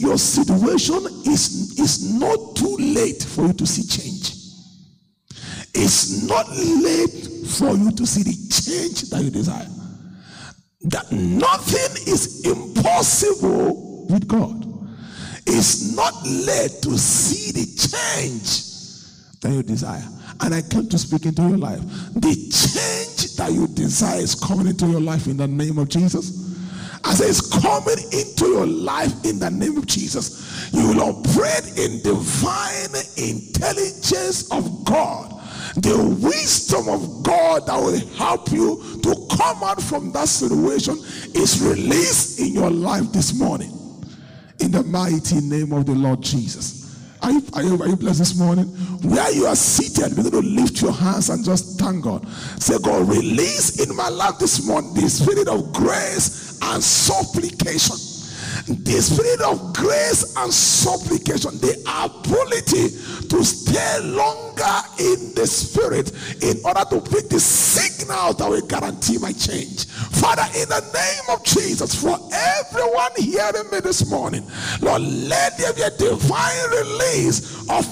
your 0.00 0.16
situation 0.18 0.96
is, 1.26 1.78
is 1.78 2.14
not 2.14 2.56
too 2.56 2.76
late 2.78 3.22
for 3.22 3.46
you 3.46 3.52
to 3.52 3.66
see 3.66 3.82
change. 3.82 4.34
It's 5.74 6.26
not 6.26 6.48
late 6.48 7.48
for 7.48 7.76
you 7.76 7.92
to 7.92 8.06
see 8.06 8.22
the 8.22 8.32
change 8.32 9.10
that 9.10 9.22
you 9.22 9.30
desire. 9.30 9.68
That 10.82 11.12
nothing 11.12 12.12
is 12.12 12.46
impossible 12.46 14.06
with 14.08 14.26
God. 14.26 14.66
It's 15.46 15.94
not 15.94 16.14
late 16.24 16.82
to 16.82 16.96
see 16.98 17.52
the 17.52 17.66
change 17.66 18.70
that 19.42 19.52
you 19.52 19.62
desire. 19.62 20.08
And 20.40 20.54
I 20.54 20.62
came 20.62 20.88
to 20.88 20.98
speak 20.98 21.26
into 21.26 21.42
your 21.42 21.58
life. 21.58 21.80
The 22.14 22.34
change 22.34 23.19
that 23.40 23.52
you 23.52 23.66
desire 23.68 24.20
is 24.20 24.34
coming 24.34 24.66
into 24.66 24.86
your 24.86 25.00
life 25.00 25.26
in 25.26 25.38
the 25.38 25.48
name 25.48 25.78
of 25.78 25.88
Jesus. 25.88 26.46
As 27.04 27.22
it's 27.22 27.40
coming 27.62 27.96
into 28.12 28.48
your 28.48 28.66
life 28.66 29.24
in 29.24 29.38
the 29.38 29.50
name 29.50 29.78
of 29.78 29.86
Jesus, 29.86 30.70
you 30.74 30.88
will 30.88 31.00
operate 31.00 31.78
in 31.78 32.02
divine 32.02 32.92
intelligence 33.16 34.52
of 34.52 34.84
God. 34.84 35.30
The 35.76 36.18
wisdom 36.20 36.90
of 36.90 37.22
God 37.22 37.66
that 37.66 37.78
will 37.78 37.98
help 38.18 38.52
you 38.52 39.00
to 39.04 39.26
come 39.34 39.62
out 39.62 39.80
from 39.80 40.12
that 40.12 40.28
situation 40.28 40.98
is 41.34 41.64
released 41.64 42.40
in 42.40 42.52
your 42.52 42.70
life 42.70 43.10
this 43.10 43.32
morning. 43.32 43.72
In 44.58 44.70
the 44.70 44.82
mighty 44.82 45.40
name 45.40 45.72
of 45.72 45.86
the 45.86 45.94
Lord 45.94 46.20
Jesus. 46.20 46.79
Are 47.22 47.30
you, 47.30 47.42
are, 47.52 47.62
you, 47.62 47.82
are 47.82 47.88
you 47.88 47.96
blessed 47.96 48.18
this 48.20 48.38
morning? 48.38 48.64
Where 49.02 49.30
you 49.32 49.46
are 49.46 49.56
seated, 49.56 50.16
begin 50.16 50.32
to 50.32 50.40
lift 50.40 50.80
your 50.80 50.92
hands 50.92 51.28
and 51.28 51.44
just 51.44 51.78
thank 51.78 52.04
God. 52.04 52.26
Say, 52.60 52.78
God, 52.82 53.08
release 53.08 53.86
in 53.86 53.94
my 53.94 54.08
life 54.08 54.38
this 54.38 54.66
morning 54.66 54.94
the 54.94 55.08
spirit 55.08 55.48
of 55.48 55.72
grace 55.72 56.58
and 56.62 56.82
supplication. 56.82 58.09
The 58.66 59.00
spirit 59.00 59.40
of 59.40 59.74
grace 59.74 60.36
and 60.36 60.52
supplication, 60.52 61.58
the 61.58 61.76
ability 61.86 62.90
to 63.28 63.44
stay 63.44 64.00
longer 64.02 64.80
in 64.98 65.34
the 65.34 65.46
spirit 65.46 66.12
in 66.42 66.60
order 66.64 66.84
to 66.90 67.00
bring 67.00 67.28
the 67.28 67.40
signal 67.40 68.34
that 68.34 68.48
will 68.48 68.66
guarantee 68.66 69.18
my 69.18 69.32
change. 69.32 69.86
Father, 69.86 70.44
in 70.58 70.68
the 70.68 70.80
name 70.92 71.36
of 71.36 71.44
Jesus, 71.44 71.94
for 71.94 72.18
everyone 72.32 73.12
hearing 73.16 73.70
me 73.70 73.80
this 73.80 74.08
morning, 74.10 74.46
Lord, 74.80 75.02
let 75.02 75.56
there 75.58 75.72
be 75.72 75.82
a 75.82 75.90
divine 75.90 76.70
release 76.70 77.60
of 77.70 77.84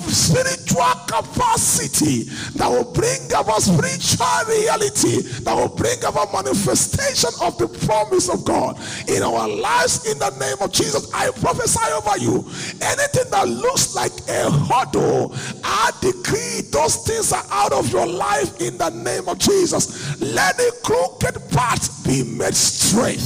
spiritual 0.69 0.95
capacity 1.07 2.25
that 2.57 2.69
will 2.69 2.93
bring 2.93 3.25
about 3.37 3.62
spiritual 3.62 4.27
reality, 4.49 5.23
that 5.43 5.55
will 5.55 5.69
bring 5.69 5.99
about 6.05 6.33
manifestation 6.33 7.31
of 7.43 7.57
the 7.59 7.69
promise 7.87 8.29
of 8.29 8.45
God 8.45 8.79
in 9.09 9.23
our 9.23 9.49
lives 9.49 10.07
in 10.11 10.19
the 10.19 10.31
name 10.39 10.57
of 10.61 10.73
Jesus. 10.73 11.12
I 11.12 11.31
prophesy 11.31 11.81
over 11.93 12.19
you. 12.19 12.45
Anything 12.81 13.31
that 13.31 13.49
looks 13.49 13.95
like 13.95 14.12
a 14.29 14.51
hurdle, 14.51 15.35
I 15.64 15.91
decree 16.01 16.62
those 16.71 16.97
things 17.07 17.33
are 17.33 17.45
out 17.51 17.73
of 17.73 17.91
your 17.93 18.07
life 18.07 18.61
in 18.61 18.79
the 18.79 18.91
name 18.91 19.29
of 19.29 19.39
Jesus. 19.39 20.21
Let 20.21 20.57
the 20.57 20.73
crooked 20.85 21.51
path 21.51 22.05
be 22.05 22.25
made 22.25 22.55
straight. 22.55 23.23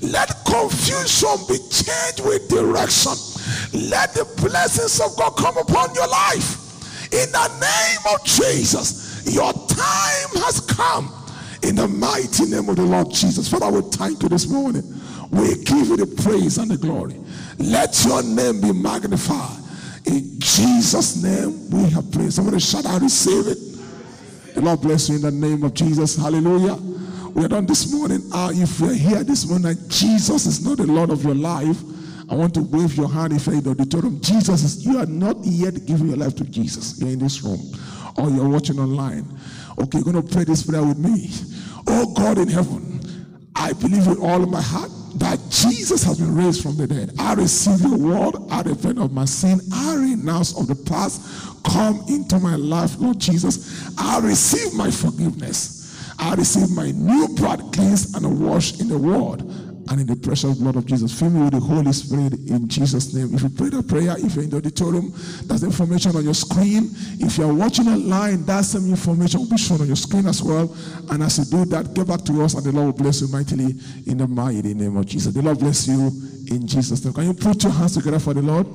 Let 0.00 0.28
confusion 0.44 1.36
be 1.48 1.58
changed 1.70 2.20
with 2.24 2.48
direction. 2.48 3.12
Let 3.72 4.14
the 4.14 4.24
blessings 4.40 5.00
of 5.00 5.16
God 5.16 5.36
come 5.36 5.56
upon 5.58 5.94
your 5.94 6.08
life. 6.08 6.63
In 7.14 7.30
the 7.30 7.48
name 7.60 8.14
of 8.14 8.24
Jesus, 8.24 9.24
your 9.32 9.52
time 9.52 10.42
has 10.42 10.60
come. 10.60 11.12
In 11.62 11.76
the 11.76 11.86
mighty 11.86 12.46
name 12.46 12.68
of 12.68 12.74
the 12.74 12.82
Lord 12.82 13.10
Jesus. 13.10 13.48
Father, 13.48 13.70
we 13.70 13.82
thank 13.90 14.22
you 14.22 14.28
this 14.28 14.48
morning. 14.48 14.82
We 15.30 15.54
give 15.62 15.86
you 15.86 15.96
the 15.96 16.06
praise 16.22 16.58
and 16.58 16.68
the 16.70 16.76
glory. 16.76 17.20
Let 17.58 18.04
your 18.04 18.22
name 18.24 18.60
be 18.60 18.72
magnified. 18.72 19.62
In 20.06 20.40
Jesus' 20.40 21.22
name, 21.22 21.70
we 21.70 21.88
have 21.90 22.10
prayed. 22.10 22.32
Somebody 22.32 22.58
shout 22.58 22.84
out, 22.84 23.00
receive 23.00 23.46
it. 23.46 23.58
The 24.54 24.60
Lord 24.60 24.80
bless 24.80 25.08
you 25.08 25.14
in 25.14 25.22
the 25.22 25.30
name 25.30 25.62
of 25.62 25.72
Jesus. 25.72 26.16
Hallelujah. 26.16 26.74
We 27.32 27.44
are 27.44 27.48
done 27.48 27.66
this 27.66 27.92
morning. 27.92 28.22
Uh, 28.32 28.50
if 28.52 28.80
you're 28.80 28.92
here 28.92 29.24
this 29.24 29.48
morning 29.48 29.76
Jesus 29.88 30.46
is 30.46 30.64
not 30.64 30.78
the 30.78 30.86
Lord 30.86 31.10
of 31.10 31.24
your 31.24 31.34
life, 31.34 31.80
I 32.30 32.34
want 32.34 32.54
to 32.54 32.62
wave 32.62 32.96
your 32.96 33.08
hand 33.08 33.32
if 33.32 33.46
in 33.48 33.62
the 33.62 33.70
auditorium. 33.70 34.20
Jesus 34.20 34.62
is, 34.62 34.86
you 34.86 34.98
are 34.98 35.06
not 35.06 35.36
yet 35.42 35.84
giving 35.86 36.08
your 36.08 36.16
life 36.16 36.34
to 36.36 36.44
Jesus. 36.44 37.00
You're 37.00 37.10
in 37.10 37.18
this 37.18 37.42
room 37.42 37.60
or 38.16 38.30
you're 38.30 38.48
watching 38.48 38.78
online. 38.78 39.26
Okay, 39.78 39.98
you're 39.98 40.12
going 40.12 40.26
to 40.26 40.34
pray 40.34 40.44
this 40.44 40.62
prayer 40.62 40.84
with 40.84 40.98
me. 40.98 41.30
Oh 41.86 42.12
God 42.14 42.38
in 42.38 42.48
heaven, 42.48 43.00
I 43.54 43.72
believe 43.74 44.06
with 44.06 44.20
all 44.20 44.40
my 44.46 44.62
heart 44.62 44.90
that 45.16 45.38
Jesus 45.50 46.02
has 46.04 46.18
been 46.18 46.34
raised 46.34 46.62
from 46.62 46.76
the 46.76 46.86
dead. 46.86 47.12
I 47.18 47.34
receive 47.34 47.80
your 47.80 47.96
word. 47.96 48.34
I 48.50 48.62
repent 48.62 48.98
of 48.98 49.12
my 49.12 49.26
sin. 49.26 49.60
I 49.72 49.94
renounce 49.94 50.58
of 50.58 50.66
the 50.66 50.74
past. 50.74 51.22
Come 51.64 52.04
into 52.08 52.38
my 52.38 52.56
life, 52.56 52.98
Lord 52.98 53.18
Jesus. 53.18 53.92
I 53.98 54.18
receive 54.20 54.74
my 54.74 54.90
forgiveness. 54.90 56.12
I 56.18 56.34
receive 56.34 56.70
my 56.70 56.90
new 56.90 57.28
blood 57.36 57.72
cleansed 57.72 58.16
and 58.16 58.40
washed 58.40 58.80
in 58.80 58.88
the 58.88 58.98
word 58.98 59.42
and 59.90 60.00
in 60.00 60.06
the 60.06 60.16
precious 60.16 60.58
blood 60.58 60.76
of 60.76 60.86
Jesus. 60.86 61.18
Fill 61.18 61.30
me 61.30 61.42
with 61.42 61.52
the 61.52 61.60
Holy 61.60 61.92
Spirit 61.92 62.34
in 62.48 62.68
Jesus' 62.68 63.12
name. 63.14 63.34
If 63.34 63.42
you 63.42 63.50
pray 63.50 63.68
that 63.70 63.86
prayer, 63.88 64.16
if 64.18 64.34
you're 64.34 64.44
in 64.44 64.50
the 64.50 64.58
auditorium, 64.58 65.12
that's 65.46 65.62
information 65.62 66.16
on 66.16 66.24
your 66.24 66.34
screen. 66.34 66.90
If 67.20 67.38
you're 67.38 67.52
watching 67.52 67.88
online, 67.88 68.44
that 68.46 68.64
same 68.64 68.88
information 68.90 69.40
will 69.40 69.50
be 69.50 69.58
shown 69.58 69.80
on 69.80 69.86
your 69.86 69.96
screen 69.96 70.26
as 70.26 70.42
well. 70.42 70.74
And 71.10 71.22
as 71.22 71.38
you 71.38 71.44
do 71.44 71.64
that, 71.70 71.94
get 71.94 72.06
back 72.06 72.22
to 72.24 72.42
us, 72.42 72.54
and 72.54 72.64
the 72.64 72.72
Lord 72.72 72.86
will 72.86 73.04
bless 73.04 73.20
you 73.20 73.28
mightily 73.28 73.74
in 74.06 74.18
the 74.18 74.26
mighty 74.26 74.74
name 74.74 74.96
of 74.96 75.06
Jesus. 75.06 75.32
The 75.34 75.42
Lord 75.42 75.58
bless 75.58 75.86
you 75.88 76.10
in 76.50 76.66
Jesus' 76.66 77.04
name. 77.04 77.14
Can 77.14 77.24
you 77.24 77.34
put 77.34 77.62
your 77.62 77.72
hands 77.72 77.94
together 77.94 78.18
for 78.18 78.34
the 78.34 78.42
Lord? 78.42 78.66